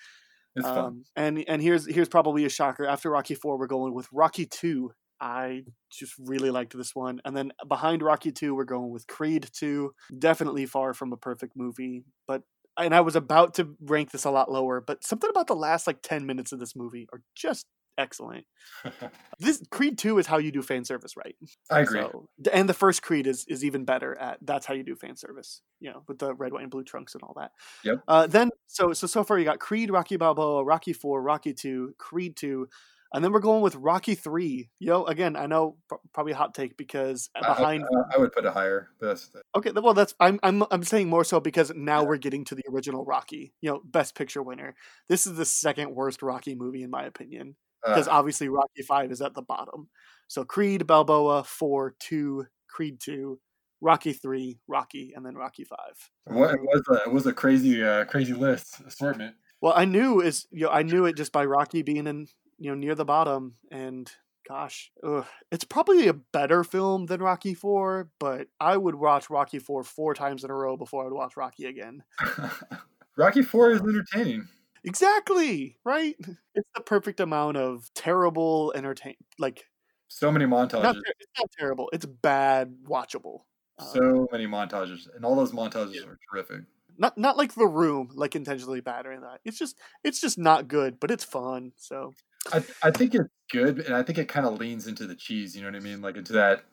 [0.56, 0.78] It's fun.
[0.78, 2.86] Um, and and here's here's probably a shocker.
[2.86, 4.92] After Rocky Four, we're going with Rocky Two.
[5.20, 7.22] I just really liked this one.
[7.24, 9.94] And then behind Rocky Two, we're going with Creed Two.
[10.18, 12.44] Definitely far from a perfect movie, but
[12.78, 15.88] and I was about to rank this a lot lower, but something about the last
[15.88, 17.66] like ten minutes of this movie are just
[18.02, 18.46] excellent.
[19.40, 21.36] This Creed Two is how you do fan service right.
[21.72, 22.00] I agree.
[22.02, 25.16] So, and the first Creed is is even better at that's how you do fan
[25.16, 25.62] service.
[25.80, 27.52] You know, with the red, white, and blue trunks and all that.
[27.84, 28.04] Yep.
[28.08, 31.96] Uh, then so so so far you got Creed, Rocky Balboa, Rocky Four, Rocky Two,
[31.98, 32.68] Creed Two,
[33.12, 34.70] and then we're going with Rocky Three.
[34.80, 35.78] Yo, again, I know
[36.14, 37.84] probably a hot take because I- I- behind.
[37.84, 40.84] I, I would put it higher, but that's the, Okay, well that's I'm I'm I'm
[40.84, 43.54] saying more so because now we're getting to the original Rocky.
[43.62, 44.76] You know, Best Picture winner.
[45.10, 47.56] This is the second worst Rocky movie in my opinion
[47.86, 49.90] because uh, obviously Rocky Five is at the bottom.
[50.28, 53.40] So Creed, Balboa, four, two, Creed two,
[53.82, 56.10] Rocky three, Rocky, and then Rocky five.
[56.26, 59.36] what, it was a, it was a crazy uh, crazy list assortment.
[59.62, 62.28] Well, I knew is you know I knew it just by Rocky being in
[62.58, 64.12] you know near the bottom, and
[64.48, 69.60] gosh, ugh, it's probably a better film than Rocky four, but I would watch Rocky
[69.60, 72.04] four four times in a row before I would watch Rocky again.
[73.18, 74.48] Rocky Four is entertaining.
[74.84, 76.16] Exactly right.
[76.54, 79.64] It's the perfect amount of terrible entertain like
[80.10, 80.84] So many montages.
[80.84, 81.90] not ter- it's not terrible.
[81.94, 83.44] It's bad watchable.
[83.80, 86.64] Um, so many montages, and all those montages are terrific.
[86.98, 89.30] not not like the room, like intentionally bad or anything.
[89.30, 89.40] that.
[89.46, 91.72] It's just it's just not good, but it's fun.
[91.78, 92.12] So
[92.52, 95.56] I I think it's good, and I think it kind of leans into the cheese.
[95.56, 96.02] You know what I mean?
[96.02, 96.64] Like into that.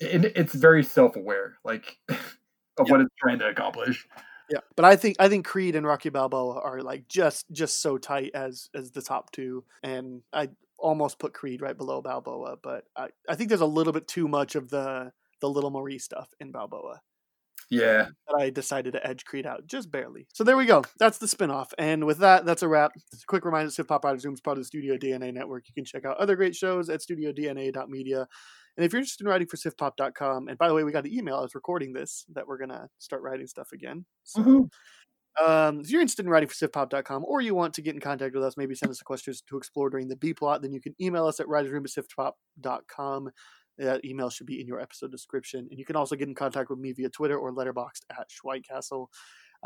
[0.00, 1.98] And it's very self aware, like
[2.78, 4.06] of what it's trying to accomplish.
[4.50, 7.98] Yeah, but I think I think Creed and Rocky Balboa are like just just so
[7.98, 12.84] tight as as the top two, and I almost put Creed right below Balboa, but
[12.96, 16.30] I I think there's a little bit too much of the the little Marie stuff
[16.40, 17.00] in Balboa.
[17.70, 18.08] Yeah.
[18.28, 20.26] That I decided to edge Creed out just barely.
[20.32, 20.84] So there we go.
[20.98, 21.72] That's the spinoff.
[21.78, 22.92] And with that, that's a wrap.
[23.10, 25.64] Just a quick reminder Sif Pop Writers Room is part of the Studio DNA network.
[25.68, 28.28] You can check out other great shows at studiodna.media.
[28.76, 31.12] And if you're interested in writing for sifpop.com, and by the way, we got an
[31.12, 34.04] email I was recording this that we're going to start writing stuff again.
[34.24, 34.68] So,
[35.44, 38.34] um, if you're interested in writing for sifpop.com or you want to get in contact
[38.34, 40.80] with us, maybe send us a question to explore during the B plot, then you
[40.80, 42.32] can email us at writersroom at
[42.64, 43.30] sifpop.com.
[43.78, 45.68] That email should be in your episode description.
[45.70, 49.08] And you can also get in contact with me via Twitter or Letterboxd at Schweitcastle.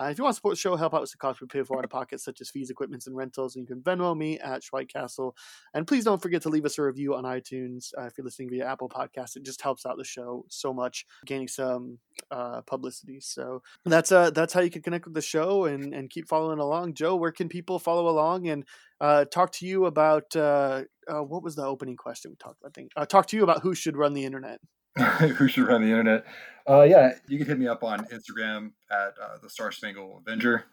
[0.01, 1.62] Uh, if you want to support the show, help out with the costs we pay
[1.62, 4.39] for out of pocket, such as fees, equipments, and rentals, and you can Venmo me
[4.39, 5.32] at Schweitcastle.
[5.74, 8.48] And please don't forget to leave us a review on iTunes uh, if you're listening
[8.48, 9.36] via Apple Podcasts.
[9.36, 11.98] It just helps out the show so much, gaining some
[12.31, 13.20] uh, publicity.
[13.20, 16.60] So that's uh that's how you can connect with the show and and keep following
[16.60, 16.94] along.
[16.94, 18.64] Joe, where can people follow along and
[19.01, 22.70] uh, talk to you about uh, uh, what was the opening question we talked about?
[22.70, 24.60] I think uh, talk to you about who should run the internet.
[25.36, 26.24] who should run the internet?
[26.68, 30.64] Uh, yeah, you can hit me up on Instagram at uh, the Star Spangled Avenger.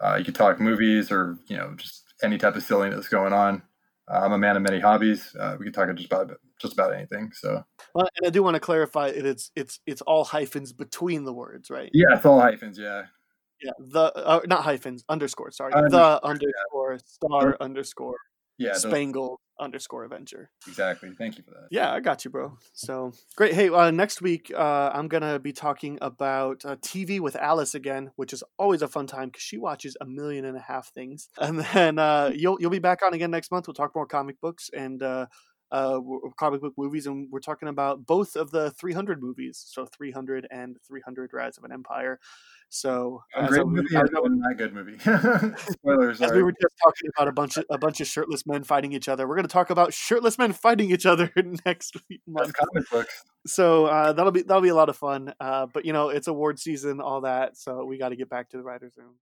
[0.00, 3.62] Uh, you can talk movies or you know just any type of silliness going on.
[4.10, 5.34] Uh, I'm a man of many hobbies.
[5.38, 6.30] Uh, we can talk just about
[6.60, 7.30] just about anything.
[7.32, 7.64] So,
[7.94, 11.32] well, and I do want to clarify it, it's it's it's all hyphens between the
[11.32, 11.90] words, right?
[11.92, 12.78] Yeah, it's all hyphens.
[12.78, 13.04] Yeah.
[13.60, 15.50] Yeah, the uh, not hyphens underscore.
[15.50, 16.98] Sorry, the underscore yeah.
[17.04, 18.18] star underscore
[18.56, 20.50] yeah, Spangled underscore Avenger.
[20.66, 21.10] Exactly.
[21.16, 21.68] Thank you for that.
[21.70, 22.56] Yeah, I got you, bro.
[22.72, 23.54] So great.
[23.54, 28.10] Hey, uh, next week uh, I'm gonna be talking about uh, TV with Alice again,
[28.16, 31.28] which is always a fun time because she watches a million and a half things.
[31.40, 33.66] And then uh, you'll you'll be back on again next month.
[33.66, 35.26] We'll talk more comic books and uh,
[35.70, 36.00] uh,
[36.38, 39.64] comic book movies, and we're talking about both of the 300 movies.
[39.66, 42.18] So 300 and 300 Rise of an Empire.
[42.70, 44.98] So a great movie, a, not good movie.
[44.98, 46.20] Spoilers.
[46.20, 48.92] As we were just talking about a bunch of a bunch of shirtless men fighting
[48.92, 51.32] each other, we're going to talk about shirtless men fighting each other
[51.64, 52.20] next week.
[52.26, 52.52] Month.
[52.52, 53.24] comic books.
[53.46, 55.32] So uh, that'll be that'll be a lot of fun.
[55.40, 57.56] Uh, but you know, it's award season, all that.
[57.56, 59.14] So we got to get back to the writers' room.